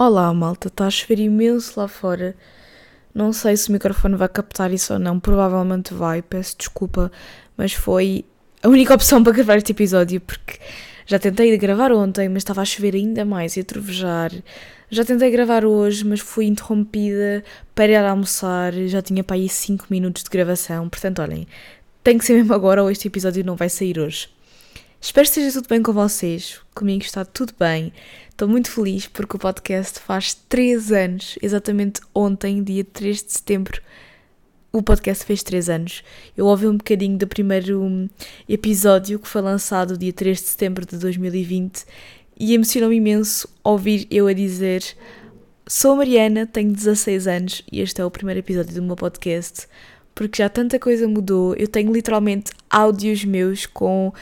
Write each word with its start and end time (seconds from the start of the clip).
Olá, 0.00 0.32
malta, 0.32 0.68
está 0.68 0.86
a 0.86 0.90
chover 0.90 1.18
imenso 1.18 1.80
lá 1.80 1.88
fora. 1.88 2.36
Não 3.12 3.32
sei 3.32 3.56
se 3.56 3.68
o 3.68 3.72
microfone 3.72 4.14
vai 4.14 4.28
captar 4.28 4.72
isso 4.72 4.92
ou 4.92 4.98
não, 5.00 5.18
provavelmente 5.18 5.92
vai, 5.92 6.22
peço 6.22 6.56
desculpa, 6.56 7.10
mas 7.56 7.72
foi 7.72 8.24
a 8.62 8.68
única 8.68 8.94
opção 8.94 9.24
para 9.24 9.32
gravar 9.32 9.56
este 9.56 9.72
episódio 9.72 10.20
porque 10.20 10.60
já 11.04 11.18
tentei 11.18 11.58
gravar 11.58 11.90
ontem, 11.90 12.28
mas 12.28 12.42
estava 12.42 12.60
a 12.60 12.64
chover 12.64 12.94
ainda 12.94 13.24
mais 13.24 13.56
e 13.56 13.60
a 13.60 13.64
trovejar. 13.64 14.30
Já 14.88 15.04
tentei 15.04 15.32
gravar 15.32 15.64
hoje, 15.64 16.04
mas 16.04 16.20
fui 16.20 16.46
interrompida 16.46 17.42
para 17.74 17.86
ir 17.86 17.96
almoçar, 17.96 18.72
já 18.86 19.02
tinha 19.02 19.24
para 19.24 19.34
aí 19.34 19.48
5 19.48 19.86
minutos 19.90 20.22
de 20.22 20.30
gravação, 20.30 20.88
portanto, 20.88 21.20
olhem, 21.20 21.44
tem 22.04 22.16
que 22.16 22.24
ser 22.24 22.34
mesmo 22.34 22.54
agora 22.54 22.84
ou 22.84 22.88
este 22.88 23.08
episódio 23.08 23.44
não 23.44 23.56
vai 23.56 23.68
sair 23.68 23.98
hoje. 23.98 24.28
Espero 25.00 25.24
que 25.24 25.30
esteja 25.30 25.52
tudo 25.52 25.68
bem 25.68 25.82
com 25.82 25.92
vocês. 25.92 26.60
Comigo 26.74 27.04
está 27.04 27.24
tudo 27.24 27.52
bem. 27.58 27.92
Estou 28.38 28.46
muito 28.46 28.70
feliz 28.70 29.08
porque 29.08 29.34
o 29.34 29.38
podcast 29.38 29.98
faz 29.98 30.32
3 30.32 30.92
anos, 30.92 31.36
exatamente 31.42 32.00
ontem, 32.14 32.62
dia 32.62 32.84
3 32.84 33.24
de 33.24 33.32
setembro. 33.32 33.82
O 34.72 34.80
podcast 34.80 35.24
fez 35.24 35.42
3 35.42 35.68
anos. 35.68 36.04
Eu 36.36 36.46
ouvi 36.46 36.68
um 36.68 36.76
bocadinho 36.76 37.18
do 37.18 37.26
primeiro 37.26 37.82
hum, 37.82 38.08
episódio 38.48 39.18
que 39.18 39.26
foi 39.26 39.42
lançado 39.42 39.98
dia 39.98 40.12
3 40.12 40.38
de 40.38 40.44
setembro 40.44 40.86
de 40.86 40.98
2020 40.98 41.84
e 42.38 42.54
emocionou-me 42.54 42.94
imenso 42.94 43.48
ouvir 43.64 44.06
eu 44.08 44.28
a 44.28 44.32
dizer: 44.32 44.84
Sou 45.66 45.96
Mariana, 45.96 46.46
tenho 46.46 46.72
16 46.72 47.26
anos 47.26 47.62
e 47.72 47.80
este 47.80 48.00
é 48.00 48.04
o 48.04 48.10
primeiro 48.10 48.38
episódio 48.38 48.72
do 48.72 48.82
meu 48.84 48.94
podcast. 48.94 49.66
Porque 50.14 50.40
já 50.40 50.48
tanta 50.48 50.78
coisa 50.78 51.08
mudou, 51.08 51.56
eu 51.56 51.66
tenho 51.66 51.92
literalmente 51.92 52.52
áudios 52.70 53.24
meus 53.24 53.66
com 53.66 54.12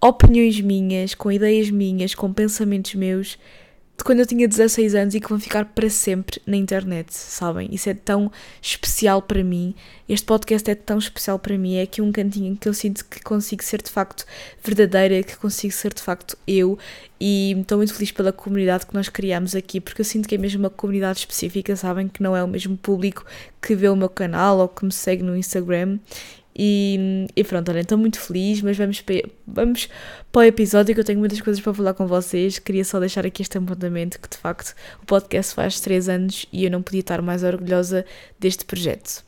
opiniões 0.00 0.60
minhas, 0.60 1.14
com 1.14 1.30
ideias 1.30 1.70
minhas, 1.70 2.16
com 2.16 2.32
pensamentos 2.32 2.94
meus 2.94 3.38
de 4.00 4.04
quando 4.04 4.20
eu 4.20 4.26
tinha 4.26 4.48
16 4.48 4.94
anos 4.94 5.14
e 5.14 5.20
que 5.20 5.28
vão 5.28 5.38
ficar 5.38 5.66
para 5.66 5.90
sempre 5.90 6.40
na 6.46 6.56
internet, 6.56 7.12
sabem? 7.12 7.68
Isso 7.70 7.90
é 7.90 7.92
tão 7.92 8.32
especial 8.62 9.20
para 9.20 9.44
mim. 9.44 9.74
Este 10.08 10.24
podcast 10.24 10.70
é 10.70 10.74
tão 10.74 10.96
especial 10.96 11.38
para 11.38 11.58
mim. 11.58 11.76
É 11.76 11.82
aqui 11.82 12.00
um 12.00 12.10
cantinho 12.10 12.56
que 12.56 12.66
eu 12.66 12.72
sinto 12.72 13.04
que 13.04 13.20
consigo 13.20 13.62
ser 13.62 13.82
de 13.82 13.90
facto 13.90 14.24
verdadeira, 14.64 15.22
que 15.22 15.36
consigo 15.36 15.74
ser 15.74 15.92
de 15.92 16.00
facto 16.00 16.38
eu. 16.46 16.78
E 17.20 17.52
estou 17.60 17.76
muito 17.76 17.92
feliz 17.92 18.10
pela 18.10 18.32
comunidade 18.32 18.86
que 18.86 18.94
nós 18.94 19.10
criamos 19.10 19.54
aqui, 19.54 19.78
porque 19.82 20.00
eu 20.00 20.06
sinto 20.06 20.26
que 20.26 20.34
é 20.34 20.38
mesmo 20.38 20.60
uma 20.60 20.70
comunidade 20.70 21.18
específica, 21.18 21.76
sabem? 21.76 22.08
Que 22.08 22.22
não 22.22 22.34
é 22.34 22.42
o 22.42 22.48
mesmo 22.48 22.78
público 22.78 23.26
que 23.60 23.74
vê 23.74 23.90
o 23.90 23.96
meu 23.96 24.08
canal 24.08 24.60
ou 24.60 24.68
que 24.68 24.82
me 24.82 24.92
segue 24.92 25.22
no 25.22 25.36
Instagram. 25.36 25.98
E, 26.56 27.26
e 27.34 27.44
pronto, 27.44 27.70
olha, 27.70 27.80
estou 27.80 27.96
muito 27.96 28.18
feliz, 28.18 28.60
mas 28.60 28.76
vamos, 28.76 29.02
vamos 29.46 29.88
para 30.32 30.40
o 30.40 30.44
episódio 30.44 30.94
que 30.94 31.00
eu 31.00 31.04
tenho 31.04 31.18
muitas 31.18 31.40
coisas 31.40 31.62
para 31.62 31.72
falar 31.72 31.94
com 31.94 32.06
vocês. 32.06 32.58
Queria 32.58 32.84
só 32.84 32.98
deixar 32.98 33.24
aqui 33.24 33.42
este 33.42 33.56
apontamento 33.56 34.20
que 34.20 34.28
de 34.28 34.36
facto 34.36 34.74
o 35.02 35.06
podcast 35.06 35.54
faz 35.54 35.80
3 35.80 36.08
anos 36.08 36.46
e 36.52 36.64
eu 36.64 36.70
não 36.70 36.82
podia 36.82 37.00
estar 37.00 37.22
mais 37.22 37.42
orgulhosa 37.42 38.04
deste 38.38 38.64
projeto. 38.64 39.24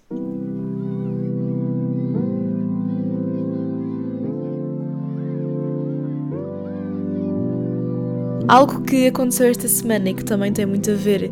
Algo 8.48 8.82
que 8.82 9.06
aconteceu 9.06 9.48
esta 9.48 9.68
semana 9.68 10.10
e 10.10 10.14
que 10.14 10.24
também 10.24 10.52
tem 10.52 10.66
muito 10.66 10.90
a 10.90 10.94
ver 10.94 11.30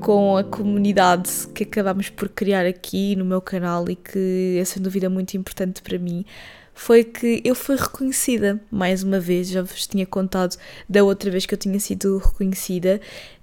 com 0.00 0.36
a 0.36 0.44
comunidade 0.44 1.30
que 1.54 1.64
acabámos 1.64 2.08
por 2.08 2.28
criar 2.28 2.66
aqui 2.66 3.14
no 3.16 3.24
meu 3.24 3.40
canal 3.40 3.88
e 3.88 3.96
que 3.96 4.58
é 4.60 4.64
sem 4.64 4.82
dúvida 4.82 5.10
muito 5.10 5.36
importante 5.36 5.82
para 5.82 5.98
mim 5.98 6.24
foi 6.80 7.04
que 7.04 7.42
eu 7.44 7.54
fui 7.54 7.76
reconhecida 7.76 8.58
mais 8.70 9.02
uma 9.02 9.20
vez. 9.20 9.48
Já 9.48 9.60
vos 9.60 9.86
tinha 9.86 10.06
contado 10.06 10.56
da 10.88 11.04
outra 11.04 11.30
vez 11.30 11.44
que 11.44 11.52
eu 11.52 11.58
tinha 11.58 11.78
sido 11.78 12.16
reconhecida. 12.16 13.02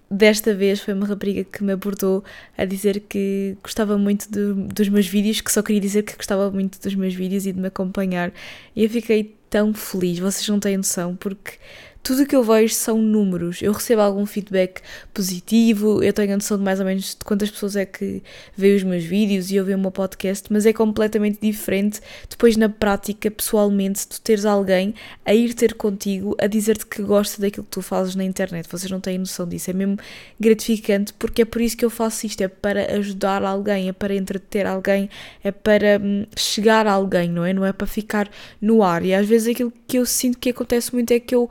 Desta 0.10 0.56
vez 0.56 0.80
foi 0.80 0.96
uma 0.96 1.06
rapariga 1.06 1.44
que 1.44 1.64
me 1.64 1.74
abordou 1.74 2.24
a 2.58 2.66
dizer 2.66 3.02
que 3.02 3.56
gostava 3.62 3.96
muito 3.96 4.28
de, 4.32 4.54
dos 4.74 4.90
meus 4.90 5.06
vídeos, 5.06 5.40
que 5.42 5.52
só 5.52 5.62
queria 5.62 5.82
dizer 5.82 6.02
que 6.02 6.16
gostava 6.16 6.50
muito 6.50 6.82
dos 6.82 6.96
meus 6.96 7.14
vídeos 7.14 7.46
e 7.46 7.52
de 7.52 7.60
me 7.60 7.68
acompanhar. 7.68 8.34
E 8.76 8.84
eu 8.84 8.90
fiquei 8.90 9.36
tão 9.50 9.72
feliz, 9.72 10.18
vocês 10.18 10.48
não 10.48 10.60
têm 10.60 10.78
noção, 10.78 11.16
porque 11.16 11.60
tudo 12.08 12.24
o 12.24 12.26
que 12.26 12.38
eu 12.38 12.42
vejo 12.42 12.74
são 12.74 12.98
números. 13.00 13.62
Eu 13.62 13.74
recebo 13.74 14.00
algum 14.00 14.26
feedback 14.26 14.80
positivo, 15.14 16.02
eu 16.02 16.14
tenho 16.14 16.32
a 16.32 16.38
noção 16.38 16.58
de 16.58 16.64
mais 16.64 16.80
ou 16.80 16.86
menos 16.86 17.10
de 17.10 17.26
quantas 17.26 17.52
pessoas 17.52 17.76
é 17.76 17.86
que 17.86 18.24
veem 18.56 18.78
os 18.78 18.84
meus 18.84 19.04
vídeos 19.04 19.52
e 19.52 19.60
ouvem 19.60 19.76
o 19.76 19.78
meu 19.78 19.92
podcast, 19.92 20.48
mas 20.50 20.66
é 20.66 20.72
completamente 20.72 21.40
diferente 21.42 22.00
depois 22.30 22.56
na 22.56 22.70
prática, 22.70 23.30
pessoalmente, 23.30 24.08
tu 24.08 24.22
teres 24.22 24.46
alguém 24.46 24.96
a 25.26 25.34
ir 25.34 25.54
ter 25.54 25.74
contigo 25.74 26.34
a 26.40 26.48
dizer-te 26.48 26.86
que 26.86 27.02
gosta 27.02 27.42
daquilo 27.42 27.66
que 27.66 27.72
tu 27.72 27.82
fazes 27.82 28.16
na 28.16 28.24
internet. 28.24 28.70
Vocês 28.72 28.90
não 28.90 29.02
têm 29.02 29.18
noção 29.18 29.46
disso. 29.46 29.70
É 29.70 29.74
mesmo 29.74 29.98
gratificante 30.40 31.12
porque 31.12 31.42
é 31.42 31.46
por 31.46 31.62
isso 31.62 31.76
que 31.76 31.84
eu 31.84 31.90
faço 31.90 32.26
isto. 32.26 32.40
É 32.40 32.48
para 32.48 32.96
ajudar 32.96 33.44
alguém, 33.44 33.90
é 33.90 33.94
para 33.94 34.16
entreter 34.16 34.66
alguém, 34.66 35.10
é 35.44 35.52
para 35.52 36.00
hum, 36.02 36.26
chegar 36.38 36.88
a 36.88 36.94
alguém, 36.94 37.30
não 37.30 37.44
é? 37.44 37.52
Não 37.52 37.66
é 37.66 37.74
para 37.74 37.86
ficar 37.86 38.30
no 38.62 38.82
ar. 38.82 39.04
E 39.04 39.14
às 39.14 39.28
vezes 39.28 39.50
aquilo 39.50 39.74
que 39.86 39.98
eu 39.98 40.06
sinto 40.06 40.38
que 40.38 40.52
acontece 40.52 40.94
muito 40.94 41.12
é 41.12 41.20
que 41.20 41.36
eu 41.36 41.50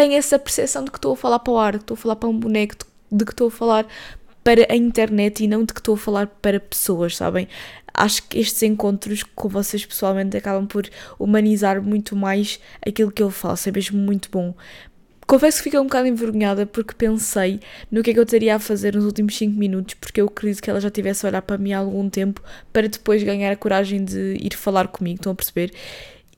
tenho 0.00 0.14
essa 0.14 0.38
percepção 0.38 0.82
de 0.82 0.90
que 0.90 0.96
estou 0.96 1.12
a 1.12 1.16
falar 1.16 1.38
para 1.40 1.52
o 1.52 1.58
ar, 1.58 1.74
estou 1.74 1.94
a 1.94 1.98
falar 1.98 2.16
para 2.16 2.26
um 2.26 2.38
boneco, 2.38 2.74
de 3.12 3.22
que 3.22 3.32
estou 3.32 3.48
a 3.48 3.50
falar 3.50 3.86
para 4.42 4.66
a 4.72 4.74
internet 4.74 5.44
e 5.44 5.46
não 5.46 5.62
de 5.62 5.74
que 5.74 5.80
estou 5.80 5.94
a 5.94 5.98
falar 5.98 6.26
para 6.26 6.58
pessoas, 6.58 7.18
sabem? 7.18 7.46
Acho 7.92 8.22
que 8.26 8.38
estes 8.38 8.62
encontros 8.62 9.22
com 9.22 9.46
vocês 9.50 9.84
pessoalmente 9.84 10.34
acabam 10.38 10.66
por 10.66 10.88
humanizar 11.18 11.82
muito 11.82 12.16
mais 12.16 12.58
aquilo 12.80 13.12
que 13.12 13.22
eu 13.22 13.30
faço, 13.30 13.68
é 13.68 13.72
mesmo 13.72 13.98
muito 13.98 14.30
bom. 14.30 14.54
Confesso 15.26 15.58
que 15.58 15.64
fiquei 15.64 15.78
um 15.78 15.84
bocado 15.84 16.08
envergonhada 16.08 16.64
porque 16.64 16.94
pensei 16.94 17.60
no 17.90 18.02
que 18.02 18.08
é 18.08 18.14
que 18.14 18.20
eu 18.20 18.24
teria 18.24 18.56
a 18.56 18.58
fazer 18.58 18.94
nos 18.94 19.04
últimos 19.04 19.36
5 19.36 19.54
minutos, 19.54 19.96
porque 20.00 20.22
eu 20.22 20.28
acredito 20.28 20.62
que 20.62 20.70
ela 20.70 20.80
já 20.80 20.88
tivesse 20.88 21.26
a 21.26 21.28
olhar 21.28 21.42
para 21.42 21.58
mim 21.58 21.74
há 21.74 21.78
algum 21.78 22.08
tempo 22.08 22.42
para 22.72 22.88
depois 22.88 23.22
ganhar 23.22 23.52
a 23.52 23.56
coragem 23.56 24.02
de 24.02 24.38
ir 24.40 24.56
falar 24.56 24.88
comigo, 24.88 25.16
estão 25.16 25.32
a 25.32 25.34
perceber? 25.34 25.74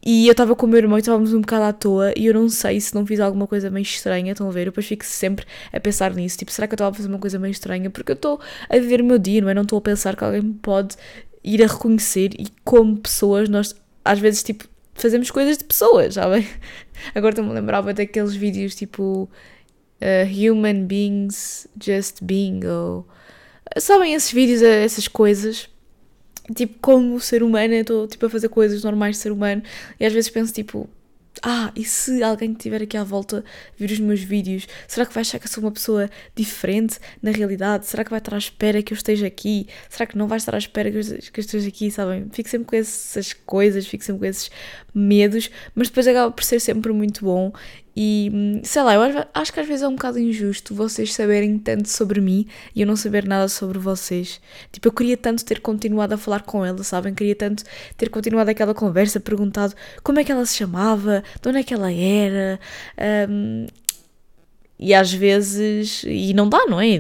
E 0.04 0.26
eu 0.26 0.32
estava 0.32 0.56
com 0.56 0.66
o 0.66 0.68
meu 0.68 0.78
irmão 0.78 0.98
e 0.98 1.00
estávamos 1.00 1.32
um 1.32 1.40
bocado 1.40 1.64
à 1.64 1.72
toa 1.72 2.12
e 2.16 2.26
eu 2.26 2.34
não 2.34 2.48
sei 2.48 2.80
se 2.80 2.92
não 2.92 3.06
fiz 3.06 3.20
alguma 3.20 3.46
coisa 3.46 3.70
meio 3.70 3.82
estranha, 3.84 4.32
estão 4.32 4.48
a 4.48 4.50
ver? 4.50 4.62
Eu 4.62 4.64
depois 4.66 4.86
fico 4.86 5.04
sempre 5.04 5.46
a 5.72 5.78
pensar 5.78 6.12
nisso, 6.12 6.38
tipo, 6.38 6.50
será 6.50 6.66
que 6.66 6.72
eu 6.72 6.76
estava 6.76 6.90
a 6.90 6.94
fazer 6.94 7.08
uma 7.08 7.18
coisa 7.20 7.38
meio 7.38 7.52
estranha? 7.52 7.88
Porque 7.88 8.10
eu 8.10 8.14
estou 8.14 8.40
a 8.68 8.78
viver 8.78 9.00
o 9.00 9.04
meu 9.04 9.18
dia, 9.18 9.40
não 9.40 9.48
é? 9.48 9.54
Não 9.54 9.62
estou 9.62 9.78
a 9.78 9.82
pensar 9.82 10.16
que 10.16 10.24
alguém 10.24 10.42
me 10.42 10.54
pode 10.54 10.96
ir 11.44 11.62
a 11.62 11.66
reconhecer 11.68 12.30
e 12.38 12.48
como 12.64 12.96
pessoas 12.96 13.48
nós 13.48 13.76
às 14.04 14.18
vezes, 14.18 14.42
tipo, 14.42 14.64
fazemos 14.94 15.30
coisas 15.30 15.58
de 15.58 15.64
pessoas, 15.64 16.14
sabem? 16.14 16.46
Agora 17.14 17.30
estou-me 17.30 17.50
a 17.50 17.54
lembrar 17.54 17.82
daqueles 17.82 18.34
vídeos 18.34 18.74
tipo 18.74 19.28
uh, 20.00 20.50
Human 20.50 20.84
Beings 20.86 21.68
Just 21.80 22.18
Being 22.22 22.66
ou... 22.66 23.06
Sabem 23.78 24.14
esses 24.14 24.32
vídeos, 24.32 24.62
essas 24.62 25.08
coisas 25.08 25.68
tipo, 26.54 26.78
como 26.80 27.20
ser 27.20 27.42
humano, 27.42 27.74
eu 27.74 27.80
estou 27.82 28.06
tipo, 28.06 28.26
a 28.26 28.30
fazer 28.30 28.48
coisas 28.48 28.82
normais 28.84 29.16
de 29.16 29.22
ser 29.22 29.32
humano 29.32 29.62
e 29.98 30.06
às 30.06 30.12
vezes 30.12 30.30
penso 30.30 30.52
tipo, 30.52 30.88
ah, 31.42 31.72
e 31.74 31.84
se 31.84 32.22
alguém 32.22 32.52
estiver 32.52 32.82
aqui 32.82 32.96
à 32.96 33.02
volta 33.02 33.44
vir 33.76 33.90
os 33.90 33.98
meus 33.98 34.20
vídeos, 34.20 34.66
será 34.86 35.06
que 35.06 35.14
vai 35.14 35.22
achar 35.22 35.38
que 35.38 35.46
eu 35.46 35.50
sou 35.50 35.64
uma 35.64 35.72
pessoa 35.72 36.10
diferente 36.36 36.98
na 37.22 37.30
realidade? 37.30 37.86
Será 37.86 38.04
que 38.04 38.10
vai 38.10 38.18
estar 38.18 38.34
à 38.34 38.38
espera 38.38 38.82
que 38.82 38.92
eu 38.92 38.96
esteja 38.96 39.26
aqui? 39.26 39.66
Será 39.88 40.06
que 40.06 40.16
não 40.16 40.28
vai 40.28 40.38
estar 40.38 40.54
à 40.54 40.58
espera 40.58 40.90
que 40.90 40.98
eu 40.98 41.40
esteja 41.40 41.68
aqui, 41.68 41.90
sabem? 41.90 42.28
Fico 42.32 42.48
sempre 42.48 42.66
com 42.68 42.76
essas 42.76 43.32
coisas, 43.32 43.86
fico 43.86 44.04
sempre 44.04 44.20
com 44.20 44.26
esses 44.26 44.50
medos, 44.94 45.50
mas 45.74 45.88
depois 45.88 46.06
acaba 46.06 46.30
por 46.30 46.44
ser 46.44 46.60
sempre 46.60 46.92
muito 46.92 47.24
bom 47.24 47.52
e 47.94 48.60
sei 48.64 48.82
lá, 48.82 48.94
eu 48.94 49.02
acho 49.34 49.52
que 49.52 49.60
às 49.60 49.66
vezes 49.66 49.82
é 49.82 49.88
um 49.88 49.94
bocado 49.94 50.18
injusto 50.18 50.74
vocês 50.74 51.12
saberem 51.12 51.58
tanto 51.58 51.88
sobre 51.88 52.20
mim 52.20 52.46
e 52.74 52.80
eu 52.80 52.86
não 52.86 52.96
saber 52.96 53.26
nada 53.26 53.48
sobre 53.48 53.78
vocês. 53.78 54.40
Tipo, 54.70 54.88
eu 54.88 54.92
queria 54.92 55.16
tanto 55.16 55.44
ter 55.44 55.60
continuado 55.60 56.14
a 56.14 56.16
falar 56.18 56.42
com 56.42 56.64
ela, 56.64 56.82
sabem? 56.82 57.14
Queria 57.14 57.36
tanto 57.36 57.64
ter 57.96 58.08
continuado 58.08 58.50
aquela 58.50 58.74
conversa, 58.74 59.20
perguntado 59.20 59.74
como 60.02 60.18
é 60.18 60.24
que 60.24 60.32
ela 60.32 60.46
se 60.46 60.56
chamava, 60.56 61.22
de 61.40 61.48
onde 61.48 61.58
é 61.58 61.62
que 61.62 61.74
ela 61.74 61.92
era. 61.92 62.58
Um, 63.28 63.66
e 64.78 64.92
às 64.94 65.12
vezes, 65.12 66.02
e 66.04 66.34
não 66.34 66.48
dá, 66.48 66.66
não 66.66 66.80
é? 66.80 66.98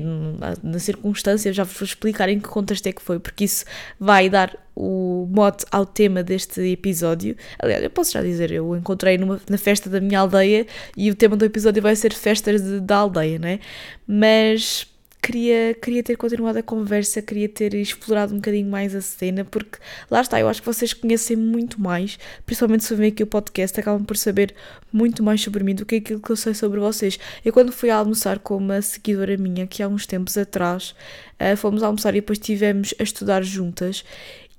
Na 0.62 0.78
circunstância, 0.78 1.52
já 1.52 1.64
vos 1.64 1.76
vou 1.76 1.86
explicar 1.86 2.28
em 2.28 2.38
que 2.38 2.48
contexto 2.48 2.86
é 2.86 2.92
que 2.92 3.02
foi, 3.02 3.18
porque 3.18 3.44
isso 3.44 3.64
vai 3.98 4.28
dar 4.28 4.56
o 4.74 5.28
mote 5.30 5.64
ao 5.70 5.84
tema 5.84 6.22
deste 6.22 6.60
episódio. 6.60 7.36
Aliás, 7.58 7.82
eu 7.82 7.90
posso 7.90 8.12
já 8.12 8.22
dizer, 8.22 8.50
eu 8.50 8.74
encontrei 8.76 9.18
numa, 9.18 9.40
na 9.48 9.58
festa 9.58 9.88
da 9.90 10.00
minha 10.00 10.20
aldeia 10.20 10.66
e 10.96 11.10
o 11.10 11.14
tema 11.14 11.36
do 11.36 11.44
episódio 11.44 11.82
vai 11.82 11.94
ser 11.94 12.12
festas 12.12 12.62
de, 12.62 12.80
da 12.80 12.96
aldeia, 12.96 13.38
não 13.38 13.48
é? 13.48 13.60
Mas 14.06 14.86
queria, 15.22 15.74
queria 15.80 16.02
ter 16.02 16.16
continuado 16.16 16.58
a 16.58 16.62
conversa, 16.62 17.22
queria 17.22 17.48
ter 17.48 17.74
explorado 17.74 18.34
um 18.34 18.36
bocadinho 18.36 18.68
mais 18.68 18.92
a 18.94 19.00
cena, 19.00 19.44
porque 19.44 19.78
lá 20.10 20.20
está, 20.20 20.40
eu 20.40 20.48
acho 20.48 20.60
que 20.60 20.66
vocês 20.66 20.92
conhecem 20.92 21.36
muito 21.36 21.80
mais, 21.80 22.18
principalmente 22.44 22.84
se 22.84 22.92
ouvem 22.92 23.08
aqui 23.08 23.22
o 23.22 23.26
podcast, 23.26 23.78
acabam 23.78 24.04
por 24.04 24.16
saber 24.16 24.52
muito 24.92 25.22
mais 25.22 25.40
sobre 25.40 25.62
mim 25.62 25.76
do 25.76 25.86
que 25.86 25.96
aquilo 25.96 26.20
que 26.20 26.30
eu 26.30 26.36
sei 26.36 26.54
sobre 26.54 26.80
vocês. 26.80 27.18
Eu 27.44 27.52
quando 27.52 27.70
fui 27.70 27.88
almoçar 27.88 28.40
com 28.40 28.56
uma 28.56 28.82
seguidora 28.82 29.36
minha, 29.36 29.66
que 29.66 29.82
há 29.82 29.88
uns 29.88 30.06
tempos 30.06 30.36
atrás, 30.36 30.94
uh, 31.40 31.56
fomos 31.56 31.84
almoçar 31.84 32.10
e 32.14 32.20
depois 32.20 32.38
estivemos 32.38 32.92
a 32.98 33.02
estudar 33.04 33.42
juntas, 33.42 34.04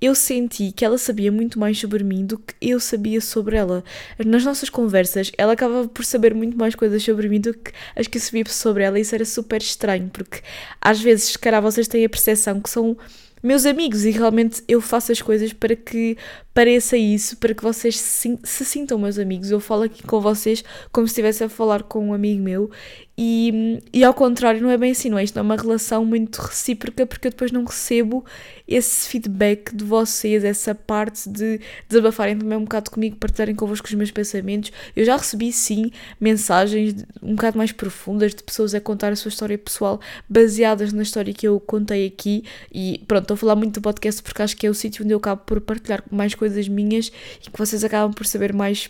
eu 0.04 0.14
senti 0.14 0.74
que 0.74 0.84
ela 0.84 0.98
sabia 0.98 1.32
muito 1.32 1.58
mais 1.58 1.80
sobre 1.80 2.04
mim 2.04 2.26
do 2.26 2.38
que 2.38 2.54
eu 2.62 2.78
sabia 2.78 3.22
sobre 3.22 3.56
ela. 3.56 3.84
Nas 4.26 4.44
nossas 4.44 4.70
conversas, 4.70 5.32
ela 5.38 5.54
acabava 5.54 5.88
por 5.88 6.04
saber 6.04 6.34
muito 6.34 6.58
mais 6.58 6.76
coisas 6.76 7.02
sobre 7.02 7.30
mim 7.30 7.40
do 7.40 7.54
que 7.54 7.72
as 7.96 8.08
que 8.08 8.18
eu 8.18 8.22
sabia 8.22 8.44
sobre 8.50 8.84
ela, 8.84 9.00
e 9.00 9.02
isso 9.02 9.16
era 9.16 9.24
super 9.24 9.62
estranho, 9.62 10.10
porque 10.12 10.42
às 10.82 11.00
vezes, 11.02 11.32
se 11.32 11.40
calhar, 11.40 11.62
vocês 11.62 11.88
têm 11.88 12.04
a 12.04 12.10
percepção 12.10 12.60
que 12.60 12.70
são 12.70 12.98
meus 13.42 13.66
amigos 13.66 14.06
e 14.06 14.12
realmente 14.12 14.64
eu 14.70 14.80
faço 14.80 15.12
as 15.12 15.22
coisas 15.22 15.52
para 15.52 15.76
que 15.76 16.18
pareça 16.54 16.96
isso, 16.96 17.36
para 17.38 17.54
que 17.54 17.62
vocês 17.62 18.00
se, 18.00 18.40
se 18.42 18.64
sintam 18.64 18.98
meus 18.98 19.20
amigos. 19.20 19.52
Eu 19.52 19.60
falo 19.60 19.84
aqui 19.84 20.02
com 20.04 20.22
vocês 20.22 20.64
como 20.94 21.08
se 21.08 21.12
estivesse 21.12 21.44
a 21.44 21.50
falar 21.50 21.84
com 21.84 22.08
um 22.08 22.14
amigo 22.14 22.42
meu 22.42 22.72
e, 23.16 23.80
e 23.94 24.04
ao 24.04 24.14
contrário, 24.14 24.60
não 24.60 24.72
é 24.72 24.78
bem 24.78 24.92
assim, 24.92 25.08
não 25.08 25.20
é? 25.20 25.24
Isto 25.24 25.38
é 25.38 25.42
uma 25.42 25.56
relação 25.56 26.04
muito 26.04 26.42
recíproca 26.42 27.06
porque 27.06 27.28
eu 27.28 27.32
depois 27.32 27.52
não 27.52 27.64
recebo 27.64 28.26
esse 28.68 29.08
feedback 29.08 29.76
de 29.76 29.84
vocês, 29.84 30.44
essa 30.44 30.74
parte 30.74 31.30
de 31.30 31.60
desabafarem 31.88 32.40
também 32.40 32.58
um 32.58 32.64
bocado 32.64 32.90
comigo, 32.90 33.16
partilharem 33.18 33.54
convosco 33.54 33.88
os 33.88 33.94
meus 33.94 34.10
pensamentos. 34.10 34.72
Eu 34.96 35.06
já 35.06 35.16
recebi 35.16 35.52
sim 35.54 35.92
mensagens 36.20 37.06
um 37.22 37.36
bocado 37.36 37.56
mais 37.56 37.72
profundas 37.72 38.34
de 38.34 38.42
pessoas 38.42 38.74
a 38.74 38.82
contar 38.82 39.12
a 39.12 39.16
sua 39.16 39.30
história 39.30 39.60
pessoal 39.60 40.02
baseadas 40.28 40.92
na 40.92 41.04
história 41.04 41.34
que 41.34 41.48
eu 41.48 41.60
contei 41.60 42.08
aqui 42.08 42.44
e 42.74 43.00
pronto, 43.08 43.24
estou 43.24 43.36
a 43.36 43.38
falar 43.38 43.56
muito 43.56 43.76
do 43.76 43.82
podcast 43.82 44.24
porque 44.24 44.42
acho 44.42 44.58
que 44.58 44.66
é 44.66 44.70
o 44.72 44.74
sítio 44.74 45.04
onde 45.04 45.14
eu 45.14 45.20
acabo 45.20 45.44
por 45.46 45.62
partilhar 45.62 46.04
mais 46.10 46.34
coisas 46.34 46.68
minhas 46.68 47.12
e 47.46 47.52
que 47.52 47.60
vocês 47.60 47.84
acabam 47.84 48.12
por 48.12 48.26
saber 48.26 48.54
mais 48.54 48.90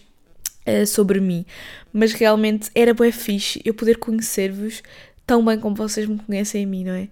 uh, 0.67 0.85
sobre 0.85 1.19
mim. 1.19 1.45
Mas 1.91 2.13
realmente 2.13 2.69
era 2.73 2.93
bué 2.93 3.11
fixe 3.11 3.61
eu 3.63 3.73
poder 3.73 3.97
conhecer-vos 3.97 4.81
tão 5.25 5.43
bem 5.43 5.59
como 5.59 5.75
vocês 5.75 6.07
me 6.07 6.17
conhecem 6.19 6.63
a 6.63 6.67
mim, 6.67 6.83
não 6.83 6.93
é? 6.93 7.07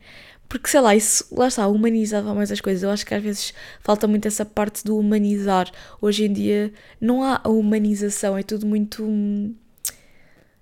Porque 0.50 0.68
sei 0.68 0.82
lá, 0.82 0.94
isso 0.94 1.26
lá 1.32 1.48
está, 1.48 1.66
humanizava 1.68 2.34
mais 2.34 2.52
as 2.52 2.60
coisas. 2.60 2.84
Eu 2.84 2.90
acho 2.90 3.06
que 3.06 3.14
às 3.14 3.24
vezes 3.24 3.54
falta 3.80 4.06
muito 4.08 4.28
essa 4.28 4.44
parte 4.46 4.84
do 4.84 4.98
humanizar. 4.98 5.72
Hoje 6.02 6.26
em 6.26 6.34
dia 6.34 6.74
não 7.00 7.24
há 7.24 7.40
a 7.44 7.50
humanização, 7.50 8.38
é 8.38 8.44
tudo 8.44 8.66
muito. 8.66 9.02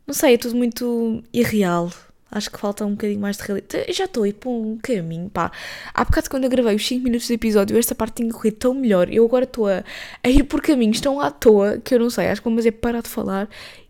Não 0.06 0.13
sei, 0.13 0.36
é 0.36 0.38
tudo 0.38 0.56
muito 0.56 1.24
irreal. 1.33 1.91
Acho 2.31 2.52
que 2.52 2.60
falta 2.60 2.86
um 2.86 2.92
bocadinho 2.92 3.20
mais 3.20 3.38
de 3.38 3.44
realidade. 3.44 3.92
Já 3.92 4.06
estou 4.06 4.24
a 4.24 4.28
ir 4.28 4.34
para 4.34 4.50
um 4.50 4.78
caminho, 4.81 5.30
pá. 5.30 5.52
Há 5.94 6.04
bocado 6.04 6.30
quando 6.30 6.44
eu 6.44 6.50
gravei 6.50 6.76
os 6.76 6.88
5 6.88 7.04
minutos 7.04 7.28
do 7.28 7.34
episódio, 7.34 7.78
esta 7.78 7.96
parte 7.96 8.18
tinha 8.18 8.31
corrido 8.31 8.58
tão 8.58 8.74
melhor. 8.74 9.12
Eu 9.12 9.26
agora 9.26 9.46
estou 9.46 9.68
a, 9.68 9.84
a, 10.24 10.30
ir 10.30 10.44
por 10.44 10.62
caminhos 10.62 11.02
tão 11.02 11.20
à 11.20 11.31
toa 11.31 11.80
que 11.80 11.96
eu 11.96 12.00
não 12.00 12.10
sei. 12.10 12.28
Acho 12.28 12.42
que 12.42 12.50
vamos 12.50 12.66
é 12.66 12.72
parar 12.72 13.02
de 13.02 13.10
falar 13.10 13.50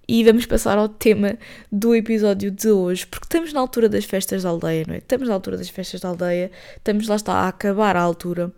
e 0.10 0.24
vamos 0.24 0.48
passar 0.48 0.76
ao 0.76 0.90
tema 0.90 1.38
do 1.72 1.96
episódio 1.96 2.50
de 2.50 2.72
hoje, 2.72 3.06
porque 3.06 3.28
estamos 3.28 3.54
na 3.54 3.60
altura 3.60 3.88
das 3.88 4.06
festas 4.06 4.42
da 4.42 4.50
aldeia, 4.50 4.84
não 4.88 4.96
é? 4.96 4.98
Estamos 4.98 5.28
na 5.28 5.36
altura 5.36 5.56
das 5.56 5.70
festas 5.70 6.02
da 6.02 6.10
aldeia, 6.10 6.50
estamos 6.76 7.08
lá 7.08 7.16
está 7.16 7.34
a 7.34 7.48
acabar 7.48 7.96
a 7.96 8.02
altura. 8.02 8.52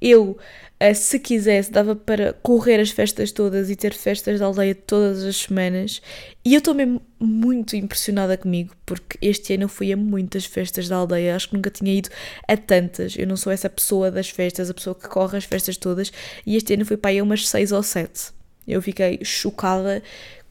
Eu, 0.00 0.38
eh, 0.78 0.94
se 0.94 1.18
quisesse, 1.18 1.72
dava 1.72 1.96
para 1.96 2.32
correr 2.34 2.78
as 2.78 2.92
festas 2.92 3.32
todas 3.32 3.68
e 3.68 3.74
ter 3.74 3.92
festas 3.94 4.38
da 4.38 4.46
aldeia 4.46 4.76
todas 4.76 5.24
as 5.24 5.38
semanas, 5.38 6.00
e 6.44 6.54
eu 6.54 6.58
estou 6.58 6.72
mesmo 6.72 7.02
muito 7.18 7.74
impressionada 7.74 8.36
comigo, 8.36 8.72
porque 8.86 9.18
este 9.20 9.54
ano 9.54 9.64
eu 9.64 9.68
fui 9.68 9.92
a 9.92 9.96
muitas 9.96 10.44
festas 10.44 10.86
da 10.86 10.94
aldeia, 10.94 11.34
acho 11.34 11.48
que 11.48 11.56
nunca 11.56 11.70
tinha 11.70 11.92
ido 11.92 12.10
a 12.46 12.56
tantas. 12.56 13.16
Eu 13.18 13.26
não 13.26 13.36
sou 13.36 13.52
essa 13.52 13.68
pessoa 13.68 14.08
das 14.08 14.30
festas, 14.30 14.70
a 14.70 14.74
pessoa 14.74 14.94
que 14.94 15.08
corre 15.08 15.36
as 15.36 15.44
festas 15.44 15.76
todas, 15.76 16.12
e 16.46 16.54
este 16.54 16.74
ano 16.74 16.86
fui 16.86 16.96
para 16.96 17.10
aí 17.10 17.20
umas 17.20 17.48
seis 17.48 17.72
ou 17.72 17.82
sete. 17.82 18.30
Eu 18.68 18.80
fiquei 18.80 19.18
chocada 19.24 20.00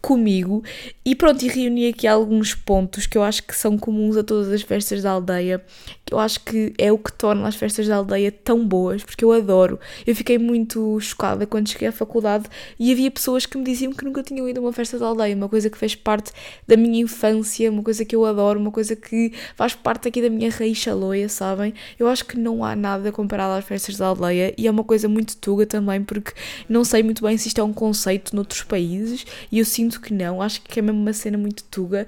comigo. 0.02 0.64
E 1.06 1.16
pronto, 1.16 1.44
e 1.44 1.48
reuni 1.48 1.88
aqui 1.88 2.08
alguns 2.08 2.54
pontos 2.54 3.06
que 3.06 3.18
eu 3.18 3.24
acho 3.24 3.44
que 3.44 3.56
são 3.56 3.78
comuns 3.78 4.18
a 4.18 4.24
todas 4.24 4.52
as 4.52 4.62
festas 4.62 5.02
da 5.04 5.12
aldeia, 5.12 5.64
eu 6.12 6.20
acho 6.20 6.42
que 6.42 6.74
é 6.78 6.92
o 6.92 6.98
que 6.98 7.12
torna 7.14 7.48
as 7.48 7.56
festas 7.56 7.88
da 7.88 7.96
aldeia 7.96 8.32
tão 8.32 8.68
boas, 8.68 9.02
porque 9.02 9.24
eu 9.24 9.32
adoro. 9.32 9.80
Eu 10.06 10.14
fiquei 10.14 10.38
muito 10.38 11.00
chocada 11.00 11.48
quando 11.48 11.70
cheguei 11.70 11.88
à 11.88 11.92
faculdade 11.92 12.46
e 12.78 12.92
havia 12.92 13.10
pessoas 13.10 13.46
que 13.46 13.58
me 13.58 13.64
diziam 13.64 13.94
que 13.94 14.04
nunca 14.04 14.22
tinham 14.22 14.48
ido 14.48 14.60
a 14.60 14.64
uma 14.64 14.74
festa 14.74 15.00
da 15.00 15.06
aldeia, 15.06 15.34
uma 15.34 15.48
coisa 15.48 15.70
que 15.70 15.78
fez 15.78 15.96
parte 15.96 16.34
da 16.68 16.76
minha 16.76 17.02
infância, 17.02 17.72
uma 17.72 17.82
coisa 17.82 18.04
que 18.04 18.14
eu 18.14 18.26
adoro, 18.26 18.60
uma 18.60 18.72
coisa 18.72 18.94
que 18.94 19.32
faz 19.56 19.74
parte 19.74 20.10
aqui 20.10 20.22
da 20.22 20.30
minha 20.30 20.50
raiz 20.50 20.78
chaloia, 20.78 21.30
sabem? 21.30 21.74
Eu 21.98 22.10
acho 22.10 22.26
que 22.26 22.38
não 22.38 22.64
há 22.66 22.76
nada 22.76 23.10
comparado 23.12 23.58
às 23.58 23.64
festas 23.64 23.96
da 23.96 24.08
aldeia 24.08 24.54
e 24.58 24.68
é 24.68 24.72
uma 24.72 24.84
coisa 24.84 25.08
muito 25.08 25.38
tuga 25.38 25.66
também, 25.66 26.04
porque 26.04 26.34
não 26.68 26.84
sei 26.84 27.04
muito 27.04 27.24
bem 27.24 27.38
se 27.38 27.48
isto 27.48 27.62
é 27.62 27.64
um 27.64 27.74
conceito 27.74 28.36
noutros 28.36 28.64
países 28.64 29.26
e 29.50 29.60
eu 29.60 29.66
sinto 29.66 30.02
que 30.02 30.14
não, 30.14 30.42
acho 30.42 30.62
que 30.62 30.80
é 30.80 30.82
mesmo 30.82 31.00
uma 31.00 31.14
cena 31.14 31.38
muito 31.38 31.64
tuga 31.64 32.06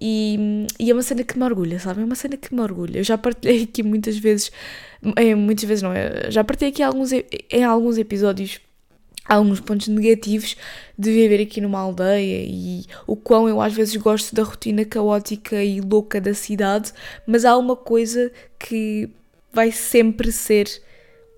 e, 0.00 0.66
e 0.78 0.90
é 0.90 0.92
uma 0.92 1.02
cena 1.02 1.24
que 1.24 1.38
me 1.38 1.44
orgulha, 1.44 1.78
sabe? 1.78 2.02
É 2.02 2.04
uma 2.04 2.14
cena 2.14 2.36
que 2.36 2.54
me 2.54 2.60
orgulha. 2.60 2.98
Eu 2.98 3.04
já 3.04 3.16
partilhei 3.16 3.64
aqui 3.64 3.82
muitas 3.82 4.18
vezes, 4.18 4.50
é, 5.16 5.34
muitas 5.34 5.64
vezes 5.64 5.82
não, 5.82 5.92
é, 5.92 6.30
já 6.30 6.44
partilhei 6.44 6.72
aqui 6.72 6.82
alguns, 6.82 7.12
em 7.12 7.64
alguns 7.64 7.98
episódios 7.98 8.60
alguns 9.28 9.58
pontos 9.60 9.88
negativos 9.88 10.56
de 10.96 11.10
viver 11.10 11.42
aqui 11.42 11.60
numa 11.60 11.80
aldeia 11.80 12.44
e 12.46 12.84
o 13.06 13.16
quão 13.16 13.48
eu 13.48 13.60
às 13.60 13.74
vezes 13.74 13.96
gosto 13.96 14.34
da 14.34 14.44
rotina 14.44 14.84
caótica 14.84 15.62
e 15.64 15.80
louca 15.80 16.20
da 16.20 16.32
cidade, 16.32 16.92
mas 17.26 17.44
há 17.44 17.56
uma 17.56 17.74
coisa 17.74 18.30
que 18.58 19.10
vai 19.52 19.72
sempre 19.72 20.30
ser 20.30 20.68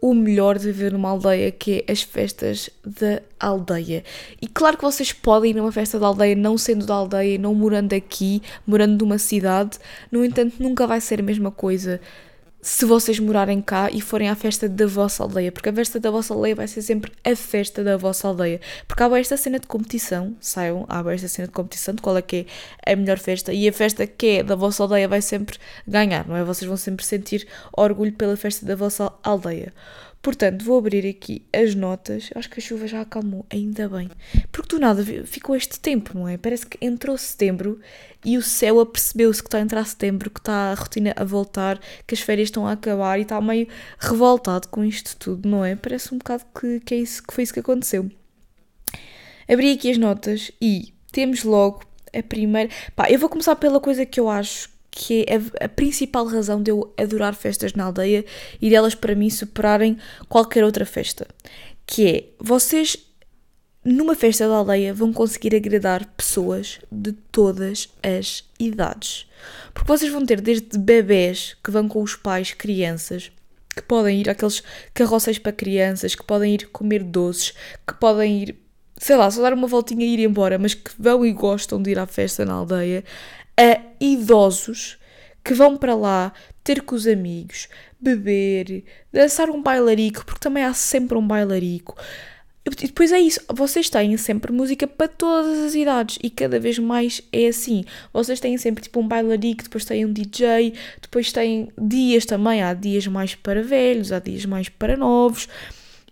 o 0.01 0.15
melhor 0.15 0.59
de 0.59 0.67
viver 0.67 0.93
numa 0.93 1.09
aldeia, 1.09 1.51
que 1.51 1.85
é 1.87 1.93
as 1.93 2.03
festas 2.03 2.71
da 2.85 3.21
aldeia. 3.39 4.05
E 4.41 4.47
claro 4.47 4.77
que 4.77 4.85
vocês 4.85 5.13
podem 5.13 5.51
ir 5.51 5.55
numa 5.55 5.73
festa 5.73 5.99
da 5.99 6.07
aldeia, 6.07 6.37
não 6.37 6.57
sendo 6.57 6.87
da 6.87 6.95
aldeia, 6.95 7.39
não 7.39 7.55
morando 7.55 7.93
aqui, 7.95 8.43
morando 8.67 9.05
numa 9.05 9.19
cidade, 9.19 9.79
no 10.11 10.25
entanto, 10.25 10.55
nunca 10.61 10.87
vai 10.87 11.01
ser 11.01 11.21
a 11.21 11.23
mesma 11.23 11.51
coisa 11.51 12.01
se 12.61 12.85
vocês 12.85 13.21
morarem 13.21 13.63
cá 13.63 13.89
e 13.91 14.01
forem 14.01 14.29
à 14.29 14.35
festa 14.35 14.69
da 14.69 14.87
vossa 14.87 15.23
aldeia, 15.23 15.53
porque 15.53 15.69
a 15.69 15.73
festa 15.73 16.01
da 16.01 16.11
vossa 16.11 16.35
aldeia 16.35 16.57
vai 16.57 16.67
ser 16.67 16.83
sempre 16.83 17.13
a 17.25 17.37
festa 17.37 17.85
da 17.85 17.97
vossa 17.97 18.27
aldeia. 18.27 18.61
Porque 18.87 19.03
há 19.03 19.19
esta 19.19 19.37
cena 19.37 19.61
de 19.61 19.67
competição, 19.67 20.37
saiam, 20.41 20.85
há 20.89 21.03
esta 21.13 21.29
cena 21.29 21.47
de 21.47 21.55
competição 21.55 21.95
de 21.95 22.03
qual 22.03 22.17
é 22.17 22.23
que 22.23 22.47
é 22.85 22.93
a 22.93 22.97
melhor 22.97 23.19
festa 23.19 23.53
e 23.53 23.69
a 23.69 23.73
festa 23.73 24.07
que 24.07 24.39
é 24.39 24.43
da 24.43 24.57
vossa 24.57 24.83
aldeia 24.83 25.07
vai 25.07 25.23
sempre 25.23 25.57
ganhar, 25.87 26.27
não 26.27 26.37
é? 26.37 26.43
Vocês 26.43 26.67
vão 26.67 26.77
sempre 26.77 27.05
sentir 27.07 27.47
orgulho 27.77 28.13
pela 28.13 28.37
festa 28.37 28.67
da 28.67 28.75
vossa 28.75 29.13
aldeia. 29.23 29.73
Portanto, 30.21 30.65
vou 30.65 30.79
abrir 30.79 31.09
aqui 31.09 31.43
as 31.53 31.75
notas. 31.75 32.31
Acho 32.35 32.51
que 32.51 32.59
a 32.59 32.63
chuva 32.63 32.87
já 32.87 33.01
acalmou, 33.01 33.47
ainda 33.51 33.89
bem. 33.89 34.11
Porque 34.51 34.75
do 34.75 34.81
nada 34.81 35.05
ficou 35.25 35.55
este 35.55 35.79
tempo, 35.79 36.17
não 36.19 36.29
é? 36.29 36.37
Parece 36.37 36.67
que 36.67 36.85
entrou 36.85 37.17
setembro 37.17 37.81
e 38.25 38.37
o 38.37 38.43
céu 38.43 38.81
apercebeu-se 38.81 39.43
que 39.43 39.47
está 39.47 39.59
a 39.59 39.61
entrar 39.61 39.85
setembro, 39.85 40.31
que 40.31 40.41
está 40.41 40.73
a 40.73 40.75
rotina 40.75 41.15
a 41.17 41.25
voltar, 41.25 41.81
que 42.07 42.15
as 42.15 42.21
férias 42.21 42.49
estão 42.49 42.67
a 42.67 42.73
acabar 42.73 43.19
e 43.19 43.23
está 43.23 43.41
meio 43.41 43.69
revoltado 43.99 44.69
com 44.69 44.85
isto 44.85 45.17
tudo, 45.17 45.49
não 45.49 45.65
é? 45.65 45.77
Parece 45.77 46.13
um 46.13 46.19
bocado 46.19 46.45
que, 46.59 46.81
que, 46.81 46.95
é 46.95 46.99
isso, 46.99 47.23
que 47.23 47.33
foi 47.33 47.45
isso 47.45 47.55
que 47.55 47.61
aconteceu. 47.61 48.11
Abri 49.49 49.73
aqui 49.73 49.91
as 49.91 49.99
notas 49.99 50.51
e 50.61 50.93
temos 51.13 51.45
logo 51.45 51.83
a 52.15 52.23
primeira. 52.23 52.71
Pá, 52.95 53.11
eu 53.11 53.19
vou 53.19 53.29
começar 53.29 53.57
pela 53.57 53.81
coisa 53.81 54.05
que 54.05 54.19
eu 54.19 54.29
acho 54.29 54.69
que 54.99 55.25
é 55.29 55.65
a, 55.65 55.69
principal 55.69 56.27
razão 56.27 56.61
de 56.61 56.73
eu 56.73 56.93
adorar 56.99 57.33
festas 57.33 57.73
na 57.73 57.85
aldeia 57.85 58.25
e 58.61 58.69
delas 58.69 58.97
para 58.97 59.15
mim 59.15 59.31
superarem 59.31 59.97
qualquer 60.29 60.65
outra 60.65 60.85
festa. 60.85 61.25
Que 61.87 62.09
é, 62.09 62.25
vocês 62.41 62.97
numa 63.85 64.17
festa 64.17 64.49
da 64.49 64.57
aldeia 64.57 64.93
vão 64.93 65.13
conseguir 65.13 65.55
agradar 65.55 66.05
pessoas 66.17 66.81
de 66.91 67.13
todas 67.13 67.89
as 68.03 68.43
idades. 68.59 69.29
Porque 69.73 69.87
vocês 69.87 70.13
vão 70.13 70.27
ter 70.27 70.41
desde 70.41 70.77
bebés 70.77 71.57
que 71.63 71.71
vão 71.71 71.87
com 71.87 72.03
os 72.03 72.17
pais, 72.17 72.53
crianças, 72.53 73.31
que 73.77 73.83
podem 73.83 74.21
ir 74.21 74.29
àqueles 74.29 74.65
carroceis 74.93 75.39
para 75.39 75.53
crianças, 75.53 76.17
que 76.17 76.25
podem 76.25 76.55
ir 76.55 76.67
comer 76.71 77.05
doces, 77.05 77.55
que 77.87 77.95
podem 77.95 78.43
ir, 78.43 78.57
sei 78.97 79.15
lá, 79.15 79.31
só 79.31 79.43
dar 79.43 79.53
uma 79.53 79.69
voltinha 79.69 80.05
e 80.05 80.15
ir 80.15 80.25
embora, 80.25 80.59
mas 80.59 80.75
que 80.75 80.91
vão 80.99 81.25
e 81.25 81.33
gostam 81.33 81.81
de 81.81 81.93
ir 81.93 82.01
à 82.01 82.07
festa 82.07 82.45
na 82.45 82.55
aldeia, 82.55 83.05
a 83.59 83.81
idosos 84.01 84.97
que 85.43 85.53
vão 85.53 85.77
para 85.77 85.95
lá 85.95 86.33
ter 86.63 86.83
com 86.83 86.95
os 86.95 87.07
amigos, 87.07 87.69
beber, 87.99 88.85
dançar 89.13 89.51
um 89.51 89.63
bailarico, 89.63 90.25
porque 90.25 90.41
também 90.41 90.63
há 90.63 90.75
sempre 90.75 91.17
um 91.17 91.27
bailarico. 91.27 91.97
E 92.67 92.87
depois 92.87 93.11
é 93.13 93.19
isso, 93.19 93.41
vocês 93.49 93.89
têm 93.89 94.15
sempre 94.19 94.53
música 94.53 94.87
para 94.87 95.09
todas 95.09 95.59
as 95.61 95.75
idades 95.75 96.19
e 96.23 96.29
cada 96.29 96.61
vez 96.61 96.79
mais 96.79 97.23
é 97.33 97.49
assim. 97.49 97.83
Vocês 98.13 98.39
têm 98.41 98.59
sempre 98.59 98.83
tipo 98.83 99.01
um 99.01 99.09
bailarico, 99.09 99.63
depois 99.63 99.87
têm 99.87 100.05
um 100.05 100.13
DJ, 100.13 100.75
depois 101.01 101.33
têm 101.33 101.71
dias 101.81 102.27
também, 102.27 102.63
há 102.63 102.75
dias 102.75 103.07
mais 103.07 103.35
para 103.35 103.63
velhos, 103.63 104.13
há 104.13 104.19
dias 104.19 104.45
mais 104.45 104.69
para 104.69 104.97
novos. 104.97 105.49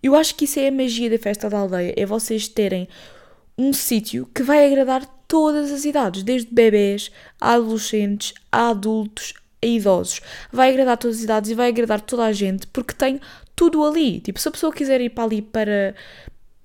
Eu 0.03 0.15
acho 0.15 0.35
que 0.35 0.47
isso 0.47 0.59
é 0.59 0.69
a 0.69 0.73
magia 0.73 1.11
da 1.11 1.19
festa 1.19 1.51
da 1.51 1.59
aldeia, 1.59 1.93
é 1.95 2.07
vocês 2.07 2.49
terem 2.49 2.89
um 3.59 3.73
sítio 3.73 4.27
que 4.35 4.43
vai 4.43 4.67
agradar 4.67 5.16
todas 5.29 5.71
as 5.73 5.85
idades, 5.85 6.23
desde 6.23 6.53
bebês 6.53 7.11
a 7.41 7.55
adolescentes, 7.55 8.35
a 8.51 8.71
adultos, 8.71 9.35
a 9.63 9.67
idosos. 9.67 10.21
Vai 10.53 10.71
agradar 10.71 10.97
todas 10.97 11.19
as 11.19 11.25
idades 11.25 11.51
e 11.51 11.55
vai 11.55 11.69
agradar 11.69 12.01
toda 12.01 12.25
a 12.25 12.33
gente 12.33 12.67
porque 12.69 12.95
tem 12.95 13.21
tudo 13.55 13.85
ali. 13.85 14.21
Tipo, 14.21 14.41
se 14.41 14.49
a 14.49 14.53
pessoa 14.53 14.73
quiser 14.73 15.01
ir 15.01 15.11
para 15.11 15.25
ali 15.25 15.43
para 15.43 15.95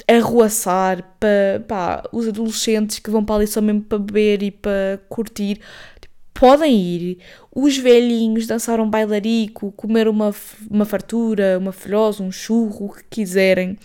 arruaçar, 0.07 1.03
para 1.19 1.63
pá, 1.67 2.03
os 2.11 2.27
adolescentes 2.27 2.99
que 2.99 3.09
vão 3.09 3.23
para 3.23 3.35
ali 3.35 3.47
só 3.47 3.61
mesmo 3.61 3.81
para 3.81 3.97
beber 3.97 4.43
e 4.43 4.51
para 4.51 4.99
curtir, 5.07 5.59
tipo, 5.99 6.13
podem 6.33 6.75
ir. 6.75 7.17
Os 7.53 7.77
velhinhos 7.77 8.47
dançar 8.47 8.79
um 8.79 8.89
bailarico, 8.89 9.71
comer 9.73 10.07
uma, 10.07 10.33
uma 10.69 10.85
fartura, 10.85 11.57
uma 11.57 11.71
folhosa, 11.71 12.23
um 12.23 12.31
churro, 12.31 12.87
o 12.87 12.93
que 12.93 13.03
quiserem 13.09 13.77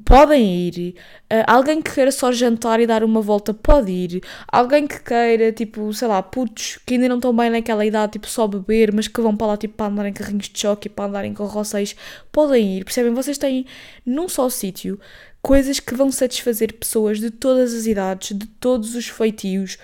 podem 0.00 0.68
ir. 0.68 0.94
Uh, 1.30 1.44
alguém 1.46 1.82
que 1.82 1.92
queira 1.92 2.10
só 2.10 2.32
jantar 2.32 2.80
e 2.80 2.86
dar 2.86 3.04
uma 3.04 3.20
volta 3.20 3.52
pode 3.52 3.90
ir. 3.92 4.22
Alguém 4.48 4.86
que 4.86 5.00
queira, 5.00 5.52
tipo, 5.52 5.92
sei 5.92 6.08
lá, 6.08 6.22
putos 6.22 6.78
que 6.86 6.94
ainda 6.94 7.08
não 7.08 7.16
estão 7.16 7.34
bem 7.34 7.50
naquela 7.50 7.84
idade, 7.84 8.12
tipo, 8.12 8.28
só 8.28 8.46
beber, 8.46 8.92
mas 8.92 9.08
que 9.08 9.20
vão 9.20 9.36
para 9.36 9.48
lá, 9.48 9.56
tipo, 9.56 9.74
para 9.74 9.86
andar 9.86 10.06
em 10.06 10.12
carrinhos 10.12 10.48
de 10.48 10.58
choque 10.58 10.88
e 10.88 10.90
para 10.90 11.04
andar 11.06 11.24
em 11.24 11.34
carroceiros, 11.34 11.94
podem 12.30 12.78
ir. 12.78 12.84
Percebem? 12.84 13.12
Vocês 13.14 13.38
têm 13.38 13.66
num 14.04 14.28
só 14.28 14.48
sítio 14.48 14.98
coisas 15.42 15.80
que 15.80 15.94
vão 15.94 16.10
satisfazer 16.10 16.72
pessoas 16.74 17.18
de 17.18 17.30
todas 17.30 17.74
as 17.74 17.86
idades, 17.86 18.36
de 18.36 18.46
todos 18.46 18.94
os 18.94 19.08
feitios. 19.08 19.76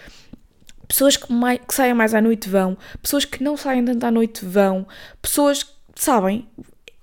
Pessoas 0.86 1.18
que, 1.18 1.30
mais, 1.30 1.60
que 1.66 1.74
saem 1.74 1.92
mais 1.92 2.14
à 2.14 2.20
noite 2.20 2.48
vão, 2.48 2.78
pessoas 3.02 3.24
que 3.26 3.42
não 3.42 3.58
saem 3.58 3.84
tanto 3.84 4.04
à 4.04 4.10
noite 4.10 4.42
vão, 4.42 4.86
pessoas, 5.20 5.66
sabem, 5.94 6.48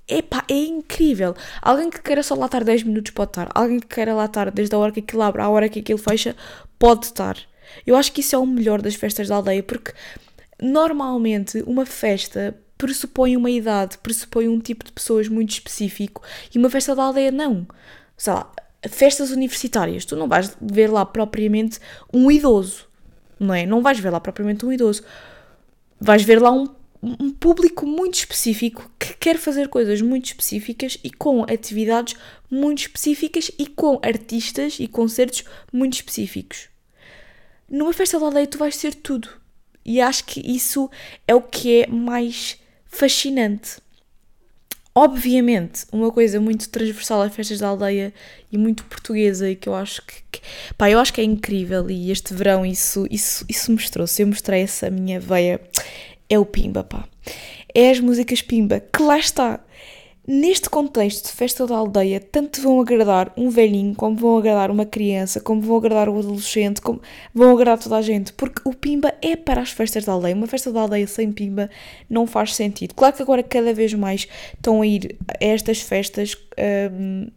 Epá, 0.07 0.45
é 0.49 0.53
incrível. 0.53 1.35
Alguém 1.61 1.89
que 1.89 2.01
queira 2.01 2.21
só 2.21 2.35
lá 2.35 2.45
estar 2.45 2.63
10 2.63 2.83
minutos 2.83 3.11
pode 3.11 3.31
estar. 3.31 3.49
Alguém 3.55 3.79
que 3.79 3.87
queira 3.87 4.13
lá 4.13 4.25
estar 4.25 4.51
desde 4.51 4.75
a 4.75 4.77
hora 4.77 4.91
que 4.91 4.99
aquilo 4.99 5.23
abre 5.23 5.41
à 5.41 5.49
hora 5.49 5.67
que 5.67 5.79
aquilo 5.79 5.97
fecha, 5.97 6.35
pode 6.77 7.05
estar. 7.07 7.37
Eu 7.85 7.95
acho 7.95 8.11
que 8.11 8.21
isso 8.21 8.35
é 8.35 8.39
o 8.39 8.45
melhor 8.45 8.81
das 8.81 8.95
festas 8.95 9.27
da 9.27 9.35
aldeia, 9.35 9.63
porque 9.63 9.91
normalmente 10.61 11.63
uma 11.65 11.85
festa 11.85 12.55
pressupõe 12.77 13.35
uma 13.35 13.49
idade, 13.49 13.97
pressupõe 13.97 14.47
um 14.47 14.59
tipo 14.59 14.85
de 14.85 14.91
pessoas 14.91 15.27
muito 15.27 15.51
específico 15.51 16.21
e 16.53 16.57
uma 16.57 16.69
festa 16.69 16.95
da 16.95 17.03
aldeia 17.03 17.31
não. 17.31 17.65
Sei 18.17 18.33
lá, 18.33 18.51
festas 18.87 19.31
universitárias, 19.31 20.05
tu 20.05 20.15
não 20.15 20.27
vais 20.27 20.55
ver 20.61 20.91
lá 20.91 21.05
propriamente 21.05 21.79
um 22.13 22.29
idoso, 22.29 22.87
não 23.39 23.53
é? 23.53 23.65
Não 23.65 23.81
vais 23.81 23.99
ver 23.99 24.11
lá 24.11 24.19
propriamente 24.19 24.65
um 24.65 24.71
idoso. 24.71 25.03
Vais 25.99 26.23
ver 26.23 26.41
lá 26.41 26.51
um 26.51 26.67
um 27.01 27.31
público 27.31 27.85
muito 27.85 28.15
específico 28.15 28.89
que 28.97 29.13
quer 29.15 29.37
fazer 29.37 29.67
coisas 29.67 30.01
muito 30.01 30.25
específicas 30.25 30.97
e 31.03 31.11
com 31.11 31.43
atividades 31.43 32.15
muito 32.49 32.79
específicas 32.79 33.51
e 33.59 33.67
com 33.67 33.99
artistas 34.01 34.77
e 34.79 34.87
concertos 34.87 35.43
muito 35.71 35.93
específicos. 35.93 36.69
Numa 37.69 37.93
festa 37.93 38.19
da 38.19 38.25
aldeia 38.25 38.47
tu 38.47 38.57
vais 38.57 38.75
ser 38.75 38.93
tudo. 38.93 39.29
E 39.83 40.01
acho 40.01 40.25
que 40.25 40.39
isso 40.39 40.89
é 41.27 41.35
o 41.35 41.41
que 41.41 41.83
é 41.83 41.87
mais 41.87 42.57
fascinante. 42.87 43.77
Obviamente, 44.97 45.85
uma 45.91 46.09
coisa 46.09 46.39
muito 46.39 46.69
transversal 46.69 47.21
às 47.21 47.35
festas 47.35 47.59
da 47.59 47.67
aldeia 47.67 48.13
e 48.49 48.57
muito 48.57 48.85
portuguesa 48.85 49.49
e 49.49 49.55
que 49.55 49.67
eu 49.67 49.75
acho 49.75 50.01
que, 50.03 50.15
que 50.31 50.41
pá, 50.77 50.89
eu 50.89 50.97
acho 50.99 51.13
que 51.13 51.19
é 51.19 51.23
incrível 51.23 51.89
e 51.91 52.11
este 52.11 52.33
verão 52.33 52.65
isso, 52.65 53.05
isso, 53.11 53.45
isso 53.49 53.71
mostrou-se. 53.71 54.21
Eu 54.21 54.27
mostrei 54.27 54.61
essa 54.61 54.89
minha 54.89 55.19
veia 55.19 55.59
é 56.29 56.39
o 56.39 56.45
Pimba, 56.45 56.83
pá. 56.83 57.05
É 57.73 57.89
as 57.89 57.99
músicas 57.99 58.41
Pimba, 58.41 58.79
que 58.79 59.01
lá 59.01 59.17
está. 59.17 59.59
Neste 60.27 60.71
contexto 60.71 61.27
de 61.27 61.31
festa 61.33 61.67
da 61.67 61.75
aldeia, 61.75 62.19
tanto 62.19 62.59
vão 62.59 62.81
agradar 62.81 63.31
um 63.37 63.47
velhinho, 63.47 63.93
como 63.93 64.15
vão 64.15 64.39
agradar 64.39 64.71
uma 64.71 64.85
criança, 64.85 65.39
como 65.39 65.61
vão 65.61 65.77
agradar 65.77 66.09
o 66.09 66.17
adolescente, 66.17 66.81
como 66.81 66.99
vão 67.31 67.51
agradar 67.51 67.77
toda 67.77 67.97
a 67.97 68.01
gente, 68.01 68.33
porque 68.33 68.59
o 68.65 68.73
Pimba 68.73 69.13
é 69.21 69.35
para 69.35 69.61
as 69.61 69.69
festas 69.69 70.03
da 70.03 70.13
aldeia. 70.13 70.33
Uma 70.35 70.47
festa 70.47 70.71
da 70.71 70.81
aldeia 70.81 71.05
sem 71.05 71.31
Pimba 71.31 71.69
não 72.09 72.25
faz 72.25 72.55
sentido. 72.55 72.95
Claro 72.95 73.15
que 73.15 73.21
agora 73.21 73.43
cada 73.43 73.71
vez 73.71 73.93
mais 73.93 74.27
estão 74.55 74.81
a 74.81 74.87
ir 74.87 75.15
a 75.27 75.45
estas 75.45 75.81
festas. 75.81 76.35
Um, 76.91 77.27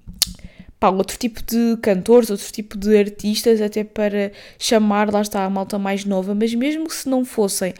pá, 0.81 0.89
outro 0.89 1.19
tipo 1.19 1.43
de 1.43 1.77
cantores, 1.83 2.31
outro 2.31 2.51
tipo 2.51 2.79
de 2.79 2.97
artistas, 2.97 3.61
até 3.61 3.85
para 3.85 4.33
chamar, 4.59 5.13
lá 5.13 5.21
está, 5.21 5.45
a 5.45 5.51
malta 5.51 5.79
mais 5.79 6.07
nova, 6.07 6.35
mas 6.35 6.55
mesmo 6.55 6.91
se 6.91 7.07
não 7.07 7.23
fossem 7.23 7.75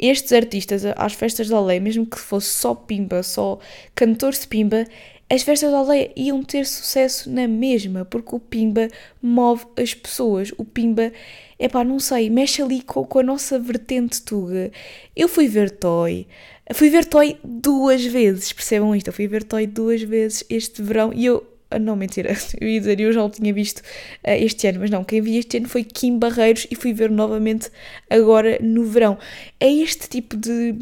estes 0.00 0.32
artistas 0.32 0.82
às 0.96 1.12
festas 1.12 1.48
da 1.48 1.56
aldeia, 1.56 1.80
mesmo 1.80 2.06
que 2.06 2.18
fosse 2.18 2.48
só 2.48 2.74
pimba, 2.74 3.22
só 3.22 3.58
cantores 3.94 4.40
de 4.40 4.48
pimba, 4.48 4.86
as 5.28 5.42
festas 5.42 5.70
da 5.70 5.78
aldeia 5.78 6.10
iam 6.16 6.42
ter 6.42 6.66
sucesso 6.66 7.30
na 7.30 7.46
mesma, 7.46 8.04
porque 8.04 8.34
o 8.34 8.40
pimba 8.40 8.88
move 9.22 9.64
as 9.76 9.94
pessoas. 9.94 10.52
O 10.58 10.64
pimba, 10.64 11.12
é 11.56 11.68
pá, 11.68 11.84
não 11.84 12.00
sei, 12.00 12.28
mexe 12.28 12.60
ali 12.60 12.82
com, 12.82 13.04
com 13.04 13.18
a 13.20 13.22
nossa 13.22 13.56
vertente 13.56 14.22
tuga. 14.22 14.72
Eu 15.14 15.28
fui 15.28 15.46
ver 15.46 15.70
Toy. 15.70 16.26
Fui 16.72 16.90
ver 16.90 17.04
Toy 17.04 17.38
duas 17.44 18.04
vezes, 18.04 18.52
percebam 18.52 18.94
isto? 18.94 19.08
Eu 19.08 19.12
fui 19.12 19.28
ver 19.28 19.44
Toy 19.44 19.68
duas 19.68 20.02
vezes 20.02 20.42
este 20.50 20.82
verão 20.82 21.12
e 21.14 21.26
eu 21.26 21.46
não, 21.78 21.94
mentira, 21.96 22.32
eu 22.60 22.68
ia 22.68 22.80
dizer, 22.80 23.00
eu 23.00 23.12
já 23.12 23.22
o 23.22 23.30
tinha 23.30 23.52
visto 23.52 23.78
uh, 23.78 24.30
este 24.30 24.66
ano, 24.66 24.80
mas 24.80 24.90
não, 24.90 25.04
quem 25.04 25.20
vi 25.20 25.38
este 25.38 25.58
ano 25.58 25.68
foi 25.68 25.84
Kim 25.84 26.18
Barreiros 26.18 26.66
e 26.70 26.74
fui 26.74 26.92
ver 26.92 27.10
novamente 27.10 27.70
agora 28.08 28.58
no 28.60 28.84
verão. 28.84 29.18
É 29.58 29.70
este 29.70 30.08
tipo 30.08 30.36
de, 30.36 30.72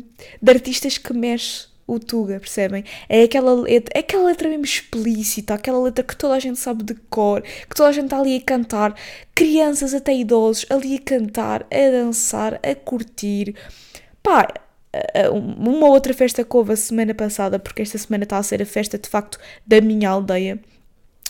de 0.41 0.51
artistas 0.51 0.99
que 0.99 1.13
mexe 1.13 1.67
o 1.87 1.99
Tuga, 1.99 2.39
percebem? 2.39 2.85
É 3.09 3.23
aquela 3.23 3.55
letra, 3.55 3.93
é 3.95 4.01
aquela 4.01 4.25
letra 4.25 4.49
mesmo 4.49 4.65
explícita, 4.65 5.55
aquela 5.55 5.83
letra 5.83 6.05
que 6.05 6.15
toda 6.15 6.35
a 6.35 6.39
gente 6.39 6.59
sabe 6.59 6.85
de 6.85 6.95
cor, 7.09 7.43
que 7.43 7.75
toda 7.75 7.89
a 7.89 7.93
gente 7.93 8.05
está 8.05 8.19
ali 8.19 8.37
a 8.37 8.41
cantar, 8.43 8.95
crianças 9.35 9.95
até 9.95 10.15
idosos 10.15 10.67
ali 10.71 10.97
a 10.97 11.01
cantar, 11.01 11.67
a 11.71 11.91
dançar, 11.91 12.61
a 12.63 12.75
curtir. 12.75 13.55
Pá, 14.23 14.49
uma 15.33 15.89
outra 15.89 16.13
festa 16.15 16.45
que 16.45 16.57
houve 16.57 16.73
a 16.73 16.77
semana 16.77 17.15
passada, 17.15 17.59
porque 17.59 17.83
esta 17.83 17.99
semana 17.99 18.25
está 18.25 18.39
a 18.39 18.43
ser 18.43 18.63
a 18.63 18.67
festa 18.67 18.99
de 18.99 19.09
facto 19.09 19.39
da 19.67 19.81
minha 19.81 20.11
aldeia 20.11 20.61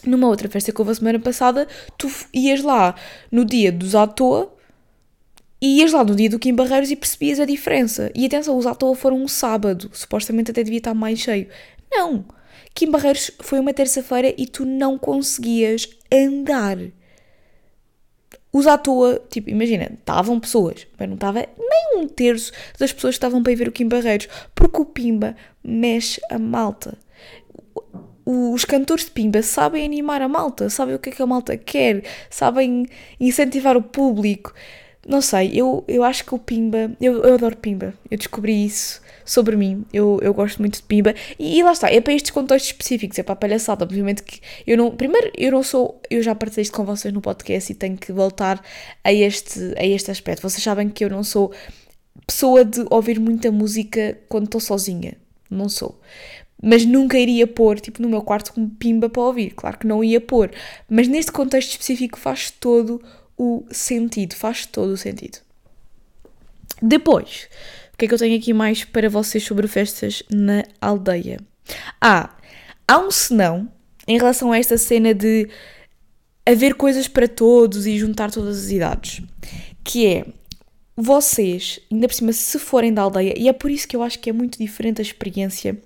numa 0.05 0.29
outra 0.29 0.49
festa 0.49 0.73
que 0.73 0.81
houve 0.81 0.93
a 0.93 0.95
semana 0.95 1.19
passada, 1.19 1.67
tu 1.97 2.11
ias 2.33 2.63
lá 2.63 2.95
no 3.31 3.45
dia 3.45 3.73
dos 3.73 3.95
à 3.95 4.07
toa 4.07 4.55
e 5.61 5.81
ias 5.81 5.93
lá 5.93 6.05
no 6.05 6.15
dia 6.15 6.31
do 6.31 6.39
Kim 6.39 6.55
Barreiros 6.55 6.91
e 6.91 6.97
percebias 6.97 7.41
a 7.41 7.45
diferença. 7.45 8.11
E 8.15 8.25
atenção, 8.27 8.57
os 8.57 8.67
à 8.67 8.75
toa 8.75 8.95
foram 8.95 9.21
um 9.21 9.29
sábado, 9.29 9.91
supostamente 9.93 10.51
até 10.51 10.63
devia 10.63 10.79
estar 10.79 10.95
mais 10.95 11.19
cheio. 11.19 11.49
Não! 11.91 12.25
Kim 12.75 12.91
Barreiros 12.91 13.31
foi 13.41 13.59
uma 13.59 13.75
terça-feira 13.75 14.33
e 14.37 14.47
tu 14.47 14.65
não 14.65 14.97
conseguias 14.97 15.89
andar. 16.13 16.79
Os 18.53 18.67
à 18.67 18.79
toa, 18.79 19.21
tipo, 19.29 19.51
imagina, 19.51 19.91
estavam 19.99 20.39
pessoas, 20.41 20.87
mas 20.99 21.09
não 21.09 21.17
estava 21.17 21.41
nem 21.41 22.03
um 22.03 22.09
terço 22.09 22.53
das 22.79 22.93
pessoas 22.93 23.15
que 23.15 23.19
estavam 23.19 23.43
para 23.43 23.53
ir 23.53 23.57
ver 23.57 23.69
o 23.69 23.73
Kim 23.73 23.89
Barreiros, 23.89 24.29
porque 24.55 24.81
o 24.81 24.85
Pimba 24.85 25.37
mexe 25.63 26.21
a 26.31 26.39
malta 26.39 26.97
os 28.31 28.63
cantores 28.67 29.07
de 29.07 29.11
Pimba 29.11 29.41
sabem 29.43 29.87
animar 29.87 30.21
a 30.21 30.29
malta, 30.29 30.69
sabem 30.69 30.95
o 30.95 30.99
que 30.99 31.09
é 31.09 31.13
que 31.13 31.23
a 31.23 31.27
malta 31.27 31.57
quer, 31.57 32.05
sabem 32.29 32.87
incentivar 33.19 33.75
o 33.75 33.83
público. 33.83 34.53
Não 35.07 35.23
sei, 35.23 35.53
eu, 35.55 35.83
eu 35.89 36.05
acho 36.05 36.27
que 36.27 36.35
o 36.35 36.39
Pimba, 36.39 36.93
eu, 37.01 37.25
eu 37.25 37.35
adoro 37.35 37.57
Pimba, 37.57 37.95
eu 38.11 38.19
descobri 38.19 38.67
isso 38.67 39.01
sobre 39.25 39.57
mim, 39.57 39.87
eu, 39.95 40.19
eu 40.21 40.35
gosto 40.35 40.59
muito 40.59 40.75
de 40.75 40.83
Pimba. 40.83 41.15
E, 41.39 41.59
e, 41.59 41.63
lá 41.63 41.73
está, 41.73 41.91
é 41.91 42.03
para 42.03 42.13
estes 42.13 42.31
contextos 42.31 42.71
específicos, 42.71 43.19
é 43.19 43.23
para 43.23 43.33
a 43.33 43.37
palhaçada, 43.37 43.83
obviamente 43.83 44.23
que 44.23 44.43
eu 44.67 44.77
não, 44.77 44.91
primeiro 44.91 45.33
eu 45.35 45.51
não 45.51 45.63
sou, 45.63 45.99
eu 46.11 46.23
já 46.23 46.35
partilhei 46.35 46.65
isto 46.65 46.77
com 46.77 46.85
vocês 46.85 47.15
no 47.15 47.23
podcast 47.23 47.73
e 47.73 47.75
tenho 47.75 47.97
que 47.97 48.13
voltar 48.13 48.63
a 49.03 49.11
este, 49.11 49.73
a 49.79 49.87
este 49.87 50.11
aspecto, 50.11 50.43
vocês 50.43 50.63
sabem 50.63 50.91
que 50.91 51.03
eu 51.03 51.09
não 51.09 51.25
sou 51.25 51.51
pessoa 52.27 52.63
de 52.63 52.85
ouvir 52.91 53.19
muita 53.19 53.51
música 53.51 54.19
quando 54.29 54.45
estou 54.45 54.61
sozinha, 54.61 55.17
não 55.51 55.71
sou 55.71 55.99
mas 56.63 56.85
nunca 56.85 57.19
iria 57.19 57.47
pôr, 57.47 57.79
tipo, 57.81 58.03
no 58.03 58.09
meu 58.09 58.23
quarto 58.23 58.53
como 58.53 58.69
pimba 58.69 59.09
para 59.09 59.23
ouvir. 59.23 59.55
Claro 59.55 59.79
que 59.79 59.87
não 59.87 60.03
ia 60.03 60.21
pôr, 60.21 60.51
mas 60.89 61.09
neste 61.09 61.31
contexto 61.31 61.71
específico 61.71 62.19
faz 62.19 62.51
todo 62.51 63.01
o 63.37 63.65
sentido, 63.71 64.35
faz 64.35 64.67
todo 64.67 64.91
o 64.91 64.97
sentido. 64.97 65.39
Depois, 66.83 67.49
o 67.95 67.97
que 67.97 68.05
é 68.05 68.09
que 68.09 68.15
eu 68.15 68.19
tenho 68.19 68.37
aqui 68.37 68.53
mais 68.53 68.85
para 68.85 69.09
vocês 69.09 69.45
sobre 69.45 69.69
festas 69.69 70.23
na 70.31 70.65
aldeia? 70.81 71.39
Ah, 72.01 72.37
há 72.87 72.99
um 72.99 73.11
senão 73.11 73.71
em 74.07 74.17
relação 74.17 74.53
a 74.53 74.59
esta 74.59 74.79
cena 74.79 75.15
de 75.15 75.49
haver 76.47 76.75
coisas 76.75 77.07
para 77.07 77.29
todos 77.29 77.87
e 77.87 77.99
juntar 77.99 78.31
todas 78.31 78.65
as 78.65 78.71
idades, 78.71 79.23
que 79.85 80.07
é 80.07 80.27
vocês, 80.97 81.79
ainda 81.93 82.09
por 82.09 82.15
cima, 82.15 82.33
se 82.33 82.59
forem 82.59 82.93
da 82.93 83.03
aldeia, 83.03 83.35
e 83.37 83.49
é 83.49 83.53
por 83.53 83.71
isso 83.71 83.87
que 83.87 83.95
eu 83.95 84.03
acho 84.03 84.19
que 84.19 84.31
é 84.31 84.33
muito 84.33 84.59
diferente 84.59 85.01
a 85.01 85.03
experiência 85.03 85.79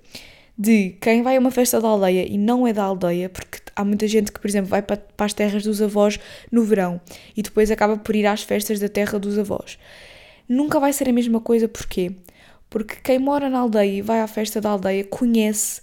de 0.57 0.95
quem 1.01 1.23
vai 1.23 1.35
a 1.35 1.39
uma 1.39 1.51
festa 1.51 1.81
da 1.81 1.87
aldeia 1.87 2.25
e 2.27 2.37
não 2.37 2.67
é 2.67 2.73
da 2.73 2.83
aldeia, 2.83 3.29
porque 3.29 3.59
há 3.75 3.83
muita 3.83 4.07
gente 4.07 4.31
que, 4.31 4.39
por 4.39 4.47
exemplo, 4.47 4.69
vai 4.69 4.81
para, 4.81 4.97
para 4.97 5.25
as 5.25 5.33
terras 5.33 5.63
dos 5.63 5.81
avós 5.81 6.19
no 6.51 6.63
verão 6.63 7.01
e 7.35 7.41
depois 7.41 7.71
acaba 7.71 7.97
por 7.97 8.15
ir 8.15 8.25
às 8.25 8.43
festas 8.43 8.79
da 8.79 8.87
terra 8.87 9.17
dos 9.17 9.37
avós. 9.37 9.77
Nunca 10.47 10.79
vai 10.79 10.93
ser 10.93 11.09
a 11.09 11.13
mesma 11.13 11.39
coisa, 11.39 11.67
porquê? 11.67 12.11
Porque 12.69 12.95
quem 13.03 13.19
mora 13.19 13.49
na 13.49 13.59
aldeia 13.59 13.97
e 13.97 14.01
vai 14.01 14.19
à 14.21 14.27
festa 14.27 14.59
da 14.61 14.69
aldeia 14.69 15.03
conhece 15.03 15.81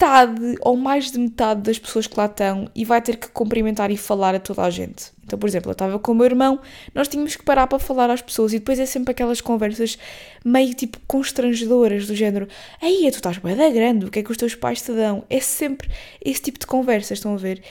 metade 0.00 0.56
ou 0.62 0.76
mais 0.76 1.10
de 1.10 1.18
metade 1.18 1.60
das 1.60 1.78
pessoas 1.78 2.06
que 2.06 2.16
lá 2.16 2.24
estão 2.24 2.70
e 2.74 2.86
vai 2.86 3.02
ter 3.02 3.16
que 3.16 3.28
cumprimentar 3.28 3.90
e 3.90 3.96
falar 3.98 4.34
a 4.34 4.40
toda 4.40 4.62
a 4.62 4.70
gente. 4.70 5.12
Então, 5.22 5.38
por 5.38 5.46
exemplo, 5.46 5.70
eu 5.70 5.72
estava 5.72 5.98
com 5.98 6.12
o 6.12 6.14
meu 6.14 6.24
irmão, 6.24 6.58
nós 6.94 7.06
tínhamos 7.06 7.36
que 7.36 7.44
parar 7.44 7.66
para 7.66 7.78
falar 7.78 8.10
às 8.10 8.22
pessoas 8.22 8.52
e 8.54 8.58
depois 8.58 8.80
é 8.80 8.86
sempre 8.86 9.12
aquelas 9.12 9.42
conversas 9.42 9.98
meio 10.42 10.74
tipo 10.74 10.98
constrangedoras, 11.06 12.06
do 12.06 12.16
género: 12.16 12.48
Aí, 12.80 13.08
tu 13.12 13.16
estás 13.16 13.36
bem 13.38 13.54
grande, 13.72 14.06
o 14.06 14.10
que 14.10 14.20
é 14.20 14.22
que 14.22 14.30
os 14.30 14.38
teus 14.38 14.54
pais 14.54 14.80
te 14.80 14.92
dão? 14.92 15.22
É 15.28 15.38
sempre 15.38 15.88
esse 16.24 16.40
tipo 16.40 16.58
de 16.58 16.66
conversas, 16.66 17.18
estão 17.18 17.34
a 17.34 17.36
ver? 17.36 17.62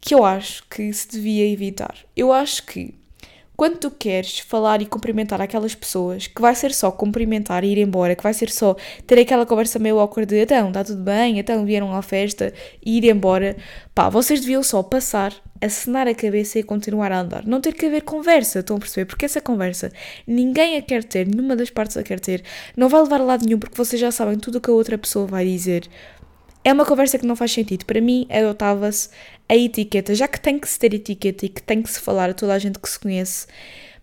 Que 0.00 0.14
eu 0.14 0.24
acho 0.24 0.64
que 0.68 0.92
se 0.92 1.08
devia 1.08 1.50
evitar. 1.50 1.96
Eu 2.14 2.32
acho 2.32 2.64
que 2.66 2.94
quando 3.58 3.76
tu 3.76 3.90
queres 3.90 4.38
falar 4.38 4.80
e 4.80 4.86
cumprimentar 4.86 5.42
aquelas 5.42 5.74
pessoas, 5.74 6.28
que 6.28 6.40
vai 6.40 6.54
ser 6.54 6.72
só 6.72 6.92
cumprimentar 6.92 7.64
e 7.64 7.72
ir 7.72 7.78
embora, 7.78 8.14
que 8.14 8.22
vai 8.22 8.32
ser 8.32 8.50
só 8.50 8.76
ter 9.04 9.18
aquela 9.18 9.44
conversa 9.44 9.80
meio 9.80 9.98
awkward 9.98 10.32
de 10.32 10.40
então, 10.40 10.68
está 10.68 10.84
tudo 10.84 11.02
bem, 11.02 11.40
então 11.40 11.66
vieram 11.66 11.92
à 11.92 12.00
festa 12.00 12.54
e 12.86 12.98
ir 12.98 13.04
embora, 13.06 13.56
pá, 13.92 14.08
vocês 14.08 14.42
deviam 14.42 14.62
só 14.62 14.80
passar, 14.80 15.34
acenar 15.60 16.06
a 16.06 16.14
cabeça 16.14 16.60
e 16.60 16.62
continuar 16.62 17.10
a 17.10 17.18
andar. 17.18 17.44
Não 17.44 17.60
ter 17.60 17.74
que 17.74 17.86
haver 17.86 18.02
conversa, 18.02 18.60
estão 18.60 18.76
a 18.76 18.78
perceber? 18.78 19.06
Porque 19.06 19.24
essa 19.24 19.40
conversa 19.40 19.90
ninguém 20.24 20.76
a 20.76 20.82
quer 20.82 21.02
ter, 21.02 21.26
nenhuma 21.26 21.56
das 21.56 21.68
partes 21.68 21.96
a 21.96 22.04
quer 22.04 22.20
ter, 22.20 22.44
não 22.76 22.88
vai 22.88 23.02
levar 23.02 23.20
a 23.20 23.24
lado 23.24 23.44
nenhum 23.44 23.58
porque 23.58 23.76
vocês 23.76 24.00
já 24.00 24.12
sabem 24.12 24.38
tudo 24.38 24.58
o 24.58 24.60
que 24.60 24.70
a 24.70 24.72
outra 24.72 24.96
pessoa 24.96 25.26
vai 25.26 25.44
dizer. 25.44 25.82
É 26.64 26.72
uma 26.72 26.84
conversa 26.84 27.18
que 27.18 27.26
não 27.26 27.36
faz 27.36 27.52
sentido. 27.52 27.84
Para 27.84 28.00
mim, 28.00 28.26
adotava-se 28.30 29.08
a 29.48 29.56
etiqueta, 29.56 30.14
já 30.14 30.28
que 30.28 30.40
tem 30.40 30.58
que 30.58 30.68
se 30.68 30.78
ter 30.78 30.92
etiqueta 30.94 31.46
e 31.46 31.48
que 31.48 31.62
tem 31.62 31.82
que 31.82 31.90
se 31.90 32.00
falar 32.00 32.30
a 32.30 32.34
toda 32.34 32.52
a 32.52 32.58
gente 32.58 32.78
que 32.78 32.88
se 32.88 32.98
conhece. 32.98 33.46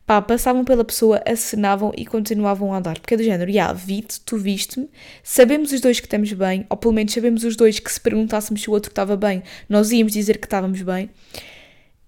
Pá, 0.05 0.21
passavam 0.21 0.63
pela 0.63 0.83
pessoa, 0.83 1.21
acenavam 1.25 1.91
e 1.97 2.05
continuavam 2.05 2.73
a 2.73 2.77
andar. 2.77 2.99
Porque 2.99 3.15
é 3.15 3.17
do 3.17 3.23
género, 3.23 3.51
já, 3.51 3.55
yeah, 3.55 3.73
vi-te, 3.73 4.19
tu 4.21 4.37
viste-me, 4.37 4.87
sabemos 5.23 5.71
os 5.71 5.81
dois 5.81 5.99
que 5.99 6.05
estamos 6.05 6.31
bem, 6.31 6.65
ou 6.69 6.77
pelo 6.77 6.93
menos 6.93 7.11
sabemos 7.11 7.43
os 7.43 7.55
dois 7.55 7.79
que 7.79 7.91
se 7.91 7.99
perguntássemos 7.99 8.61
se 8.61 8.69
o 8.69 8.73
outro 8.73 8.91
estava 8.91 9.17
bem, 9.17 9.41
nós 9.67 9.91
íamos 9.91 10.13
dizer 10.13 10.37
que 10.37 10.45
estávamos 10.45 10.81
bem. 10.83 11.09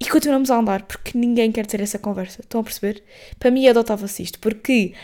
E 0.00 0.08
continuamos 0.08 0.48
a 0.50 0.56
andar, 0.56 0.82
porque 0.82 1.18
ninguém 1.18 1.50
quer 1.50 1.66
ter 1.66 1.80
essa 1.80 1.98
conversa. 1.98 2.40
Estão 2.40 2.60
a 2.60 2.64
perceber? 2.64 3.02
Para 3.36 3.50
mim, 3.50 3.66
adotava-se 3.66 4.22
isto, 4.22 4.38
porque 4.38 4.94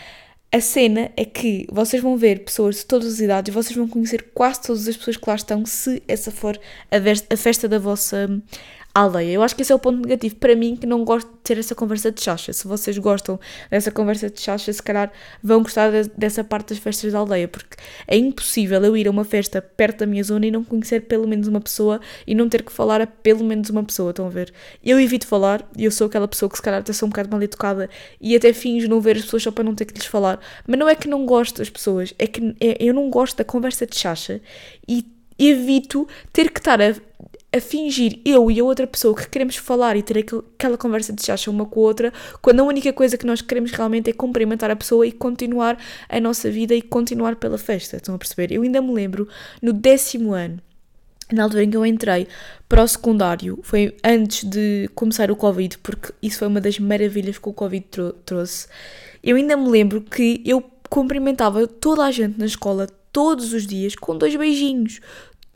a 0.55 0.61
cena 0.61 1.11
é 1.17 1.25
que 1.25 1.67
vocês 1.69 2.01
vão 2.01 2.15
ver 2.15 2.45
pessoas 2.45 2.77
de 2.77 2.85
todas 2.85 3.15
as 3.15 3.19
idades 3.19 3.53
vocês 3.53 3.75
vão 3.75 3.89
conhecer 3.89 4.27
quase 4.33 4.61
todas 4.61 4.87
as 4.87 4.95
pessoas 4.95 5.17
que 5.17 5.29
lá 5.29 5.35
estão 5.35 5.65
se 5.65 6.01
essa 6.07 6.31
for 6.31 6.57
a 6.89 7.35
festa 7.35 7.67
da 7.67 7.77
vossa 7.77 8.41
aldeia. 8.95 9.33
Eu 9.33 9.43
acho 9.43 9.53
que 9.55 9.61
esse 9.61 9.71
é 9.71 9.75
o 9.75 9.79
ponto 9.79 9.99
negativo 10.01 10.35
para 10.37 10.55
mim, 10.55 10.75
que 10.75 10.87
não 10.87 11.03
gosto 11.03 11.27
de 11.27 11.37
ter 11.43 11.57
essa 11.57 11.75
conversa 11.75 12.11
de 12.11 12.21
chacha. 12.23 12.53
Se 12.53 12.65
vocês 12.65 12.97
gostam 12.97 13.37
dessa 13.69 13.91
conversa 13.91 14.29
de 14.29 14.39
chacha, 14.39 14.71
se 14.71 14.81
calhar 14.81 15.11
vão 15.43 15.61
gostar 15.61 15.91
de, 15.91 16.09
dessa 16.17 16.43
parte 16.45 16.69
das 16.69 16.77
festas 16.77 17.11
da 17.11 17.19
aldeia, 17.19 17.47
porque 17.47 17.75
é 18.07 18.15
impossível 18.15 18.81
eu 18.83 18.95
ir 18.95 19.07
a 19.07 19.11
uma 19.11 19.25
festa 19.25 19.61
perto 19.61 19.99
da 19.99 20.05
minha 20.05 20.23
zona 20.23 20.47
e 20.47 20.51
não 20.51 20.63
conhecer 20.63 21.01
pelo 21.01 21.27
menos 21.27 21.47
uma 21.47 21.59
pessoa 21.59 21.99
e 22.25 22.33
não 22.33 22.47
ter 22.47 22.63
que 22.63 22.71
falar 22.71 23.01
a 23.01 23.07
pelo 23.07 23.43
menos 23.43 23.69
uma 23.69 23.83
pessoa. 23.83 24.11
Estão 24.11 24.27
a 24.27 24.29
ver? 24.29 24.53
Eu 24.83 24.97
evito 24.97 25.27
falar, 25.27 25.69
e 25.77 25.83
eu 25.83 25.91
sou 25.91 26.07
aquela 26.07 26.27
pessoa 26.27 26.49
que 26.49 26.55
se 26.55 26.61
calhar 26.61 26.79
até 26.79 26.93
sou 26.93 27.07
um 27.07 27.09
bocado 27.09 27.29
mal 27.29 27.43
educada 27.43 27.89
e 28.21 28.33
até 28.33 28.53
finjo 28.53 28.87
não 28.87 29.01
ver 29.01 29.17
as 29.17 29.23
pessoas 29.23 29.43
só 29.43 29.51
para 29.51 29.63
não 29.65 29.75
ter 29.75 29.83
que 29.83 29.93
lhes 29.93 30.05
falar. 30.05 30.39
Mas 30.65 30.79
não 30.79 30.87
é 30.87 30.95
que 30.95 31.09
não 31.09 31.25
gosto 31.25 31.57
das 31.57 31.69
pessoas, 31.69 32.13
é 32.17 32.27
que 32.27 32.55
é, 32.61 32.77
eu 32.79 32.93
não 32.93 33.09
gosto 33.09 33.35
da 33.35 33.43
conversa 33.43 33.85
de 33.85 33.97
chacha 33.97 34.39
e 34.87 35.05
evito 35.37 36.07
ter 36.31 36.49
que 36.49 36.59
estar 36.59 36.81
a 36.81 36.95
a 37.55 37.61
fingir 37.61 38.19
eu 38.25 38.51
e 38.51 38.59
a 38.59 38.63
outra 38.63 38.85
pessoa 38.85 39.15
que 39.15 39.29
queremos 39.29 39.55
falar 39.55 39.95
e 39.95 40.03
ter 40.03 40.17
aquela 40.17 40.77
conversa 40.77 41.13
de 41.13 41.25
chacha 41.25 41.49
uma 41.49 41.65
com 41.65 41.79
a 41.79 41.83
outra, 41.83 42.13
quando 42.41 42.59
a 42.59 42.63
única 42.63 42.91
coisa 42.91 43.17
que 43.17 43.25
nós 43.25 43.41
queremos 43.41 43.71
realmente 43.71 44.09
é 44.09 44.13
cumprimentar 44.13 44.69
a 44.69 44.75
pessoa 44.75 45.07
e 45.07 45.11
continuar 45.11 45.77
a 46.09 46.19
nossa 46.19 46.51
vida 46.51 46.75
e 46.75 46.81
continuar 46.81 47.37
pela 47.37 47.57
festa. 47.57 47.95
Estão 47.95 48.15
a 48.15 48.17
perceber? 48.17 48.51
Eu 48.51 48.63
ainda 48.63 48.81
me 48.81 48.91
lembro 48.91 49.27
no 49.61 49.71
décimo 49.71 50.33
ano, 50.33 50.59
na 51.31 51.43
altura 51.43 51.63
em 51.63 51.69
que 51.69 51.77
eu 51.77 51.85
entrei 51.85 52.27
para 52.67 52.83
o 52.83 52.87
secundário, 52.87 53.59
foi 53.63 53.95
antes 54.03 54.43
de 54.43 54.89
começar 54.93 55.31
o 55.31 55.35
Covid, 55.35 55.77
porque 55.77 56.13
isso 56.21 56.39
foi 56.39 56.49
uma 56.49 56.59
das 56.59 56.77
maravilhas 56.77 57.37
que 57.37 57.47
o 57.47 57.53
Covid 57.53 57.85
trou 57.89 58.11
trouxe. 58.11 58.67
Eu 59.23 59.37
ainda 59.37 59.55
me 59.55 59.69
lembro 59.69 60.01
que 60.01 60.41
eu 60.45 60.61
cumprimentava 60.89 61.65
toda 61.65 62.03
a 62.03 62.11
gente 62.11 62.37
na 62.37 62.45
escola 62.45 62.87
todos 63.11 63.53
os 63.53 63.65
dias 63.65 63.95
com 63.95 64.17
dois 64.17 64.35
beijinhos 64.35 64.99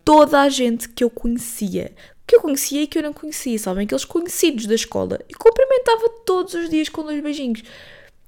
toda 0.09 0.41
a 0.41 0.49
gente 0.49 0.89
que 0.89 1.03
eu 1.03 1.09
conhecia. 1.11 1.91
Que 2.25 2.35
eu 2.35 2.41
conhecia 2.41 2.81
e 2.81 2.87
que 2.87 2.97
eu 2.97 3.03
não 3.03 3.13
conhecia, 3.13 3.59
sabem? 3.59 3.85
Aqueles 3.85 4.05
conhecidos 4.05 4.65
da 4.65 4.73
escola. 4.73 5.19
E 5.29 5.35
cumprimentava 5.35 6.09
todos 6.25 6.55
os 6.55 6.67
dias 6.67 6.89
com 6.89 7.03
dois 7.03 7.21
beijinhos. 7.21 7.61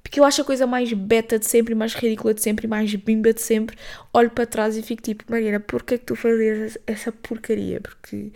Porque 0.04 0.20
eu 0.20 0.24
acho 0.24 0.44
a 0.44 0.46
coisa 0.46 0.68
mais 0.68 0.94
beta 0.94 1.40
de 1.40 1.48
sempre, 1.48 1.74
mais 1.74 1.96
ridícula 1.96 2.36
de 2.36 2.42
sempre, 2.44 2.68
mais 2.68 2.94
bimba 2.94 3.34
de 3.34 3.42
sempre. 3.42 3.76
Olho 4.14 4.30
para 4.30 4.46
trás 4.46 4.78
e 4.78 4.84
fico 4.84 5.02
tipo, 5.02 5.24
Mariana, 5.28 5.60
porquê 5.60 5.98
que 5.98 6.06
tu 6.06 6.16
fazias 6.16 6.78
essa 6.86 7.12
porcaria? 7.12 7.82
Porque 7.82 8.32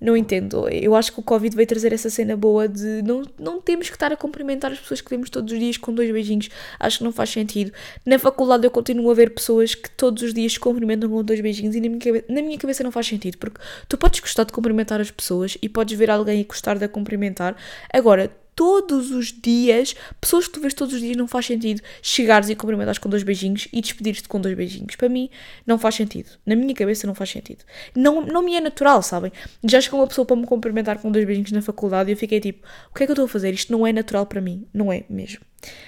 não 0.00 0.16
entendo. 0.16 0.68
Eu 0.68 0.94
acho 0.94 1.12
que 1.12 1.20
o 1.20 1.22
Covid 1.22 1.54
veio 1.54 1.66
trazer 1.66 1.92
essa 1.92 2.10
cena 2.10 2.36
boa 2.36 2.68
de 2.68 3.02
não, 3.02 3.22
não 3.38 3.60
temos 3.60 3.88
que 3.88 3.96
estar 3.96 4.12
a 4.12 4.16
cumprimentar 4.16 4.72
as 4.72 4.78
pessoas 4.78 5.00
que 5.00 5.10
vemos 5.10 5.30
todos 5.30 5.52
os 5.52 5.58
dias 5.58 5.76
com 5.76 5.92
dois 5.92 6.10
beijinhos. 6.10 6.48
Acho 6.78 6.98
que 6.98 7.04
não 7.04 7.12
faz 7.12 7.30
sentido. 7.30 7.72
Na 8.04 8.18
faculdade 8.18 8.66
eu 8.66 8.70
continuo 8.70 9.10
a 9.10 9.14
ver 9.14 9.30
pessoas 9.30 9.74
que 9.74 9.90
todos 9.90 10.22
os 10.22 10.34
dias 10.34 10.52
se 10.52 10.60
cumprimentam 10.60 11.08
com 11.08 11.22
dois 11.22 11.40
beijinhos 11.40 11.74
e 11.74 11.80
na 11.80 11.88
minha, 11.88 12.00
cabeça, 12.00 12.24
na 12.28 12.42
minha 12.42 12.58
cabeça 12.58 12.84
não 12.84 12.92
faz 12.92 13.06
sentido. 13.06 13.38
Porque 13.38 13.60
tu 13.88 13.96
podes 13.96 14.20
gostar 14.20 14.44
de 14.44 14.52
cumprimentar 14.52 15.00
as 15.00 15.10
pessoas 15.10 15.56
e 15.60 15.68
podes 15.68 15.96
ver 15.98 16.10
alguém 16.10 16.40
e 16.40 16.44
gostar 16.44 16.78
de 16.78 16.84
a 16.84 16.88
cumprimentar. 16.88 17.56
Agora, 17.92 18.30
todos 18.56 19.10
os 19.10 19.30
dias, 19.30 19.94
pessoas 20.18 20.48
que 20.48 20.54
tu 20.54 20.60
vês 20.60 20.72
todos 20.72 20.94
os 20.94 21.00
dias, 21.00 21.14
não 21.14 21.28
faz 21.28 21.44
sentido 21.44 21.82
chegares 22.00 22.48
e 22.48 22.56
cumprimentares 22.56 22.98
com 22.98 23.08
dois 23.08 23.22
beijinhos 23.22 23.68
e 23.70 23.82
despedir-te 23.82 24.26
com 24.26 24.40
dois 24.40 24.56
beijinhos. 24.56 24.96
Para 24.96 25.10
mim, 25.10 25.28
não 25.66 25.78
faz 25.78 25.94
sentido. 25.94 26.30
Na 26.44 26.56
minha 26.56 26.74
cabeça, 26.74 27.06
não 27.06 27.14
faz 27.14 27.30
sentido. 27.30 27.64
Não, 27.94 28.22
não 28.22 28.42
me 28.42 28.56
é 28.56 28.60
natural, 28.60 29.02
sabem? 29.02 29.30
Já 29.62 29.80
chegou 29.80 30.00
uma 30.00 30.06
pessoa 30.06 30.24
para 30.24 30.36
me 30.36 30.46
cumprimentar 30.46 30.98
com 30.98 31.12
dois 31.12 31.26
beijinhos 31.26 31.52
na 31.52 31.60
faculdade 31.60 32.10
e 32.10 32.14
eu 32.14 32.16
fiquei 32.16 32.40
tipo, 32.40 32.66
o 32.90 32.94
que 32.94 33.02
é 33.02 33.06
que 33.06 33.12
eu 33.12 33.14
estou 33.14 33.26
a 33.26 33.28
fazer? 33.28 33.52
Isto 33.52 33.70
não 33.70 33.86
é 33.86 33.92
natural 33.92 34.24
para 34.24 34.40
mim. 34.40 34.66
Não 34.72 34.90
é 34.90 35.04
mesmo. 35.10 35.40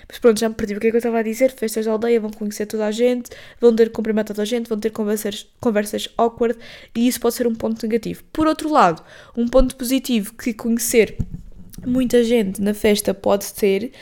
Mas 0.06 0.18
pronto, 0.18 0.38
já 0.38 0.48
me 0.48 0.54
perdi 0.54 0.74
o 0.74 0.80
que 0.80 0.88
é 0.88 0.90
que 0.90 0.96
eu 0.96 0.98
estava 0.98 1.18
a 1.18 1.22
dizer. 1.22 1.50
Festas 1.52 1.86
da 1.86 1.92
aldeia, 1.92 2.20
vão 2.20 2.30
conhecer 2.30 2.66
toda 2.66 2.86
a 2.86 2.90
gente, 2.90 3.30
vão 3.58 3.74
ter 3.74 3.90
cumprimentar 3.90 4.26
toda 4.26 4.42
a 4.42 4.44
gente, 4.44 4.68
vão 4.68 4.78
ter 4.78 4.90
conversas, 4.90 5.46
conversas 5.58 6.08
awkward 6.18 6.58
e 6.94 7.08
isso 7.08 7.18
pode 7.18 7.34
ser 7.34 7.46
um 7.46 7.54
ponto 7.54 7.82
negativo. 7.82 8.22
Por 8.32 8.46
outro 8.46 8.70
lado, 8.70 9.02
um 9.36 9.48
ponto 9.48 9.74
positivo 9.74 10.34
que 10.34 10.52
conhecer 10.52 11.16
muita 11.86 12.22
gente 12.24 12.60
na 12.60 12.74
festa 12.74 13.12
pode 13.14 13.52
ter 13.54 13.92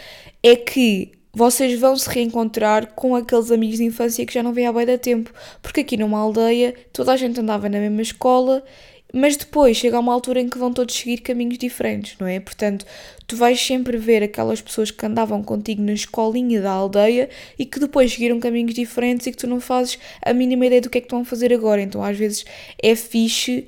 é 0.42 0.56
que 0.56 1.12
vocês 1.32 1.78
vão 1.78 1.94
se 1.96 2.08
reencontrar 2.08 2.94
com 2.94 3.14
aqueles 3.14 3.50
amigos 3.50 3.76
de 3.76 3.84
infância 3.84 4.24
que 4.24 4.32
já 4.32 4.42
não 4.42 4.54
vêm 4.54 4.66
há 4.66 4.72
bem 4.72 4.86
da 4.86 4.96
tempo. 4.96 5.30
Porque 5.60 5.80
aqui 5.80 5.96
numa 5.96 6.18
aldeia 6.18 6.74
toda 6.92 7.12
a 7.12 7.16
gente 7.16 7.38
andava 7.38 7.68
na 7.68 7.78
mesma 7.78 8.00
escola, 8.00 8.64
mas 9.12 9.36
depois 9.36 9.76
chega 9.76 9.98
uma 9.98 10.14
altura 10.14 10.40
em 10.40 10.48
que 10.48 10.56
vão 10.56 10.72
todos 10.72 10.94
seguir 10.94 11.18
caminhos 11.18 11.58
diferentes, 11.58 12.16
não 12.18 12.26
é? 12.26 12.40
Portanto, 12.40 12.86
tu 13.26 13.36
vais 13.36 13.60
sempre 13.60 13.98
ver 13.98 14.22
aquelas 14.22 14.62
pessoas 14.62 14.90
que 14.90 15.04
andavam 15.04 15.42
contigo 15.42 15.82
na 15.82 15.92
escolinha 15.92 16.60
da 16.60 16.70
aldeia 16.70 17.28
e 17.58 17.66
que 17.66 17.78
depois 17.78 18.12
seguiram 18.12 18.40
caminhos 18.40 18.74
diferentes 18.74 19.26
e 19.26 19.30
que 19.30 19.36
tu 19.36 19.46
não 19.46 19.60
fazes 19.60 19.98
a 20.22 20.32
mínima 20.32 20.66
ideia 20.66 20.80
do 20.80 20.88
que 20.88 20.98
é 20.98 21.00
que 21.02 21.06
estão 21.06 21.20
a 21.20 21.24
fazer 21.24 21.52
agora. 21.52 21.82
Então, 21.82 22.02
às 22.02 22.16
vezes 22.16 22.46
é 22.82 22.96
fixe 22.96 23.66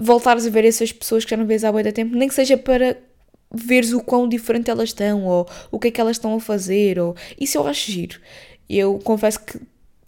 voltares 0.00 0.46
a 0.46 0.50
ver 0.50 0.64
essas 0.64 0.92
pessoas 0.92 1.24
que 1.24 1.30
já 1.30 1.36
não 1.36 1.46
vês 1.46 1.64
há 1.64 1.70
da 1.70 1.92
tempo, 1.92 2.16
nem 2.16 2.28
que 2.28 2.34
seja 2.34 2.56
para 2.56 2.96
veres 3.54 3.92
o 3.92 4.00
quão 4.00 4.28
diferente 4.28 4.70
elas 4.70 4.90
estão, 4.90 5.24
ou 5.24 5.48
o 5.70 5.78
que 5.78 5.88
é 5.88 5.90
que 5.90 6.00
elas 6.00 6.16
estão 6.16 6.34
a 6.34 6.40
fazer, 6.40 6.98
ou 6.98 7.16
isso 7.38 7.58
eu 7.58 7.66
acho 7.66 7.90
giro. 7.90 8.20
Eu 8.68 8.98
confesso 8.98 9.40
que 9.44 9.60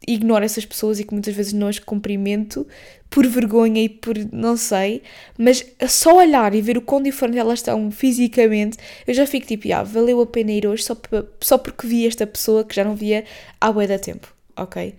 ignoro 0.06 0.44
essas 0.44 0.64
pessoas 0.64 1.00
e 1.00 1.04
que 1.04 1.12
muitas 1.12 1.34
vezes 1.34 1.52
não 1.52 1.68
as 1.68 1.78
cumprimento 1.78 2.66
por 3.10 3.26
vergonha 3.26 3.82
e 3.82 3.88
por 3.88 4.16
não 4.32 4.56
sei, 4.56 5.02
mas 5.38 5.64
só 5.88 6.16
olhar 6.16 6.54
e 6.54 6.60
ver 6.60 6.76
o 6.76 6.82
quão 6.82 7.02
diferente 7.02 7.38
elas 7.38 7.60
estão 7.60 7.90
fisicamente, 7.90 8.78
eu 9.06 9.14
já 9.14 9.26
fico 9.26 9.46
tipo, 9.46 9.72
ah, 9.72 9.82
valeu 9.82 10.20
a 10.20 10.26
pena 10.26 10.52
ir 10.52 10.66
hoje 10.66 10.82
só, 10.82 10.96
só 11.40 11.58
porque 11.58 11.86
vi 11.86 12.06
esta 12.06 12.26
pessoa 12.26 12.64
que 12.64 12.74
já 12.74 12.84
não 12.84 12.94
via 12.94 13.24
há 13.60 13.72
bué 13.72 13.86
da 13.86 13.98
tempo 13.98 14.35
ok? 14.56 14.94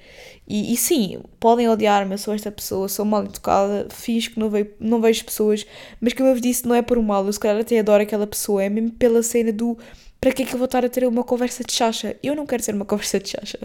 E, 0.47 0.73
e 0.73 0.77
sim, 0.77 1.19
podem 1.39 1.69
odiar-me, 1.69 2.13
eu 2.13 2.17
sou 2.17 2.33
esta 2.33 2.51
pessoa, 2.51 2.87
sou 2.87 3.05
mal 3.05 3.23
educada, 3.23 3.87
fiz 3.91 4.27
que 4.27 4.39
não, 4.39 4.49
vejo, 4.49 4.69
não 4.79 5.01
vejo 5.01 5.25
pessoas, 5.25 5.65
mas 5.99 6.13
como 6.13 6.29
eu 6.29 6.33
vos 6.33 6.41
disse, 6.41 6.67
não 6.67 6.75
é 6.75 6.81
por 6.81 7.01
mal, 7.01 7.25
eu 7.25 7.33
se 7.33 7.39
calhar 7.39 7.59
até 7.59 7.79
adoro 7.79 8.03
aquela 8.03 8.27
pessoa, 8.27 8.63
é 8.63 8.69
mesmo 8.69 8.91
pela 8.91 9.21
cena 9.23 9.51
do 9.51 9.77
para 10.19 10.31
que 10.31 10.41
é 10.41 10.45
que 10.45 10.53
eu 10.53 10.57
vou 10.57 10.65
estar 10.65 10.83
a 10.83 10.89
ter 10.89 11.07
uma 11.07 11.23
conversa 11.23 11.63
de 11.63 11.71
chacha? 11.71 12.15
Eu 12.23 12.35
não 12.35 12.45
quero 12.45 12.63
ter 12.63 12.73
uma 12.73 12.83
conversa 12.85 13.19
de 13.19 13.29
chacha. 13.29 13.59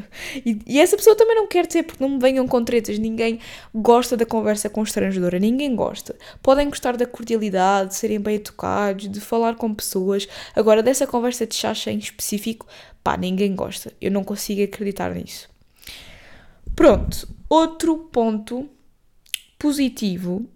E, 0.45 0.59
e, 0.67 0.81
essa 0.81 0.97
pessoa 0.97 1.17
também 1.17 1.35
não 1.35 1.47
quer 1.47 1.67
ter, 1.67 1.83
porque 1.83 2.03
não 2.03 2.11
me 2.11 2.19
venham 2.19 2.47
com 2.47 2.63
tretas. 2.63 2.99
Ninguém 2.99 3.41
gosta 3.75 4.17
da 4.17 4.27
conversa 4.27 4.69
constrangedora. 4.69 5.39
Ninguém 5.39 5.75
gosta. 5.75 6.15
Podem 6.43 6.69
gostar 6.69 6.97
da 6.97 7.07
cordialidade, 7.07 7.91
de 7.91 7.97
serem 7.97 8.21
bem 8.21 8.37
educados, 8.37 9.11
de 9.11 9.21
falar 9.21 9.57
com 9.57 9.73
pessoas. 9.75 10.29
Agora, 10.55 10.83
dessa 10.83 11.07
conversa 11.07 11.47
de 11.47 11.55
chacha 11.55 11.91
em 11.91 11.99
específico, 11.99 12.67
pá, 13.03 13.17
ninguém 13.17 13.55
gosta. 13.55 13.93
Eu 14.01 14.11
não 14.11 14.23
consigo 14.23 14.63
acreditar 14.63 15.15
nisso. 15.15 15.52
Pronto, 16.75 17.29
outro 17.49 17.99
ponto 18.11 18.69
positivo 19.59 20.47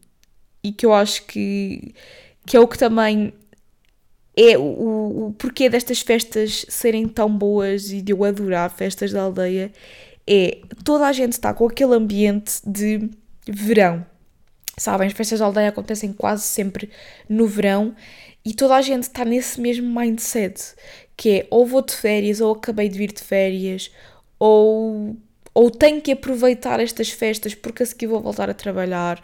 e 0.63 0.73
que 0.73 0.85
eu 0.85 0.93
acho 0.93 1.25
que, 1.27 1.95
que 2.45 2.57
é 2.57 2.61
o 2.61 2.67
que 2.67 2.79
também 2.79 3.33
é 4.37 4.59
o, 4.59 5.29
o 5.29 5.35
porquê 5.39 5.69
destas 5.71 6.01
festas 6.01 6.67
serem 6.69 7.07
tão 7.07 7.31
boas 7.31 7.91
e 7.91 8.03
de 8.03 8.13
eu 8.13 8.25
adorar 8.25 8.71
festas 8.71 9.13
da 9.13 9.23
aldeia 9.23 9.73
é 10.27 10.59
toda 10.85 11.07
a 11.07 11.13
gente 11.13 11.33
está 11.33 11.55
com 11.55 11.67
aquele 11.67 11.95
ambiente 11.95 12.61
de 12.67 13.09
verão. 13.47 14.05
Sabem, 14.77 15.07
as 15.07 15.15
festas 15.15 15.39
da 15.39 15.47
aldeia 15.47 15.69
acontecem 15.69 16.13
quase 16.13 16.43
sempre 16.43 16.91
no 17.29 17.47
verão 17.47 17.95
e 18.45 18.53
toda 18.53 18.75
a 18.75 18.83
gente 18.83 19.05
está 19.05 19.25
nesse 19.25 19.61
mesmo 19.61 19.89
mindset 19.89 20.75
que 21.17 21.31
é 21.31 21.47
ou 21.51 21.65
vou 21.65 21.81
de 21.81 21.95
férias 21.95 22.41
ou 22.41 22.53
acabei 22.55 22.89
de 22.89 22.99
vir 22.99 23.13
de 23.13 23.23
férias 23.23 23.91
ou 24.39 25.17
ou 25.57 25.71
tenho 25.71 26.03
que 26.03 26.13
aproveitar 26.13 26.81
estas 26.81 27.09
festas 27.09 27.55
porque 27.55 27.83
a 27.83 27.87
seguir 27.87 28.09
vou 28.09 28.21
voltar 28.21 28.51
a 28.51 28.53
trabalhar, 28.53 29.23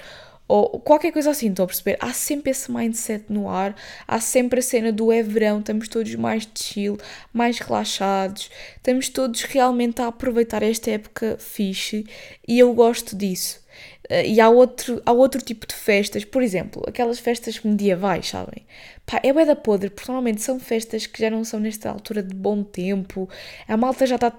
ou 0.48 0.80
qualquer 0.80 1.12
coisa 1.12 1.30
assim, 1.30 1.50
estão 1.50 1.66
a 1.66 1.68
perceber? 1.68 1.98
Há 2.00 2.14
sempre 2.14 2.52
esse 2.52 2.72
mindset 2.72 3.26
no 3.28 3.50
ar, 3.50 3.76
há 4.08 4.18
sempre 4.18 4.60
a 4.60 4.62
cena 4.62 4.90
do 4.90 5.12
é 5.12 5.22
verão, 5.22 5.60
estamos 5.60 5.88
todos 5.88 6.14
mais 6.14 6.48
chill, 6.54 6.96
mais 7.34 7.58
relaxados, 7.58 8.50
estamos 8.78 9.10
todos 9.10 9.42
realmente 9.42 10.00
a 10.00 10.06
aproveitar 10.06 10.62
esta 10.62 10.90
época 10.90 11.36
fixe 11.38 12.06
e 12.48 12.58
eu 12.58 12.72
gosto 12.72 13.14
disso. 13.14 13.60
Eh, 14.08 14.28
e 14.28 14.40
há 14.40 14.48
outro, 14.48 15.02
há 15.06 15.12
outro 15.12 15.40
tipo 15.42 15.66
de 15.66 15.74
festas, 15.74 16.24
por 16.24 16.42
exemplo, 16.42 16.82
aquelas 16.86 17.18
festas 17.18 17.60
medievais, 17.62 18.28
sabem? 18.28 18.64
Pá, 19.06 19.20
é 19.22 19.32
bué 19.32 19.44
da 19.44 19.56
podre, 19.56 19.90
porque 19.90 20.10
normalmente 20.10 20.42
são 20.42 20.58
festas 20.60 21.06
que 21.06 21.20
já 21.20 21.30
não 21.30 21.44
são 21.44 21.60
nesta 21.60 21.90
altura 21.90 22.22
de 22.22 22.34
bom 22.34 22.62
tempo, 22.62 23.28
a 23.68 23.76
malta 23.76 24.06
já 24.06 24.16
está 24.16 24.32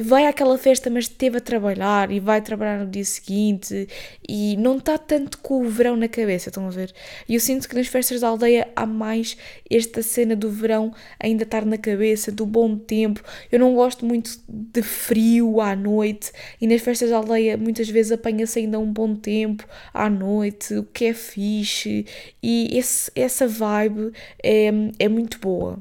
vai 0.00 0.26
àquela 0.26 0.58
festa, 0.58 0.90
mas 0.90 1.04
esteve 1.04 1.38
a 1.38 1.40
trabalhar 1.40 2.10
e 2.10 2.20
vai 2.20 2.40
trabalhar 2.40 2.78
no 2.84 2.90
dia 2.90 3.04
seguinte 3.04 3.88
e 4.28 4.56
não 4.56 4.78
está 4.78 4.98
tanto 4.98 5.38
com 5.38 5.62
o 5.62 5.68
verão 5.68 5.96
na 5.96 6.08
cabeça, 6.08 6.48
estão 6.48 6.66
a 6.66 6.70
ver? 6.70 6.92
E 7.28 7.34
eu 7.34 7.40
sinto 7.40 7.68
que 7.68 7.74
nas 7.74 7.86
festas 7.86 8.20
da 8.20 8.28
aldeia 8.28 8.68
há 8.74 8.86
mais 8.86 9.36
esta 9.70 10.02
cena 10.02 10.36
do 10.36 10.50
verão 10.50 10.92
ainda 11.18 11.44
estar 11.44 11.64
na 11.64 11.78
cabeça, 11.78 12.30
do 12.30 12.44
bom 12.44 12.76
tempo. 12.76 13.22
Eu 13.50 13.58
não 13.58 13.74
gosto 13.74 14.04
muito 14.04 14.30
de 14.48 14.82
frio 14.82 15.60
à 15.60 15.74
noite 15.74 16.32
e 16.60 16.66
nas 16.66 16.80
festas 16.82 17.10
da 17.10 17.16
aldeia 17.16 17.56
muitas 17.56 17.88
vezes 17.88 18.12
apanha-se 18.12 18.58
ainda 18.58 18.78
um 18.78 18.92
bom 18.98 19.14
tempo 19.14 19.64
à 19.94 20.10
noite, 20.10 20.74
o 20.74 20.82
que 20.82 21.06
é 21.06 21.14
fixe 21.14 22.04
e 22.42 22.76
esse, 22.76 23.10
essa 23.14 23.46
vibe 23.46 24.12
é, 24.42 24.70
é 24.98 25.08
muito 25.08 25.38
boa. 25.38 25.80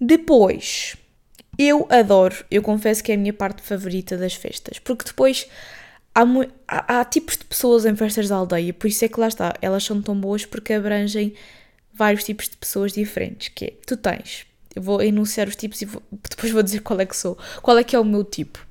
Depois 0.00 0.96
eu 1.58 1.86
adoro, 1.90 2.44
eu 2.50 2.62
confesso 2.62 3.02
que 3.02 3.10
é 3.10 3.16
a 3.16 3.18
minha 3.18 3.32
parte 3.32 3.62
favorita 3.62 4.16
das 4.16 4.34
festas, 4.34 4.78
porque 4.78 5.06
depois 5.06 5.48
há, 6.14 7.00
há, 7.00 7.04
tipos 7.04 7.36
de 7.36 7.44
pessoas 7.44 7.84
em 7.84 7.96
festas 7.96 8.28
da 8.28 8.36
aldeia, 8.36 8.72
por 8.72 8.86
isso 8.86 9.04
é 9.04 9.08
que 9.08 9.18
lá 9.18 9.26
está, 9.26 9.54
elas 9.60 9.82
são 9.82 10.00
tão 10.00 10.18
boas 10.18 10.44
porque 10.46 10.72
abrangem 10.72 11.34
vários 11.92 12.24
tipos 12.24 12.48
de 12.48 12.56
pessoas 12.56 12.92
diferentes, 12.92 13.48
que 13.48 13.64
é, 13.64 13.72
tu 13.86 13.96
tens, 13.96 14.46
eu 14.74 14.82
vou 14.82 15.02
enunciar 15.02 15.48
os 15.48 15.56
tipos 15.56 15.80
e 15.80 15.86
vou, 15.86 16.02
depois 16.30 16.52
vou 16.52 16.62
dizer 16.62 16.80
qual 16.80 17.00
é 17.00 17.06
que 17.06 17.16
sou, 17.16 17.36
qual 17.62 17.78
é 17.78 17.82
que 17.82 17.96
é 17.96 17.98
o 17.98 18.04
meu 18.04 18.22
tipo. 18.22 18.65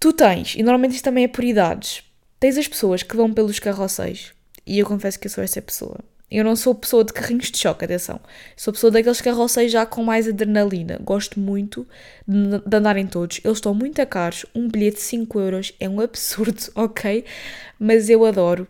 Tu 0.00 0.14
tens, 0.14 0.54
e 0.54 0.62
normalmente 0.62 0.94
isto 0.94 1.04
também 1.04 1.24
é 1.24 1.28
por 1.28 1.44
idades, 1.44 2.02
tens 2.40 2.56
as 2.56 2.66
pessoas 2.66 3.02
que 3.02 3.14
vão 3.14 3.32
pelos 3.32 3.58
carroceiros, 3.58 4.32
e 4.66 4.78
eu 4.78 4.86
confesso 4.86 5.20
que 5.20 5.26
eu 5.26 5.30
sou 5.30 5.44
essa 5.44 5.60
pessoa. 5.60 5.98
Eu 6.30 6.44
não 6.44 6.54
sou 6.54 6.74
pessoa 6.74 7.04
de 7.04 7.12
carrinhos 7.12 7.50
de 7.50 7.58
choque, 7.58 7.84
atenção. 7.84 8.20
Sou 8.56 8.72
pessoa 8.72 8.90
daqueles 8.90 9.20
carroceiros 9.20 9.72
já 9.72 9.84
com 9.84 10.04
mais 10.04 10.28
adrenalina. 10.28 10.96
Gosto 11.02 11.40
muito 11.40 11.84
de, 12.26 12.76
andar 12.76 12.96
em 12.96 13.06
todos. 13.06 13.40
Eles 13.42 13.58
estão 13.58 13.74
muito 13.74 14.06
caros. 14.06 14.46
Um 14.54 14.68
bilhete 14.68 14.98
de 14.98 15.02
5 15.02 15.40
euros 15.40 15.74
é 15.80 15.88
um 15.88 16.00
absurdo, 16.00 16.62
ok? 16.76 17.24
Mas 17.80 18.08
eu 18.08 18.24
adoro. 18.24 18.68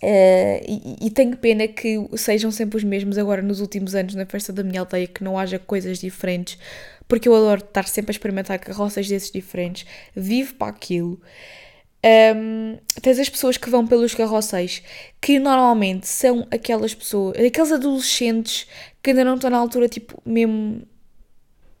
Uh, 0.00 0.62
e, 0.66 1.06
e, 1.06 1.10
tenho 1.10 1.36
pena 1.36 1.68
que 1.68 2.08
sejam 2.16 2.50
sempre 2.50 2.78
os 2.78 2.84
mesmos 2.84 3.18
agora 3.18 3.42
nos 3.42 3.60
últimos 3.60 3.94
anos 3.94 4.14
na 4.14 4.24
festa 4.24 4.50
da 4.52 4.62
minha 4.62 4.80
aldeia, 4.80 5.06
que 5.06 5.22
não 5.22 5.38
haja 5.38 5.58
coisas 5.58 5.98
diferentes, 5.98 6.56
porque 7.10 7.28
eu 7.28 7.34
adoro 7.34 7.60
estar 7.60 7.88
sempre 7.88 8.12
a 8.12 8.14
experimentar 8.14 8.58
carroças 8.60 9.08
desses 9.08 9.32
diferentes, 9.32 9.84
vivo 10.14 10.54
para 10.54 10.68
aquilo. 10.68 11.20
Um, 12.02 12.78
tens 13.02 13.18
as 13.18 13.28
pessoas 13.28 13.56
que 13.56 13.68
vão 13.68 13.84
pelos 13.84 14.14
carroceiros, 14.14 14.80
que 15.20 15.40
normalmente 15.40 16.06
são 16.06 16.46
aquelas 16.52 16.94
pessoas, 16.94 17.36
aqueles 17.36 17.72
adolescentes 17.72 18.68
que 19.02 19.10
ainda 19.10 19.24
não 19.24 19.34
estão 19.34 19.50
na 19.50 19.58
altura, 19.58 19.88
tipo, 19.88 20.22
mesmo 20.24 20.82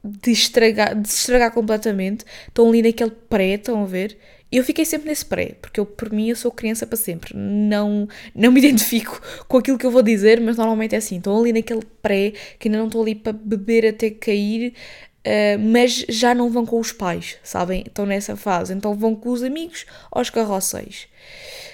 de 0.02 0.32
estragar, 0.32 1.00
de 1.00 1.08
se 1.08 1.20
estragar 1.20 1.52
completamente, 1.52 2.24
estão 2.48 2.68
ali 2.68 2.82
naquele 2.82 3.12
pré, 3.12 3.54
estão 3.54 3.84
a 3.84 3.86
ver? 3.86 4.18
Eu 4.52 4.64
fiquei 4.64 4.84
sempre 4.84 5.08
nesse 5.08 5.24
pré, 5.24 5.54
porque 5.62 5.78
eu, 5.78 5.86
por 5.86 6.10
mim, 6.10 6.28
eu 6.28 6.34
sou 6.34 6.50
criança 6.50 6.84
para 6.84 6.96
sempre. 6.96 7.36
Não, 7.36 8.08
não 8.34 8.50
me 8.50 8.58
identifico 8.60 9.20
com 9.46 9.58
aquilo 9.58 9.78
que 9.78 9.86
eu 9.86 9.92
vou 9.92 10.02
dizer, 10.02 10.40
mas 10.40 10.56
normalmente 10.56 10.94
é 10.94 10.98
assim. 10.98 11.18
Estão 11.18 11.38
ali 11.38 11.52
naquele 11.52 11.82
pré, 12.02 12.32
que 12.58 12.66
ainda 12.66 12.78
não 12.78 12.86
estou 12.86 13.02
ali 13.02 13.14
para 13.14 13.32
beber 13.32 13.86
até 13.86 14.10
cair, 14.10 14.74
Uh, 15.20 15.58
mas 15.58 16.06
já 16.08 16.34
não 16.34 16.48
vão 16.48 16.64
com 16.64 16.80
os 16.80 16.92
pais, 16.92 17.36
sabem? 17.42 17.84
Estão 17.86 18.06
nessa 18.06 18.36
fase. 18.36 18.72
Então 18.72 18.94
vão 18.94 19.14
com 19.14 19.30
os 19.30 19.42
amigos 19.42 19.84
aos 20.10 20.30
carroceiros. 20.30 21.06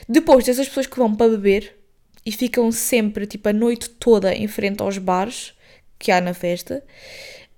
Depois 0.08 0.44
tens 0.44 0.58
as 0.58 0.68
pessoas 0.68 0.86
que 0.86 0.98
vão 0.98 1.14
para 1.14 1.30
beber 1.30 1.76
e 2.24 2.32
ficam 2.32 2.72
sempre, 2.72 3.24
tipo, 3.26 3.48
a 3.48 3.52
noite 3.52 3.88
toda 3.88 4.34
em 4.34 4.48
frente 4.48 4.82
aos 4.82 4.98
bares 4.98 5.54
que 5.96 6.10
há 6.10 6.20
na 6.20 6.34
festa. 6.34 6.82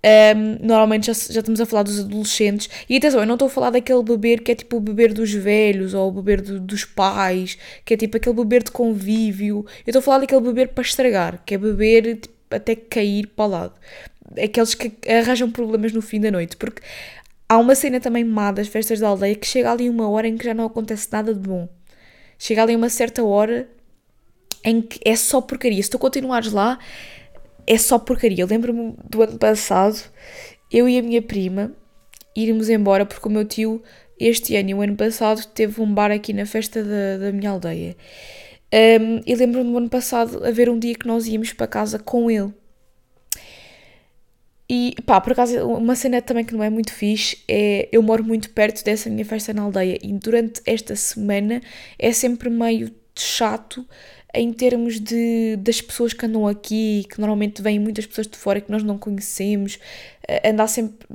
Um, 0.04 0.08
ehm, 0.08 0.58
normalmente 0.60 1.06
já, 1.06 1.12
já 1.12 1.40
estamos 1.40 1.60
a 1.60 1.66
falar 1.66 1.84
dos 1.84 1.98
adolescentes. 2.00 2.68
E 2.88 2.96
atenção, 2.96 3.20
eu 3.20 3.26
não 3.26 3.34
estou 3.34 3.46
a 3.46 3.50
falar 3.50 3.70
daquele 3.70 4.02
beber 4.02 4.42
que 4.42 4.52
é 4.52 4.54
tipo 4.54 4.76
o 4.76 4.80
beber 4.80 5.14
dos 5.14 5.32
velhos 5.32 5.94
ou 5.94 6.08
o 6.08 6.12
beber 6.12 6.42
do, 6.42 6.60
dos 6.60 6.84
pais, 6.84 7.56
que 7.84 7.94
é 7.94 7.96
tipo 7.96 8.18
aquele 8.18 8.36
beber 8.36 8.62
de 8.62 8.70
convívio. 8.70 9.64
Eu 9.86 9.90
estou 9.90 10.00
a 10.00 10.02
falar 10.02 10.18
daquele 10.18 10.42
beber 10.42 10.68
para 10.68 10.82
estragar, 10.82 11.42
que 11.46 11.54
é 11.54 11.58
beber 11.58 12.16
tipo, 12.20 12.34
até 12.50 12.76
cair 12.76 13.26
para 13.28 13.44
o 13.44 13.48
lado 13.48 13.74
aqueles 14.42 14.74
que 14.74 14.92
arranjam 15.08 15.50
problemas 15.50 15.92
no 15.92 16.02
fim 16.02 16.20
da 16.20 16.30
noite, 16.30 16.56
porque 16.56 16.82
há 17.48 17.58
uma 17.58 17.74
cena 17.74 18.00
também 18.00 18.24
má 18.24 18.52
das 18.52 18.68
festas 18.68 19.00
da 19.00 19.08
aldeia 19.08 19.34
que 19.34 19.46
chega 19.46 19.72
ali 19.72 19.88
uma 19.88 20.08
hora 20.08 20.28
em 20.28 20.36
que 20.36 20.44
já 20.44 20.54
não 20.54 20.66
acontece 20.66 21.08
nada 21.10 21.32
de 21.32 21.40
bom. 21.40 21.68
Chega 22.38 22.62
ali 22.62 22.76
uma 22.76 22.88
certa 22.88 23.24
hora 23.24 23.68
em 24.64 24.80
que 24.80 25.00
é 25.04 25.16
só 25.16 25.40
porcaria. 25.40 25.82
Se 25.82 25.90
tu 25.90 25.98
continuares 25.98 26.52
lá, 26.52 26.78
é 27.66 27.78
só 27.78 27.98
porcaria. 27.98 28.42
Eu 28.42 28.46
lembro-me 28.46 28.94
do 29.08 29.22
ano 29.22 29.38
passado, 29.38 29.98
eu 30.70 30.88
e 30.88 30.98
a 30.98 31.02
minha 31.02 31.22
prima 31.22 31.72
irmos 32.36 32.68
embora 32.68 33.04
porque 33.04 33.26
o 33.26 33.30
meu 33.30 33.44
tio, 33.44 33.82
este 34.18 34.56
ano 34.56 34.70
e 34.70 34.74
o 34.74 34.80
ano 34.80 34.96
passado, 34.96 35.44
teve 35.46 35.80
um 35.80 35.92
bar 35.92 36.10
aqui 36.10 36.32
na 36.32 36.46
festa 36.46 36.82
da, 36.82 37.18
da 37.18 37.32
minha 37.32 37.50
aldeia. 37.50 37.96
Um, 38.72 39.20
e 39.26 39.34
lembro-me 39.34 39.70
do 39.70 39.78
ano 39.78 39.88
passado 39.88 40.44
haver 40.44 40.68
um 40.68 40.78
dia 40.78 40.94
que 40.94 41.06
nós 41.06 41.26
íamos 41.26 41.52
para 41.52 41.66
casa 41.66 41.98
com 41.98 42.30
ele. 42.30 42.52
E 44.70 44.94
pá, 45.06 45.20
por 45.20 45.32
acaso, 45.32 45.66
uma 45.66 45.96
cena 45.96 46.20
também 46.20 46.44
que 46.44 46.54
não 46.54 46.62
é 46.62 46.68
muito 46.68 46.92
fixe 46.92 47.38
é. 47.48 47.88
Eu 47.90 48.02
moro 48.02 48.22
muito 48.22 48.50
perto 48.50 48.84
dessa 48.84 49.08
minha 49.08 49.24
festa 49.24 49.52
na 49.54 49.62
aldeia 49.62 49.98
e 50.02 50.12
durante 50.12 50.60
esta 50.66 50.94
semana 50.94 51.62
é 51.98 52.12
sempre 52.12 52.50
meio 52.50 52.90
chato 53.14 53.86
em 54.34 54.52
termos 54.52 55.00
de, 55.00 55.56
das 55.56 55.80
pessoas 55.80 56.12
que 56.12 56.26
andam 56.26 56.46
aqui, 56.46 57.06
que 57.10 57.18
normalmente 57.18 57.62
vêm 57.62 57.78
muitas 57.78 58.04
pessoas 58.06 58.26
de 58.26 58.36
fora 58.36 58.60
que 58.60 58.70
nós 58.70 58.82
não 58.82 58.98
conhecemos, 58.98 59.78
andar 60.44 60.68
sempre 60.68 61.08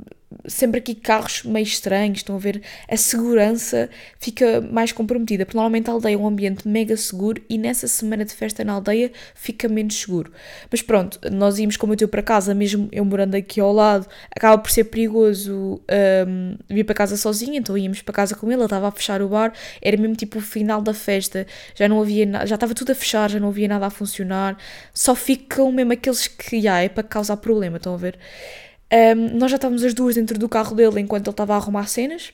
sempre 0.46 0.78
aqui 0.78 0.94
carros 0.94 1.42
meio 1.44 1.64
estranhos, 1.64 2.18
estão 2.18 2.36
a 2.36 2.38
ver? 2.38 2.62
A 2.88 2.96
segurança 2.96 3.88
fica 4.18 4.60
mais 4.60 4.92
comprometida, 4.92 5.44
porque 5.44 5.56
normalmente 5.56 5.90
a 5.90 5.92
aldeia 5.92 6.14
é 6.14 6.18
um 6.18 6.26
ambiente 6.26 6.66
mega 6.66 6.96
seguro 6.96 7.42
e 7.48 7.58
nessa 7.58 7.88
semana 7.88 8.24
de 8.24 8.34
festa 8.34 8.64
na 8.64 8.72
aldeia 8.72 9.10
fica 9.34 9.68
menos 9.68 9.94
seguro. 10.00 10.32
Mas 10.70 10.82
pronto, 10.82 11.18
nós 11.30 11.58
íamos 11.58 11.76
como 11.76 11.92
eu 11.92 11.96
teu 11.96 12.08
para 12.08 12.22
casa, 12.22 12.54
mesmo 12.54 12.88
eu 12.92 13.04
morando 13.04 13.34
aqui 13.34 13.60
ao 13.60 13.72
lado, 13.72 14.06
acaba 14.30 14.58
por 14.58 14.70
ser 14.70 14.84
perigoso 14.84 15.80
um, 16.26 16.56
vir 16.68 16.84
para 16.84 16.94
casa 16.94 17.16
sozinha, 17.16 17.58
então 17.58 17.76
íamos 17.76 18.02
para 18.02 18.14
casa 18.14 18.34
com 18.34 18.46
ele, 18.46 18.56
ele 18.56 18.64
estava 18.64 18.88
a 18.88 18.90
fechar 18.90 19.22
o 19.22 19.28
bar, 19.28 19.52
era 19.80 19.96
mesmo 19.96 20.16
tipo 20.16 20.38
o 20.38 20.42
final 20.42 20.80
da 20.80 20.94
festa, 20.94 21.46
já 21.74 21.88
não 21.88 22.00
havia 22.00 22.24
já 22.46 22.54
estava 22.54 22.74
tudo 22.74 22.92
a 22.92 22.94
fechar, 22.94 23.30
já 23.30 23.38
não 23.38 23.48
havia 23.48 23.68
nada 23.68 23.86
a 23.86 23.90
funcionar, 23.90 24.56
só 24.92 25.14
ficam 25.14 25.70
mesmo 25.72 25.92
aqueles 25.92 26.26
que, 26.26 26.60
já, 26.60 26.80
é 26.80 26.88
para 26.88 27.02
causar 27.02 27.36
problema, 27.36 27.76
estão 27.76 27.94
a 27.94 27.96
ver? 27.96 28.18
Um, 28.92 29.38
nós 29.38 29.50
já 29.50 29.56
estávamos 29.56 29.82
as 29.82 29.94
duas 29.94 30.14
dentro 30.14 30.38
do 30.38 30.48
carro 30.48 30.74
dele 30.74 31.00
enquanto 31.00 31.26
ele 31.26 31.32
estava 31.32 31.54
a 31.54 31.56
arrumar 31.56 31.86
cenas. 31.86 32.32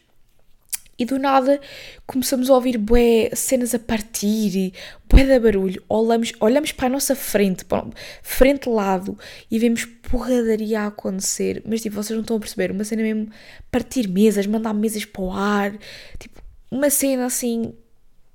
E 0.99 1.05
do 1.07 1.19
nada 1.19 1.59
começamos 2.07 2.51
a 2.51 2.55
ouvir 2.55 2.77
bué, 2.77 3.31
cenas 3.35 3.75
a 3.75 3.79
partir 3.79 4.55
e 4.55 4.75
bué 5.09 5.25
de 5.25 5.39
barulho. 5.41 5.83
Olhamos, 5.89 6.35
olhamos 6.39 6.73
para 6.73 6.89
a 6.89 6.91
nossa 6.91 7.15
frente, 7.17 7.65
para 7.65 7.87
frente 8.23 8.69
lado, 8.69 9.19
e 9.51 9.59
vemos 9.59 9.87
porradaria 9.87 10.83
a 10.83 10.87
acontecer. 10.89 11.63
Mas 11.65 11.81
tipo, 11.81 11.97
vocês 11.97 12.15
não 12.15 12.21
estão 12.21 12.37
a 12.37 12.41
perceber, 12.41 12.71
uma 12.71 12.85
cena 12.85 13.03
mesmo 13.03 13.31
partir 13.71 14.07
mesas, 14.09 14.47
mandar 14.47 14.75
mesas 14.75 15.07
para 15.07 15.23
o 15.23 15.33
ar. 15.33 15.73
Tipo, 16.19 16.43
uma 16.71 16.91
cena 16.91 17.25
assim 17.25 17.73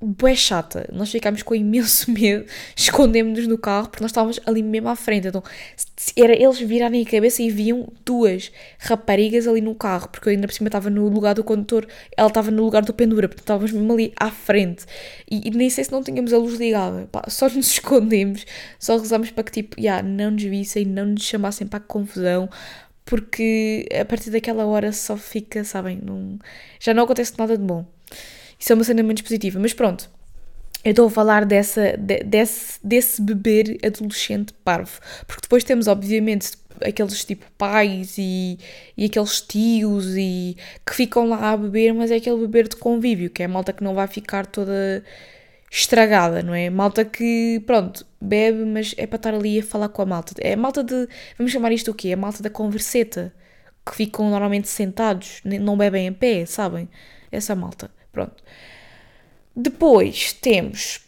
bué 0.06 0.36
chata. 0.36 0.88
Nós 0.92 1.12
ficámos 1.12 1.42
com 1.42 1.56
imenso 1.56 2.10
medo, 2.14 2.46
escondemos-nos 2.76 3.48
no 3.48 3.58
carro 3.58 3.90
porque 3.90 4.04
nós 4.04 4.12
estávamos 4.12 4.40
ali 4.46 4.62
mesmo 4.62 4.90
à 4.90 4.96
frente. 4.96 5.28
Então, 5.28 5.44
era 6.16 6.34
eles 6.34 6.60
virarem 6.60 7.02
a 7.02 7.10
cabeça 7.10 7.42
e 7.42 7.50
viam 7.50 7.88
duas 8.06 8.52
raparigas 8.78 9.48
ali 9.48 9.62
no 9.62 9.74
carro, 9.74 10.10
porque 10.10 10.30
eu 10.30 10.32
ainda 10.32 10.48
por 10.48 10.54
cima 10.54 10.68
estava 10.68 10.90
no 10.90 11.08
lugar 11.08 11.34
do 11.34 11.44
condutor, 11.44 11.88
ela 12.16 12.28
estava 12.28 12.52
no 12.52 12.64
lugar 12.64 12.84
do 12.84 12.94
pendura, 12.94 13.28
portanto 13.28 13.44
estávamos 13.44 13.72
mesmo 13.72 13.92
ali 13.94 14.14
à 14.16 14.30
frente. 14.30 14.86
E, 15.30 15.48
e 15.48 15.52
nem 15.52 15.70
sei 15.70 15.84
se 15.84 15.92
não 15.92 16.04
tínhamos 16.04 16.34
a 16.34 16.38
luz 16.38 16.56
ligada, 16.60 17.08
pá, 17.12 17.24
só 17.30 17.50
nos 17.50 17.72
escondemos, 17.72 18.46
só 18.80 18.98
rezámos 18.98 19.32
para 19.32 19.44
que 19.44 19.52
tipo, 19.52 19.80
yeah, 19.80 20.08
não 20.08 20.32
nos 20.32 20.44
vissem, 20.44 20.86
não 20.86 21.08
nos 21.08 21.24
chamassem 21.24 21.68
para 21.68 21.78
a 21.78 21.82
confusão. 21.82 22.50
Porque 23.06 23.88
a 24.02 24.04
partir 24.04 24.32
daquela 24.32 24.66
hora 24.66 24.92
só 24.92 25.16
fica, 25.16 25.64
sabem, 25.64 26.00
não, 26.04 26.40
já 26.80 26.92
não 26.92 27.04
acontece 27.04 27.34
nada 27.38 27.56
de 27.56 27.64
bom. 27.64 27.86
Isso 28.60 28.72
é 28.72 28.76
uma 28.76 28.84
cena 28.84 29.04
menos 29.04 29.22
positiva. 29.22 29.60
Mas 29.60 29.74
pronto, 29.74 30.10
eu 30.84 30.92
estou 30.92 31.08
a 31.08 31.10
falar 31.10 31.46
dessa, 31.46 31.98
de, 31.98 32.20
desse, 32.24 32.80
desse 32.84 33.22
beber 33.22 33.78
adolescente 33.84 34.54
parvo. 34.64 35.00
Porque 35.26 35.42
depois 35.42 35.64
temos, 35.64 35.88
obviamente, 35.88 36.52
aqueles 36.84 37.24
tipo 37.24 37.46
pais 37.58 38.18
e, 38.18 38.60
e 38.98 39.06
aqueles 39.06 39.42
tios 39.42 40.16
e 40.16 40.58
que 40.86 40.94
ficam 40.94 41.28
lá 41.28 41.52
a 41.52 41.58
beber, 41.58 41.94
mas 41.94 42.12
é 42.12 42.18
aquele 42.18 42.38
beber 42.38 42.68
de 42.68 42.76
convívio, 42.76 43.30
que 43.30 43.42
é 43.42 43.46
a 43.46 43.50
malta 43.50 43.74
que 43.74 43.84
não 43.84 43.96
vai 43.96 44.08
ficar 44.08 44.46
toda 44.46 45.04
estragada, 45.72 46.42
não 46.42 46.54
é? 46.54 46.70
Malta 46.70 47.04
que, 47.04 47.62
pronto, 47.66 48.06
bebe, 48.22 48.64
mas 48.66 48.94
é 48.98 49.06
para 49.08 49.18
estar 49.18 49.34
ali 49.34 49.60
a 49.60 49.64
falar 49.64 49.90
com 49.90 50.02
a 50.02 50.06
malta. 50.06 50.34
É 50.40 50.54
a 50.54 50.58
malta 50.58 50.84
de, 50.84 51.08
vamos 51.38 51.52
chamar 51.52 51.72
isto 51.72 51.92
o 51.92 51.94
quê? 51.94 52.10
É 52.10 52.14
a 52.14 52.18
malta 52.18 52.42
da 52.42 52.50
converseta, 52.50 53.34
que 53.86 53.96
ficam 53.96 54.30
normalmente 54.30 54.68
sentados, 54.68 55.42
não 55.44 55.78
bebem 55.78 56.08
em 56.08 56.14
pé, 56.14 56.46
sabem? 56.46 56.90
Essa 57.32 57.56
malta, 57.56 57.92
pronto. 58.16 58.44
Depois 59.56 60.34
temos 60.34 61.02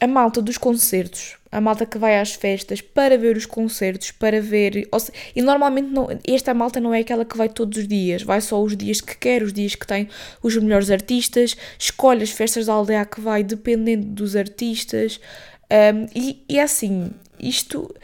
a 0.00 0.06
malta 0.06 0.42
dos 0.42 0.58
concertos, 0.58 1.36
a 1.52 1.60
malta 1.60 1.86
que 1.86 1.98
vai 1.98 2.18
às 2.18 2.32
festas 2.32 2.80
para 2.80 3.16
ver 3.16 3.36
os 3.36 3.46
concertos, 3.46 4.10
para 4.10 4.40
ver. 4.40 4.88
E 5.36 5.42
normalmente 5.42 5.88
não, 5.88 6.08
esta 6.26 6.52
malta 6.52 6.80
não 6.80 6.92
é 6.92 7.00
aquela 7.00 7.24
que 7.24 7.36
vai 7.36 7.48
todos 7.48 7.78
os 7.78 7.88
dias, 7.88 8.22
vai 8.22 8.40
só 8.40 8.62
os 8.62 8.76
dias 8.76 9.00
que 9.00 9.16
quer, 9.16 9.42
os 9.42 9.52
dias 9.52 9.74
que 9.74 9.86
tem 9.86 10.08
os 10.42 10.56
melhores 10.56 10.90
artistas, 10.90 11.56
escolhe 11.78 12.22
as 12.22 12.30
festas 12.30 12.66
da 12.66 12.72
aldeia 12.72 13.04
que 13.04 13.20
vai 13.20 13.42
dependendo 13.44 14.06
dos 14.06 14.34
artistas. 14.34 15.20
Um, 15.70 16.06
e, 16.14 16.44
e 16.48 16.58
é 16.58 16.62
assim, 16.62 17.10
isto. 17.38 17.94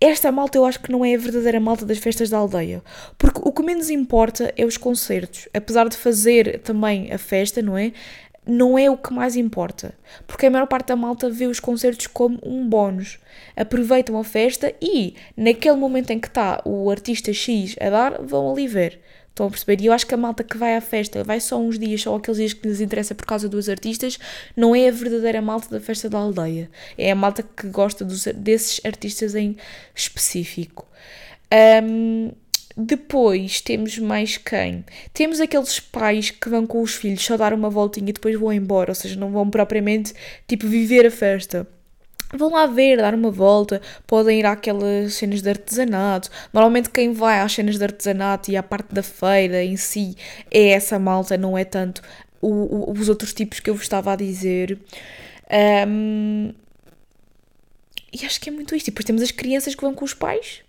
Esta 0.00 0.32
malta 0.32 0.56
eu 0.56 0.64
acho 0.64 0.80
que 0.80 0.90
não 0.90 1.04
é 1.04 1.14
a 1.14 1.18
verdadeira 1.18 1.60
malta 1.60 1.84
das 1.84 1.98
festas 1.98 2.30
da 2.30 2.38
aldeia. 2.38 2.82
Porque 3.18 3.40
o 3.44 3.52
que 3.52 3.62
menos 3.62 3.90
importa 3.90 4.52
é 4.56 4.64
os 4.64 4.78
concertos. 4.78 5.46
Apesar 5.52 5.88
de 5.88 5.96
fazer 5.96 6.60
também 6.60 7.12
a 7.12 7.18
festa, 7.18 7.60
não 7.60 7.76
é? 7.76 7.92
não 8.46 8.78
é 8.78 8.90
o 8.90 8.96
que 8.96 9.12
mais 9.12 9.36
importa, 9.36 9.94
porque 10.26 10.46
a 10.46 10.50
maior 10.50 10.66
parte 10.66 10.88
da 10.88 10.96
malta 10.96 11.30
vê 11.30 11.46
os 11.46 11.60
concertos 11.60 12.06
como 12.06 12.38
um 12.42 12.68
bónus. 12.68 13.18
Aproveitam 13.56 14.18
a 14.18 14.24
festa 14.24 14.74
e, 14.80 15.14
naquele 15.36 15.76
momento 15.76 16.10
em 16.10 16.18
que 16.18 16.28
está 16.28 16.60
o 16.64 16.90
artista 16.90 17.32
X 17.32 17.76
a 17.80 17.90
dar, 17.90 18.22
vão 18.22 18.50
ali 18.50 18.66
ver. 18.66 19.00
Estão 19.40 19.48
a 19.48 19.50
perceber? 19.50 19.82
E 19.82 19.86
eu 19.86 19.92
acho 19.94 20.06
que 20.06 20.12
a 20.12 20.18
malta 20.18 20.44
que 20.44 20.58
vai 20.58 20.76
à 20.76 20.82
festa 20.82 21.24
vai 21.24 21.40
só 21.40 21.58
uns 21.58 21.78
dias, 21.78 22.02
só 22.02 22.14
aqueles 22.14 22.36
dias 22.36 22.52
que 22.52 22.68
lhes 22.68 22.78
interessa 22.78 23.14
por 23.14 23.24
causa 23.24 23.48
dos 23.48 23.70
artistas, 23.70 24.18
não 24.54 24.76
é 24.76 24.88
a 24.88 24.92
verdadeira 24.92 25.40
malta 25.40 25.70
da 25.70 25.80
festa 25.80 26.10
da 26.10 26.18
aldeia. 26.18 26.70
É 26.98 27.10
a 27.10 27.14
malta 27.14 27.42
que 27.42 27.66
gosta 27.68 28.04
dos, 28.04 28.24
desses 28.34 28.84
artistas 28.84 29.34
em 29.34 29.56
específico. 29.94 30.86
Um, 31.82 32.32
depois 32.76 33.62
temos 33.62 33.98
mais 33.98 34.36
quem? 34.36 34.84
Temos 35.14 35.40
aqueles 35.40 35.80
pais 35.80 36.30
que 36.30 36.50
vão 36.50 36.66
com 36.66 36.82
os 36.82 36.94
filhos 36.94 37.24
só 37.24 37.38
dar 37.38 37.54
uma 37.54 37.70
voltinha 37.70 38.10
e 38.10 38.12
depois 38.12 38.38
vão 38.38 38.52
embora, 38.52 38.90
ou 38.90 38.94
seja, 38.94 39.18
não 39.18 39.30
vão 39.30 39.48
propriamente 39.48 40.12
tipo 40.46 40.66
viver 40.66 41.06
a 41.06 41.10
festa. 41.10 41.66
Vão 42.32 42.50
lá 42.50 42.66
ver, 42.66 42.98
dar 42.98 43.14
uma 43.14 43.30
volta, 43.30 43.82
podem 44.06 44.38
ir 44.38 44.46
àquelas 44.46 45.14
cenas 45.14 45.42
de 45.42 45.48
artesanato. 45.48 46.30
Normalmente 46.52 46.88
quem 46.88 47.12
vai 47.12 47.40
às 47.40 47.52
cenas 47.52 47.76
de 47.76 47.82
artesanato 47.82 48.50
e 48.50 48.56
à 48.56 48.62
parte 48.62 48.94
da 48.94 49.02
feira 49.02 49.64
em 49.64 49.76
si 49.76 50.16
é 50.50 50.68
essa 50.68 50.98
malta, 50.98 51.36
não 51.36 51.58
é 51.58 51.64
tanto 51.64 52.02
o, 52.40 52.48
o, 52.48 52.92
os 52.92 53.08
outros 53.08 53.32
tipos 53.32 53.58
que 53.60 53.68
eu 53.68 53.74
vos 53.74 53.82
estava 53.82 54.12
a 54.12 54.16
dizer. 54.16 54.78
Um, 55.88 56.52
e 58.12 58.24
acho 58.24 58.40
que 58.40 58.48
é 58.48 58.52
muito 58.52 58.74
isto. 58.74 58.88
E 58.88 58.90
depois 58.90 59.04
temos 59.04 59.22
as 59.22 59.30
crianças 59.30 59.74
que 59.74 59.82
vão 59.82 59.94
com 59.94 60.04
os 60.04 60.14
pais 60.14 60.62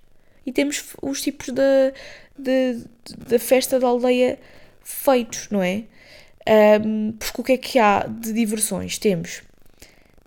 e 0.45 0.51
temos 0.51 0.83
os 1.01 1.21
tipos 1.21 1.49
da, 1.49 1.93
da 2.37 3.39
festa 3.39 3.79
da 3.79 3.87
aldeia 3.87 4.39
feitos, 4.83 5.47
não 5.49 5.61
é? 5.61 5.83
Um, 6.83 7.11
porque 7.13 7.41
o 7.41 7.43
que 7.43 7.51
é 7.53 7.57
que 7.57 7.79
há 7.79 8.07
de 8.07 8.33
diversões? 8.33 8.97
Temos. 8.97 9.43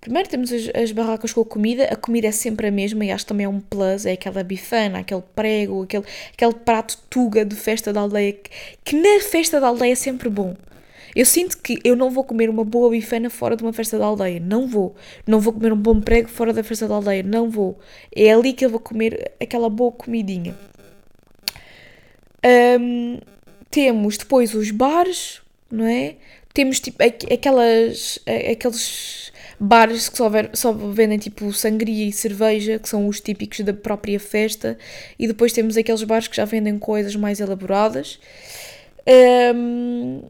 Primeiro 0.04 0.28
temos 0.28 0.52
as, 0.52 0.68
as, 0.74 0.92
barracas 0.92 1.32
com 1.32 1.40
a 1.40 1.44
comida, 1.46 1.84
a 1.84 1.96
comida 1.96 2.26
é 2.26 2.30
sempre 2.30 2.66
a 2.66 2.70
mesma 2.70 3.06
e 3.06 3.10
acho 3.10 3.24
que 3.24 3.28
também 3.28 3.46
é 3.46 3.48
um 3.48 3.58
plus, 3.58 4.04
é 4.04 4.12
aquela 4.12 4.44
bifana, 4.44 4.98
aquele 4.98 5.22
prego, 5.34 5.84
aquele, 5.84 6.04
aquele 6.30 6.52
prato 6.52 6.98
tuga 7.08 7.42
de 7.42 7.56
festa 7.56 7.90
da 7.90 8.00
aldeia, 8.00 8.34
que, 8.34 8.50
que 8.84 8.96
na 8.96 9.24
festa 9.24 9.58
da 9.58 9.68
aldeia 9.68 9.92
é 9.92 9.94
sempre 9.94 10.28
bom. 10.28 10.54
Eu 11.16 11.24
sinto 11.24 11.56
que 11.56 11.80
eu 11.82 11.96
não 11.96 12.10
vou 12.10 12.22
comer 12.22 12.50
uma 12.50 12.64
boa 12.66 12.90
bifana 12.90 13.30
fora 13.30 13.56
de 13.56 13.62
uma 13.62 13.72
festa 13.72 13.98
da 13.98 14.04
aldeia. 14.04 14.38
Não 14.40 14.66
vou. 14.66 14.94
Não 15.26 15.40
vou 15.40 15.54
comer 15.54 15.72
um 15.72 15.76
bom 15.76 16.00
prego 16.00 16.28
fora 16.28 16.52
da 16.52 16.62
festa 16.62 16.86
da 16.86 16.96
aldeia. 16.96 17.22
Não 17.22 17.48
vou. 17.48 17.78
É 18.14 18.30
ali 18.30 18.52
que 18.52 18.66
eu 18.66 18.68
vou 18.68 18.80
comer 18.80 19.32
aquela 19.40 19.70
boa 19.70 19.92
comidinha. 19.92 20.54
Um, 22.44 23.20
temos 23.70 24.18
depois 24.18 24.54
os 24.54 24.70
bares, 24.70 25.40
não 25.70 25.86
é? 25.86 26.16
Temos 26.52 26.80
tipo 26.80 27.02
aquelas, 27.02 28.18
aqueles 28.50 29.32
bares 29.58 30.08
que 30.08 30.16
só, 30.16 30.28
ver, 30.28 30.50
só 30.54 30.72
vendem 30.72 31.18
tipo 31.18 31.52
sangria 31.52 32.06
e 32.06 32.12
cerveja, 32.12 32.78
que 32.78 32.88
são 32.88 33.06
os 33.06 33.20
típicos 33.20 33.60
da 33.60 33.72
própria 33.72 34.18
festa, 34.18 34.78
e 35.18 35.26
depois 35.26 35.52
temos 35.52 35.76
aqueles 35.76 36.02
bares 36.02 36.28
que 36.28 36.36
já 36.36 36.44
vendem 36.44 36.78
coisas 36.78 37.16
mais 37.16 37.40
elaboradas. 37.40 38.18
Um, 39.54 40.22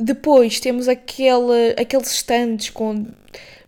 depois 0.00 0.60
temos 0.60 0.88
aquele, 0.88 1.74
aqueles 1.78 2.10
stands 2.10 2.70
com 2.70 3.06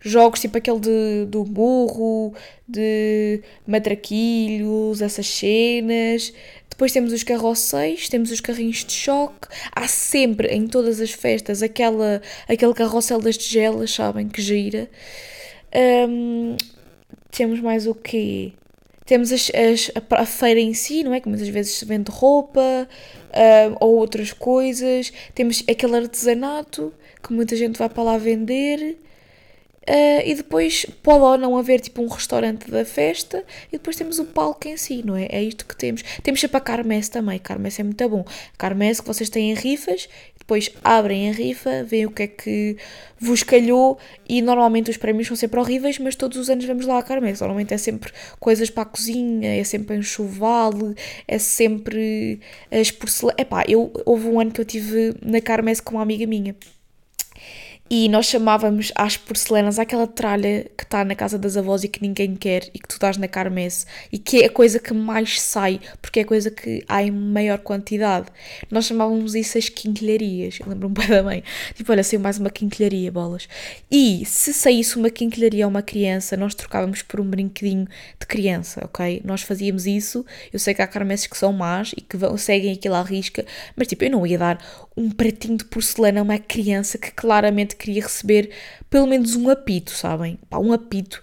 jogos 0.01 0.41
tipo 0.41 0.57
aquele 0.57 0.79
de, 0.79 1.25
do 1.27 1.43
burro, 1.43 2.33
de 2.67 3.41
matraquilhos, 3.65 5.01
essas 5.01 5.27
cenas. 5.27 6.33
Depois 6.69 6.91
temos 6.91 7.13
os 7.13 7.23
carrosséis, 7.23 8.09
temos 8.09 8.31
os 8.31 8.41
carrinhos 8.41 8.83
de 8.83 8.93
choque. 8.93 9.47
Há 9.71 9.87
sempre, 9.87 10.47
em 10.49 10.67
todas 10.67 10.99
as 10.99 11.11
festas, 11.11 11.61
aquela, 11.61 12.21
aquele 12.47 12.73
carrossel 12.73 13.21
das 13.21 13.37
tigelas, 13.37 13.91
sabem, 13.91 14.27
que 14.27 14.41
gira. 14.41 14.89
Um, 16.09 16.57
temos 17.31 17.59
mais 17.59 17.87
o 17.87 17.93
quê? 17.93 18.53
Temos 19.13 19.31
as, 19.31 19.51
as, 19.53 19.91
a, 20.09 20.25
feira 20.25 20.59
em 20.59 20.73
si, 20.73 21.03
não 21.03 21.13
é? 21.13 21.19
Que 21.19 21.29
muitas 21.29 21.47
vezes 21.47 21.73
se 21.73 21.85
vende 21.85 22.09
roupa 22.09 22.59
uh, 23.29 23.77
ou 23.79 23.95
outras 23.95 24.33
coisas. 24.33 25.13
Temos 25.35 25.63
aquele 25.69 25.97
artesanato 25.97 26.91
que 27.21 27.31
muita 27.31 27.55
gente 27.55 27.77
vai 27.77 27.87
para 27.87 28.01
lá 28.01 28.17
vender. 28.17 28.97
Uh, 29.87 30.23
e 30.25 30.35
depois 30.35 30.85
pode 31.03 31.19
ou 31.19 31.37
não 31.37 31.57
haver 31.57 31.81
tipo 31.81 32.01
um 32.01 32.07
restaurante 32.07 32.71
da 32.71 32.85
festa 32.85 33.43
e 33.67 33.73
depois 33.73 33.97
temos 33.97 34.17
o 34.17 34.25
palco 34.25 34.67
em 34.67 34.77
si, 34.77 35.03
não 35.05 35.15
é? 35.15 35.27
É 35.29 35.43
isto 35.43 35.65
que 35.65 35.75
temos. 35.75 36.03
Temos 36.23 36.39
sempre 36.39 36.57
a 36.57 36.61
Carmesse 36.61 37.11
também. 37.11 37.37
Carmesse 37.37 37.81
é 37.81 37.83
muito 37.83 38.09
bom. 38.09 38.25
Carmesse 38.57 39.01
que 39.01 39.07
vocês 39.07 39.29
têm 39.29 39.53
rifas 39.53 40.07
depois 40.43 40.69
abrem 40.83 41.29
a 41.29 41.31
rifa, 41.31 41.83
veem 41.83 42.05
o 42.05 42.11
que 42.11 42.23
é 42.23 42.27
que 42.27 42.77
vos 43.17 43.43
calhou 43.43 43.97
e 44.27 44.41
normalmente 44.41 44.91
os 44.91 44.97
prémios 44.97 45.27
são 45.27 45.37
sempre 45.37 45.57
horríveis, 45.59 45.97
mas 45.97 46.15
todos 46.15 46.37
os 46.37 46.49
anos 46.49 46.65
vamos 46.65 46.85
lá 46.85 46.99
à 46.99 47.03
Carmesse. 47.03 47.41
Normalmente 47.41 47.73
é 47.73 47.77
sempre 47.77 48.11
coisas 48.39 48.69
para 48.69 48.83
a 48.83 48.85
cozinha, 48.85 49.55
é 49.55 49.63
sempre 49.63 49.95
enxoval, 49.95 50.73
é 51.27 51.39
sempre 51.39 52.41
as 52.69 52.91
porcelanas. 52.91 53.39
Epá, 53.39 53.63
eu, 53.67 53.91
houve 54.05 54.27
um 54.27 54.39
ano 54.39 54.51
que 54.51 54.59
eu 54.59 54.65
tive 54.65 55.15
na 55.25 55.39
Carmesse 55.39 55.81
com 55.81 55.95
uma 55.95 56.03
amiga 56.03 56.27
minha 56.27 56.53
e 57.89 58.09
nós 58.09 58.25
chamávamos 58.25 58.91
às 58.95 59.17
porcelanas 59.17 59.77
aquela 59.77 60.07
tralha 60.07 60.65
que 60.75 60.83
está 60.83 61.03
na 61.03 61.15
casa 61.15 61.37
das 61.37 61.57
avós 61.57 61.83
e 61.83 61.87
que 61.87 62.01
ninguém 62.01 62.35
quer 62.35 62.69
e 62.73 62.79
que 62.79 62.87
tu 62.87 62.97
dás 62.97 63.17
na 63.17 63.27
carmesse 63.27 63.85
e 64.11 64.17
que 64.17 64.41
é 64.41 64.45
a 64.45 64.49
coisa 64.49 64.79
que 64.79 64.93
mais 64.93 65.39
sai 65.41 65.79
porque 66.01 66.19
é 66.19 66.23
a 66.23 66.25
coisa 66.25 66.49
que 66.49 66.83
há 66.87 67.03
em 67.03 67.11
maior 67.11 67.59
quantidade. 67.59 68.27
Nós 68.71 68.85
chamávamos 68.85 69.35
isso 69.35 69.57
as 69.57 69.69
quinquilharias. 69.69 70.59
Lembro-me 70.65 70.95
bem 70.95 71.07
da 71.07 71.23
mãe. 71.23 71.43
Tipo, 71.75 71.91
olha, 71.91 72.03
saiu 72.03 72.19
mais 72.19 72.39
uma 72.39 72.49
quinquilharia, 72.49 73.11
bolas. 73.11 73.47
E 73.91 74.23
se 74.25 74.53
saísse 74.53 74.97
uma 74.97 75.09
quinquilharia 75.09 75.65
a 75.65 75.67
uma 75.67 75.81
criança, 75.81 76.37
nós 76.37 76.55
trocávamos 76.55 77.01
por 77.01 77.19
um 77.19 77.25
brinquedinho 77.25 77.87
de 78.19 78.25
criança, 78.25 78.81
ok? 78.85 79.21
Nós 79.23 79.41
fazíamos 79.41 79.85
isso. 79.85 80.25
Eu 80.51 80.59
sei 80.59 80.73
que 80.73 80.81
há 80.81 80.87
carmesses 80.87 81.27
que 81.27 81.37
são 81.37 81.53
más 81.53 81.91
e 81.97 82.01
que 82.01 82.17
vão, 82.17 82.37
seguem 82.37 82.73
aquilo 82.73 82.95
à 82.95 83.01
risca, 83.01 83.45
mas 83.75 83.87
tipo, 83.87 84.03
eu 84.03 84.09
não 84.09 84.25
ia 84.25 84.37
dar 84.37 84.57
um 84.95 85.09
pratinho 85.09 85.57
de 85.57 85.65
porcelana 85.65 86.19
a 86.19 86.23
uma 86.23 86.37
criança 86.37 86.97
que 86.97 87.11
claramente 87.11 87.72
queria 87.75 88.01
receber 88.01 88.51
pelo 88.89 89.07
menos 89.07 89.35
um 89.35 89.49
apito, 89.49 89.91
sabem? 89.91 90.39
Pá, 90.49 90.57
um 90.59 90.73
apito. 90.73 91.21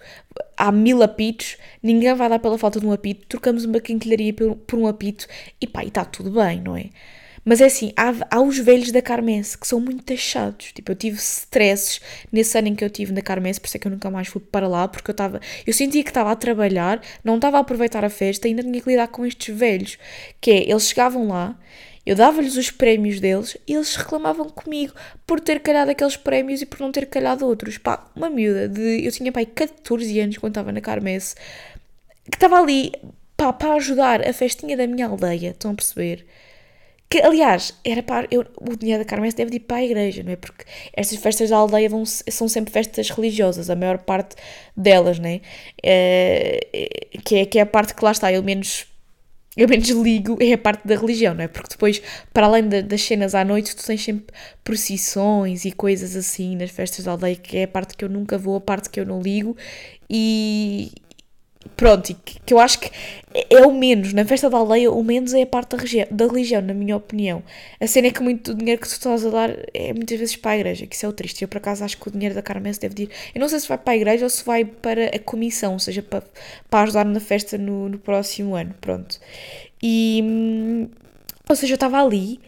Há 0.57 0.71
mil 0.71 1.01
apitos, 1.03 1.57
ninguém 1.81 2.13
vai 2.13 2.29
dar 2.29 2.39
pela 2.39 2.57
falta 2.57 2.79
de 2.79 2.85
um 2.85 2.91
apito, 2.91 3.25
trocamos 3.27 3.65
uma 3.65 3.79
quinquilharia 3.79 4.33
por, 4.33 4.79
um 4.79 4.87
apito 4.87 5.27
e 5.59 5.67
pá, 5.67 5.83
e 5.83 5.87
está 5.87 6.05
tudo 6.05 6.31
bem, 6.31 6.61
não 6.61 6.77
é? 6.77 6.89
Mas 7.43 7.59
é 7.59 7.65
assim, 7.65 7.91
há, 7.97 8.13
há 8.29 8.39
os 8.39 8.57
velhos 8.59 8.91
da 8.91 9.01
Carmense 9.01 9.57
que 9.57 9.67
são 9.67 9.79
muito 9.79 10.03
taxados. 10.03 10.71
Tipo, 10.73 10.91
eu 10.91 10.95
tive 10.95 11.17
stresses 11.17 11.99
nesse 12.31 12.57
ano 12.57 12.67
em 12.67 12.75
que 12.75 12.83
eu 12.83 12.89
tive 12.89 13.11
na 13.11 13.21
Carmense, 13.21 13.59
por 13.59 13.67
isso 13.67 13.77
é 13.77 13.79
que 13.79 13.87
eu 13.87 13.91
nunca 13.91 14.11
mais 14.11 14.27
fui 14.27 14.41
para 14.41 14.67
lá, 14.67 14.87
porque 14.87 15.09
eu 15.09 15.13
estava. 15.13 15.39
Eu 15.65 15.73
sentia 15.73 16.03
que 16.03 16.09
estava 16.11 16.31
a 16.31 16.35
trabalhar, 16.35 17.01
não 17.23 17.35
estava 17.35 17.57
a 17.57 17.61
aproveitar 17.61 18.05
a 18.05 18.09
festa, 18.09 18.47
ainda 18.47 18.61
tinha 18.61 18.79
que 18.79 18.89
lidar 18.89 19.07
com 19.07 19.25
estes 19.25 19.55
velhos. 19.55 19.97
Que 20.39 20.51
é, 20.51 20.69
eles 20.69 20.87
chegavam 20.87 21.27
lá 21.27 21.57
eu 22.05 22.15
dava-lhes 22.15 22.57
os 22.57 22.71
prémios 22.71 23.19
deles 23.19 23.57
e 23.67 23.73
eles 23.73 23.95
reclamavam 23.95 24.49
comigo 24.49 24.93
por 25.25 25.39
ter 25.39 25.59
calhado 25.59 25.91
aqueles 25.91 26.17
prémios 26.17 26.61
e 26.61 26.65
por 26.65 26.79
não 26.79 26.91
ter 26.91 27.05
calhado 27.05 27.45
outros. 27.45 27.77
Pá, 27.77 28.09
uma 28.15 28.29
miúda 28.29 28.67
de. 28.67 29.05
Eu 29.05 29.11
tinha 29.11 29.31
pai 29.31 29.45
14 29.45 30.19
anos 30.19 30.37
quando 30.37 30.51
estava 30.51 30.71
na 30.71 30.81
Carmesse 30.81 31.35
que 32.29 32.37
estava 32.37 32.59
ali 32.59 32.91
para 33.35 33.73
ajudar 33.73 34.27
a 34.27 34.33
festinha 34.33 34.77
da 34.77 34.85
minha 34.85 35.07
aldeia, 35.07 35.49
estão 35.49 35.71
a 35.71 35.73
perceber? 35.73 36.25
Que, 37.09 37.21
aliás, 37.21 37.73
era 37.83 38.01
para, 38.01 38.27
eu, 38.31 38.45
o 38.55 38.75
dinheiro 38.77 39.03
da 39.03 39.09
Carmesse 39.09 39.35
deve 39.35 39.55
ir 39.55 39.61
para 39.61 39.77
a 39.77 39.83
igreja, 39.83 40.23
não 40.23 40.31
é? 40.31 40.35
Porque 40.37 40.63
estas 40.93 41.17
festas 41.19 41.49
da 41.49 41.57
aldeia 41.57 41.89
vão, 41.89 42.05
são 42.05 42.47
sempre 42.47 42.71
festas 42.71 43.09
religiosas, 43.09 43.69
a 43.69 43.75
maior 43.75 43.97
parte 43.97 44.35
delas, 44.77 45.19
não 45.19 45.27
é? 45.27 45.41
é 45.83 46.59
que, 47.25 47.35
é 47.35 47.45
que 47.45 47.59
é 47.59 47.63
a 47.63 47.65
parte 47.65 47.95
que 47.95 48.05
lá 48.05 48.11
está, 48.11 48.31
eu 48.31 48.41
menos 48.41 48.85
eu 49.55 49.67
menos 49.67 49.89
ligo 49.89 50.37
é 50.39 50.53
a 50.53 50.57
parte 50.57 50.87
da 50.87 50.95
religião, 50.95 51.33
não 51.33 51.43
é? 51.43 51.47
Porque 51.47 51.69
depois, 51.71 52.01
para 52.33 52.45
além 52.45 52.69
das 52.69 53.01
cenas 53.01 53.35
à 53.35 53.43
noite, 53.43 53.75
tu 53.75 53.85
tens 53.85 54.01
sempre 54.01 54.33
procissões 54.63 55.65
e 55.65 55.71
coisas 55.71 56.15
assim 56.15 56.55
nas 56.55 56.71
festas 56.71 57.05
da 57.05 57.11
aldeia, 57.11 57.35
que 57.35 57.57
é 57.57 57.63
a 57.63 57.67
parte 57.67 57.95
que 57.95 58.05
eu 58.05 58.09
nunca 58.09 58.37
vou, 58.37 58.55
a 58.55 58.61
parte 58.61 58.89
que 58.89 58.99
eu 58.99 59.05
não 59.05 59.21
ligo. 59.21 59.57
E, 60.09 60.91
Pronto, 61.75 62.13
que, 62.23 62.39
que 62.45 62.53
eu 62.53 62.59
acho 62.59 62.79
que 62.79 62.91
é, 63.33 63.55
é 63.55 63.65
o 63.65 63.73
menos. 63.73 64.13
Na 64.13 64.25
festa 64.25 64.49
da 64.49 64.57
aldeia, 64.57 64.91
o 64.91 65.03
menos 65.03 65.33
é 65.33 65.43
a 65.43 65.45
parte 65.45 65.75
da, 65.75 66.05
da 66.11 66.27
religião, 66.27 66.61
na 66.61 66.73
minha 66.73 66.95
opinião. 66.95 67.43
A 67.79 67.87
cena 67.87 68.07
é 68.07 68.11
que 68.11 68.21
muito 68.21 68.53
dinheiro 68.53 68.81
que 68.81 68.87
tu 68.87 68.93
estás 68.93 69.25
a 69.25 69.29
dar 69.29 69.49
é 69.73 69.93
muitas 69.93 70.19
vezes 70.19 70.35
para 70.35 70.51
a 70.51 70.57
igreja, 70.57 70.85
que 70.85 70.95
isso 70.95 71.05
é 71.05 71.09
o 71.09 71.13
triste. 71.13 71.41
Eu, 71.41 71.47
por 71.47 71.57
acaso, 71.57 71.83
acho 71.83 71.97
que 71.97 72.07
o 72.07 72.11
dinheiro 72.11 72.35
da 72.35 72.41
Carmen 72.41 72.73
deve 72.79 73.03
ir. 73.03 73.09
Eu 73.33 73.41
não 73.41 73.49
sei 73.49 73.59
se 73.59 73.67
vai 73.67 73.77
para 73.77 73.93
a 73.93 73.95
igreja 73.95 74.25
ou 74.25 74.29
se 74.29 74.43
vai 74.43 74.65
para 74.65 75.07
a 75.07 75.19
comissão, 75.19 75.73
ou 75.73 75.79
seja, 75.79 76.01
para, 76.01 76.23
para 76.69 76.83
ajudar 76.83 77.05
na 77.05 77.19
festa 77.19 77.57
no, 77.57 77.89
no 77.89 77.97
próximo 77.97 78.55
ano. 78.55 78.73
Pronto. 78.79 79.19
E. 79.81 80.87
Ou 81.49 81.55
seja, 81.55 81.73
eu 81.73 81.75
estava 81.75 82.01
ali 82.01 82.39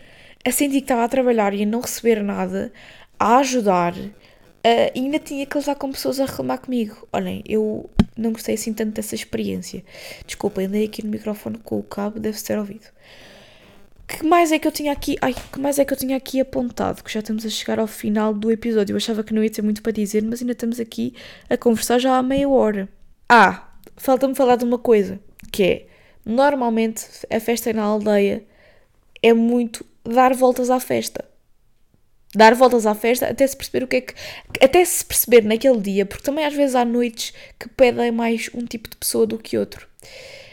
a 0.45 0.51
sentir 0.51 0.77
que 0.77 0.83
estava 0.85 1.03
a 1.03 1.09
trabalhar 1.09 1.53
e 1.53 1.63
a 1.63 1.65
não 1.65 1.81
receber 1.81 2.23
nada, 2.23 2.71
a 3.19 3.37
ajudar 3.37 3.93
Uh, 4.65 4.87
e 4.95 4.99
ainda 5.01 5.19
tinha 5.19 5.45
que 5.45 5.57
levar 5.57 5.75
com 5.75 5.91
pessoas 5.91 6.21
a 6.21 6.25
reclamar 6.25 6.57
comigo. 6.57 7.05
Olhem, 7.11 7.43
eu 7.45 7.89
não 8.17 8.31
gostei 8.31 8.55
assim 8.55 8.73
tanto 8.73 8.91
dessa 8.93 9.15
experiência. 9.15 9.83
Desculpa, 10.25 10.61
andei 10.61 10.85
aqui 10.85 11.03
no 11.03 11.11
microfone 11.11 11.57
com 11.57 11.79
o 11.79 11.83
cabo, 11.83 12.19
deve-se 12.19 12.45
ter 12.45 12.57
ouvido. 12.57 12.85
que 14.07 14.25
mais 14.25 14.51
é 14.51 14.59
que 14.59 14.67
eu 14.67 14.71
tinha 14.71 14.91
aqui? 14.91 15.17
Ai, 15.21 15.33
que 15.33 15.59
mais 15.59 15.79
é 15.79 15.85
que 15.85 15.93
eu 15.93 15.97
tinha 15.97 16.17
aqui 16.17 16.39
apontado? 16.39 17.03
Que 17.03 17.11
já 17.11 17.19
estamos 17.19 17.45
a 17.45 17.49
chegar 17.49 17.79
ao 17.79 17.87
final 17.87 18.33
do 18.33 18.51
episódio. 18.51 18.93
Eu 18.93 18.97
achava 18.97 19.23
que 19.23 19.33
não 19.33 19.43
ia 19.43 19.49
ter 19.49 19.61
muito 19.61 19.81
para 19.81 19.91
dizer, 19.91 20.23
mas 20.23 20.41
ainda 20.41 20.53
estamos 20.53 20.79
aqui 20.79 21.13
a 21.49 21.57
conversar 21.57 21.99
já 21.99 22.17
há 22.17 22.23
meia 22.23 22.47
hora. 22.47 22.87
Ah, 23.27 23.69
falta-me 23.97 24.35
falar 24.35 24.57
de 24.57 24.65
uma 24.65 24.77
coisa, 24.77 25.19
que 25.51 25.63
é, 25.63 25.87
normalmente 26.25 27.05
a 27.29 27.39
festa 27.39 27.73
na 27.73 27.83
aldeia 27.83 28.43
é 29.21 29.33
muito 29.33 29.85
dar 30.03 30.33
voltas 30.33 30.69
à 30.69 30.79
festa 30.79 31.32
dar 32.35 32.55
voltas 32.55 32.85
à 32.85 32.95
festa 32.95 33.27
até 33.27 33.45
se 33.45 33.55
perceber 33.55 33.83
o 33.83 33.87
que 33.87 33.95
é 33.97 34.01
que. 34.01 34.13
até 34.61 34.83
se 34.83 35.03
perceber 35.05 35.43
naquele 35.43 35.79
dia, 35.79 36.05
porque 36.05 36.23
também 36.23 36.45
às 36.45 36.53
vezes 36.53 36.75
há 36.75 36.85
noites 36.85 37.33
que 37.59 37.69
pedem 37.69 38.11
mais 38.11 38.49
um 38.53 38.65
tipo 38.65 38.89
de 38.89 38.97
pessoa 38.97 39.25
do 39.25 39.37
que 39.37 39.57
outro. 39.57 39.87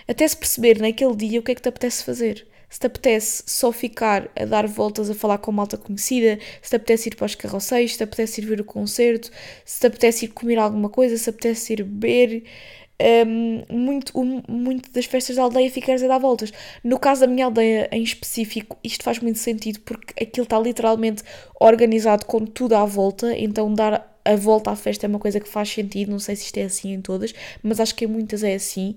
Até 0.07 0.27
se 0.27 0.37
perceber 0.37 0.81
naquele 0.81 1.15
dia 1.15 1.41
o 1.41 1.43
que 1.43 1.53
é 1.53 1.55
que 1.55 1.63
te 1.63 1.69
apetece 1.69 2.05
fazer. 2.05 2.47
Se 2.69 2.79
te 2.79 2.87
apetece 2.87 3.43
só 3.47 3.73
ficar 3.73 4.31
a 4.37 4.45
dar 4.45 4.67
voltas 4.67 5.11
a 5.11 5.15
falar 5.15 5.39
com 5.39 5.51
malta 5.51 5.77
conhecida, 5.77 6.39
se 6.63 6.71
te 6.71 6.77
apetece 6.77 7.09
ir 7.09 7.17
para 7.17 7.27
os 7.27 7.35
carroceiros, 7.35 7.93
se 7.93 7.99
te 7.99 8.05
apetece 8.05 8.41
ir 8.41 8.45
ver 8.45 8.61
o 8.61 8.65
concerto, 8.65 9.31
se 9.65 9.81
te 9.81 9.87
apetece 9.89 10.27
ir 10.27 10.29
comer 10.29 10.59
alguma 10.59 10.89
coisa, 10.89 11.17
se 11.17 11.25
te 11.25 11.31
apetece 11.31 11.73
ir 11.73 11.83
beber 11.83 12.45
um, 13.27 13.65
muito, 13.71 14.19
um, 14.19 14.43
muito 14.49 14.91
das 14.93 15.07
festas 15.07 15.37
da 15.37 15.43
aldeia 15.43 15.71
ficas 15.71 16.03
a 16.03 16.07
dar 16.07 16.19
voltas. 16.19 16.53
No 16.85 16.99
caso 16.99 17.23
da 17.23 17.27
minha 17.27 17.47
aldeia 17.47 17.89
em 17.93 18.03
específico, 18.03 18.77
isto 18.85 19.03
faz 19.03 19.19
muito 19.19 19.39
sentido 19.39 19.81
porque 19.81 20.23
aquilo 20.23 20.45
está 20.45 20.59
literalmente 20.59 21.23
organizado 21.59 22.27
com 22.27 22.45
tudo 22.45 22.75
à 22.75 22.85
volta, 22.85 23.37
então 23.37 23.73
dar 23.73 24.11
a 24.25 24.37
volta 24.37 24.71
à 24.71 24.77
festa 24.77 25.07
é 25.07 25.09
uma 25.09 25.19
coisa 25.19 25.41
que 25.41 25.49
faz 25.49 25.71
sentido. 25.71 26.11
Não 26.11 26.19
sei 26.19 26.37
se 26.37 26.45
isto 26.45 26.59
é 26.59 26.65
assim 26.65 26.93
em 26.93 27.01
todas, 27.01 27.35
mas 27.63 27.81
acho 27.81 27.95
que 27.95 28.05
em 28.05 28.09
muitas 28.09 28.43
é 28.43 28.55
assim. 28.55 28.95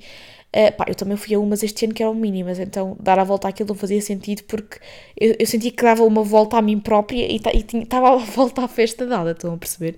Uh, 0.56 0.72
pá, 0.78 0.86
eu 0.88 0.94
também 0.94 1.18
fui 1.18 1.34
a 1.34 1.40
umas 1.40 1.64
este 1.64 1.86
ano 1.86 1.96
que 1.96 2.04
eram 2.04 2.14
mínimas, 2.14 2.60
então 2.60 2.96
dar 3.00 3.18
a 3.18 3.24
volta 3.24 3.48
àquilo 3.48 3.70
não 3.70 3.76
fazia 3.76 4.00
sentido 4.00 4.44
porque 4.44 4.78
eu, 5.20 5.36
eu 5.40 5.48
sentia 5.48 5.72
que 5.72 5.82
dava 5.82 6.04
uma 6.04 6.22
volta 6.24 6.58
a 6.58 6.62
mim 6.62 6.80
própria 6.80 7.26
e 7.26 7.38
estava 7.38 8.14
a 8.14 8.18
volta 8.22 8.64
à 8.64 8.68
festa 8.68 9.08
dada, 9.08 9.32
estão 9.32 9.56
a 9.56 9.58
perceber? 9.58 9.98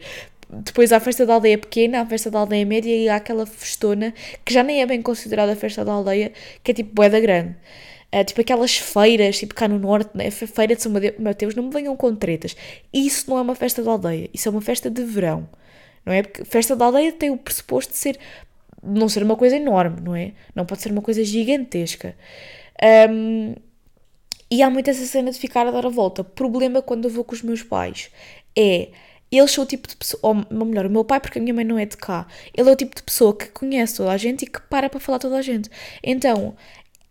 Depois 0.50 0.92
há 0.92 0.98
a 0.98 1.00
festa 1.00 1.26
da 1.26 1.34
aldeia 1.34 1.58
pequena, 1.58 2.02
a 2.02 2.06
festa 2.06 2.30
da 2.30 2.40
aldeia 2.40 2.66
média 2.66 2.96
e 2.96 3.10
há 3.10 3.16
aquela 3.16 3.46
festona 3.46 4.14
que 4.44 4.54
já 4.54 4.64
nem 4.64 4.82
é 4.82 4.86
bem 4.86 5.02
considerada 5.02 5.54
a 5.54 5.56
festa 5.56 5.84
da 5.84 5.92
aldeia, 5.92 6.32
que 6.64 6.72
é 6.72 6.74
tipo 6.74 6.94
boeda 6.94 7.20
grande. 7.20 7.56
Uh, 8.14 8.24
tipo 8.24 8.40
aquelas 8.42 8.78
feiras, 8.78 9.40
tipo 9.40 9.56
cá 9.56 9.68
no 9.68 9.80
norte, 9.80 10.12
né? 10.16 10.30
feira 10.32 10.76
de 10.76 10.82
São 10.82 10.92
Mateus, 11.20 11.56
não 11.56 11.64
me 11.64 11.72
venham 11.72 11.96
com 11.96 12.16
tretas. 12.16 12.56
Isso 12.94 13.30
não 13.30 13.38
é 13.38 13.42
uma 13.42 13.56
festa 13.56 13.84
da 13.84 13.92
aldeia, 13.92 14.30
isso 14.34 14.48
é 14.48 14.52
uma 14.52 14.62
festa 14.62 14.90
de 14.90 15.04
verão, 15.04 15.50
não 16.06 16.14
é? 16.14 16.22
Porque 16.22 16.46
festa 16.46 16.76
da 16.76 16.86
aldeia 16.86 17.12
tem 17.12 17.32
o 17.32 17.38
pressuposto 17.38 17.92
de 17.92 17.98
ser, 17.98 18.18
não 18.82 19.10
ser 19.10 19.24
uma 19.24 19.36
coisa 19.36 19.58
enorme, 19.58 20.00
não 20.02 20.16
é? 20.16 20.34
Não 20.54 20.66
pode 20.66 20.82
ser 20.82 20.92
uma 20.92 21.02
coisa 21.02 21.24
gigantesca. 21.24 22.16
Um, 23.10 23.56
e 24.50 24.62
há 24.62 24.70
muito 24.70 24.90
essa 24.90 25.06
cena 25.06 25.32
de 25.32 25.40
ficar 25.40 25.68
a 25.68 25.72
dar 25.72 25.86
a 25.86 25.90
volta. 25.90 26.24
Problema 26.24 26.82
quando 26.82 27.06
eu 27.06 27.10
vou 27.10 27.24
com 27.24 27.34
os 27.34 27.42
meus 27.42 27.64
pais 27.64 28.10
é 28.56 28.90
eles 29.32 29.52
são 29.52 29.64
o 29.64 29.68
tipo 29.68 29.88
de 29.88 29.96
pessoa, 29.96 30.20
ou 30.24 30.66
melhor, 30.66 30.86
o 30.86 30.90
meu 30.90 31.04
pai, 31.04 31.20
porque 31.20 31.40
a 31.40 31.42
minha 31.42 31.54
mãe 31.54 31.66
não 31.66 31.78
é 31.78 31.86
de 31.86 31.98
cá, 31.98 32.28
ele 32.54 32.70
é 32.70 32.72
o 32.72 32.76
tipo 32.76 32.96
de 32.96 33.04
pessoa 33.04 33.36
que 33.36 33.48
conhece 33.48 33.98
toda 33.98 34.12
a 34.12 34.18
gente 34.18 34.44
e 34.44 34.48
que 34.48 34.62
para 34.62 34.90
para 34.90 35.00
falar 35.00 35.20
toda 35.20 35.38
a 35.38 35.42
gente. 35.42 35.70
Então, 36.04 36.56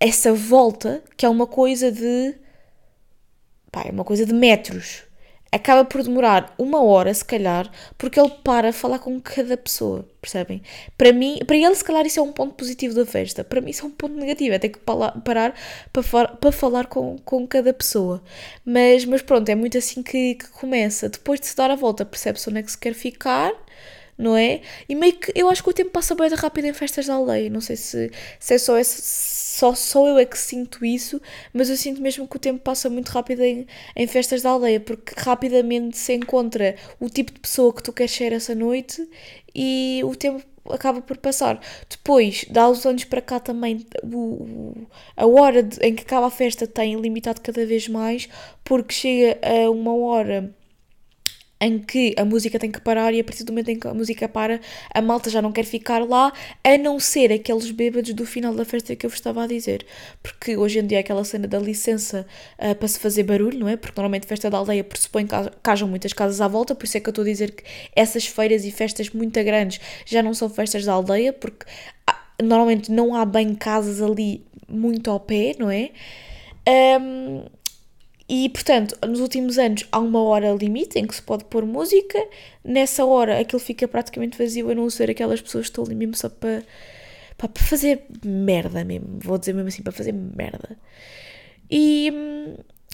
essa 0.01 0.33
volta, 0.33 1.03
que 1.17 1.27
é 1.27 1.29
uma 1.29 1.47
coisa 1.47 1.91
de. 1.91 2.35
pá, 3.71 3.83
é 3.87 3.91
uma 3.91 4.05
coisa 4.05 4.25
de 4.27 4.33
metros 4.33 5.05
acaba 5.55 5.85
por 5.85 6.03
demorar 6.03 6.53
uma 6.59 6.83
hora, 6.83 7.15
se 7.15 7.25
calhar, 7.25 7.71
porque 7.97 8.19
ele 8.19 8.31
para 8.43 8.71
a 8.71 8.73
falar 8.73 8.99
com 8.99 9.21
cada 9.21 9.57
pessoa, 9.57 10.05
percebem? 10.21 10.61
Para 10.99 11.13
mim, 11.13 11.39
para 11.47 11.57
ele, 11.57 11.75
se 11.77 11.85
calhar, 11.85 12.05
isso 12.05 12.19
é 12.19 12.23
um 12.23 12.33
ponto 12.33 12.55
positivo 12.55 12.93
da 12.93 13.07
festa. 13.07 13.45
Para 13.45 13.61
mim, 13.61 13.71
isso 13.71 13.85
é 13.85 13.89
um 13.89 13.93
ponto 13.93 14.17
negativo, 14.17 14.53
é 14.53 14.59
ter 14.59 14.71
que 14.71 14.81
parar 14.81 15.13
para, 15.23 15.55
para 16.41 16.53
falar 16.53 16.87
com, 16.87 17.17
com 17.25 17.47
cada 17.47 17.73
pessoa. 17.73 18.21
Mas, 18.65 19.05
mas 19.05 19.23
pronto, 19.23 19.49
é 19.49 19.55
muito 19.55 19.79
assim 19.79 20.03
que, 20.03 20.35
que 20.35 20.49
começa. 20.49 21.09
Depois 21.09 21.39
de 21.39 21.47
se 21.47 21.57
dar 21.57 21.71
a 21.71 21.77
volta, 21.77 22.05
percebe-se 22.05 22.51
onde 22.51 22.59
é 22.59 22.63
que 22.63 22.73
se 22.73 22.79
quer 22.79 22.93
ficar 22.93 23.53
não 24.17 24.37
é? 24.37 24.61
E 24.89 24.95
meio 24.95 25.15
que 25.15 25.33
eu 25.35 25.49
acho 25.51 25.63
que 25.63 25.71
o 25.71 25.73
tempo 25.73 25.91
passa 25.91 26.15
bem 26.15 26.29
rápido 26.31 26.67
em 26.67 26.73
festas 26.73 27.07
da 27.07 27.15
aldeia. 27.15 27.51
Não 27.51 27.61
sei 27.61 27.77
se, 27.77 28.11
se 28.39 28.55
é 28.55 28.59
só 28.59 28.79
esse, 28.79 29.03
só, 29.03 29.75
só 29.75 30.09
eu 30.09 30.19
é 30.19 30.25
que 30.25 30.39
sinto 30.39 30.85
isso, 30.85 31.21
mas 31.53 31.71
eu 31.71 31.77
sinto 31.77 32.01
mesmo 32.03 32.27
que 32.27 32.37
o 32.37 32.39
tempo 32.41 32.61
passa 32.61 32.91
muito 32.91 33.09
rápido 33.11 33.43
em, 33.43 33.67
em 33.97 34.07
festas 34.07 34.43
da 34.43 34.51
aldeia, 34.51 34.81
porque 34.81 35.15
rapidamente 35.17 35.97
se 35.97 36.15
encontra 36.15 36.77
o 37.01 37.09
tipo 37.09 37.33
de 37.33 37.41
pessoa 37.41 37.73
que 37.73 37.83
tu 37.83 37.93
queres 37.93 38.13
ser 38.13 38.33
essa 38.33 38.55
noite 38.55 39.09
e 39.55 40.01
o 40.05 40.15
tempo 40.17 40.45
acaba 40.71 41.01
por 41.01 41.17
passar. 41.19 41.61
Depois, 41.89 42.45
dá 42.51 42.69
uns 42.69 42.85
anos 42.87 43.05
para 43.05 43.21
cá 43.21 43.39
também, 43.39 43.87
o, 44.03 44.75
a 45.17 45.27
hora 45.27 45.63
de, 45.63 45.79
em 45.81 45.95
que 45.95 46.03
acaba 46.03 46.27
a 46.27 46.31
festa 46.31 46.67
tem 46.67 47.01
limitado 47.01 47.41
cada 47.41 47.65
vez 47.67 47.89
mais, 47.89 48.29
porque 48.65 48.95
chega 48.95 49.39
a 49.43 49.71
uma 49.71 49.95
hora 49.95 50.55
em 51.65 51.79
que 51.79 52.15
a 52.19 52.25
música 52.27 52.59
tem 52.59 52.71
que 52.71 52.79
parar 52.79 53.15
e 53.15 53.21
a 53.21 53.25
partir 53.25 53.43
do 53.43 53.51
momento 53.51 53.71
em 53.71 53.79
que 53.79 53.89
a 53.89 53.95
música 53.95 54.29
para, 54.29 54.61
a 54.93 55.01
malta 55.01 55.31
já 55.31 55.41
não 55.41 55.51
quer 55.51 55.65
ficar 55.65 56.07
lá, 56.07 56.31
a 56.63 56.77
não 56.77 57.01
ser 57.01 57.33
aqueles 57.33 57.71
bêbados 57.71 58.13
do 58.13 58.27
final 58.27 58.55
da 58.55 58.67
festa 58.67 58.95
que 58.95 59.07
eu 59.07 59.11
vos 59.11 59.19
estava 59.19 59.43
a 59.43 59.47
dizer. 59.47 59.87
Porque 60.23 60.59
hoje 60.59 60.79
em 60.79 60.87
dia 60.87 60.99
é 60.99 61.01
aquela 61.01 61.25
cena 61.25 61.49
da 61.49 61.59
licença 61.59 62.27
uh, 62.59 62.75
para 62.75 62.87
se 62.87 62.99
fazer 62.99 63.23
barulho, 63.23 63.59
não 63.59 63.69
é? 63.69 63.77
Porque 63.77 63.99
normalmente 63.99 64.27
festa 64.27 64.51
da 64.51 64.59
aldeia 64.59 64.85
pressupõe 64.85 65.27
que 65.27 65.35
hajam 65.65 65.89
muitas 65.89 66.13
casas 66.13 66.43
à 66.43 66.49
volta, 66.49 66.75
por 66.75 66.85
isso 66.85 66.99
é 66.99 67.01
que 67.01 67.09
eu 67.09 67.13
estou 67.13 67.23
a 67.23 67.27
dizer 67.27 67.53
que 67.53 67.65
essas 67.97 68.27
feiras 68.27 68.67
e 68.67 68.71
festas 68.71 69.09
muito 69.09 69.43
grandes 69.43 69.81
já 70.05 70.23
não 70.23 70.35
são 70.35 70.51
festas 70.51 70.85
da 70.85 70.93
aldeia, 70.93 71.33
porque 71.33 71.65
normalmente 72.43 72.93
não 72.93 73.15
há 73.15 73.25
bem 73.25 73.55
casas 73.55 74.03
ali 74.03 74.45
muito 74.69 75.11
ao 75.11 75.19
pé, 75.19 75.55
não 75.59 75.71
é? 75.71 75.91
Um, 77.01 77.45
e, 78.29 78.49
portanto, 78.49 78.97
nos 79.07 79.21
últimos 79.21 79.59
anos 79.59 79.87
há 79.93 79.99
uma 79.99 80.23
hora 80.23 80.53
limite 80.53 80.99
em 80.99 81.07
que 81.07 81.15
se 81.15 81.23
pode 81.23 81.45
pôr 81.45 81.67
música. 81.67 82.19
Nessa 82.65 83.05
hora 83.05 83.39
aquilo 83.39 83.61
fica 83.61 83.87
praticamente 83.87 84.39
vazio, 84.39 84.71
a 84.71 84.75
não 84.75 84.89
ser 84.89 85.11
aquelas 85.11 85.41
pessoas 85.43 85.67
que 85.67 85.71
estão 85.71 85.85
ali 85.85 85.95
mesmo 85.95 86.17
só 86.17 86.31
para, 86.31 86.63
para 87.37 87.51
fazer 87.63 88.07
merda 88.25 88.83
mesmo. 88.85 89.19
Vou 89.21 89.37
dizer 89.37 89.53
mesmo 89.53 89.69
assim, 89.69 89.83
para 89.83 89.93
fazer 89.93 90.13
merda. 90.13 90.77
E, 91.71 92.11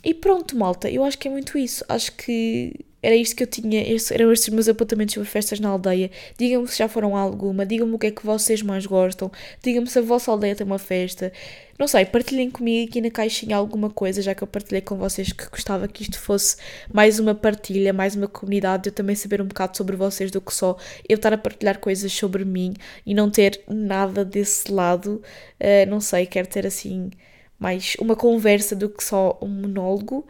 e 0.04 0.14
pronto, 0.14 0.56
malta. 0.56 0.90
Eu 0.90 1.04
acho 1.04 1.16
que 1.18 1.28
é 1.28 1.30
muito 1.30 1.56
isso. 1.56 1.84
Acho 1.88 2.12
que 2.16 2.74
era 3.02 3.14
isto 3.14 3.34
que 3.34 3.42
eu 3.42 3.46
tinha, 3.46 3.82
eram 4.12 4.32
estes 4.32 4.48
meus 4.50 4.68
apontamentos 4.68 5.14
sobre 5.14 5.28
festas 5.28 5.58
na 5.60 5.68
aldeia. 5.70 6.10
Digam-me 6.38 6.68
se 6.68 6.78
já 6.78 6.88
foram 6.88 7.16
alguma, 7.16 7.64
digam-me 7.64 7.94
o 7.94 7.98
que 7.98 8.08
é 8.08 8.10
que 8.10 8.24
vocês 8.24 8.62
mais 8.62 8.86
gostam, 8.86 9.30
digam-me 9.62 9.88
se 9.88 9.98
a 9.98 10.02
vossa 10.02 10.30
aldeia 10.30 10.54
tem 10.54 10.66
uma 10.66 10.78
festa. 10.78 11.32
Não 11.78 11.88
sei, 11.88 12.04
partilhem 12.04 12.50
comigo 12.50 12.90
aqui 12.90 13.00
na 13.00 13.10
caixinha 13.10 13.56
alguma 13.56 13.88
coisa, 13.88 14.20
já 14.20 14.34
que 14.34 14.42
eu 14.42 14.46
partilhei 14.46 14.82
com 14.82 14.96
vocês 14.96 15.32
que 15.32 15.48
gostava 15.48 15.88
que 15.88 16.02
isto 16.02 16.18
fosse 16.18 16.56
mais 16.92 17.18
uma 17.18 17.34
partilha, 17.34 17.92
mais 17.92 18.14
uma 18.14 18.28
comunidade, 18.28 18.90
eu 18.90 18.92
também 18.92 19.16
saber 19.16 19.40
um 19.40 19.46
bocado 19.46 19.76
sobre 19.76 19.96
vocês 19.96 20.30
do 20.30 20.40
que 20.42 20.54
só 20.54 20.76
eu 21.08 21.16
estar 21.16 21.32
a 21.32 21.38
partilhar 21.38 21.78
coisas 21.78 22.12
sobre 22.12 22.44
mim 22.44 22.74
e 23.06 23.14
não 23.14 23.30
ter 23.30 23.62
nada 23.66 24.24
desse 24.26 24.70
lado. 24.70 25.22
Uh, 25.58 25.88
não 25.88 26.00
sei, 26.00 26.26
quero 26.26 26.46
ter 26.48 26.66
assim 26.66 27.10
mais 27.58 27.94
uma 28.00 28.16
conversa 28.16 28.74
do 28.74 28.88
que 28.88 29.04
só 29.04 29.38
um 29.40 29.48
monólogo. 29.48 30.26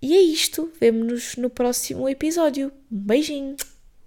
E 0.00 0.14
é 0.14 0.20
isto. 0.20 0.70
Vemo-nos 0.80 1.36
no 1.36 1.50
próximo 1.50 2.08
episódio. 2.08 2.72
Um 2.90 2.98
beijinho! 2.98 3.56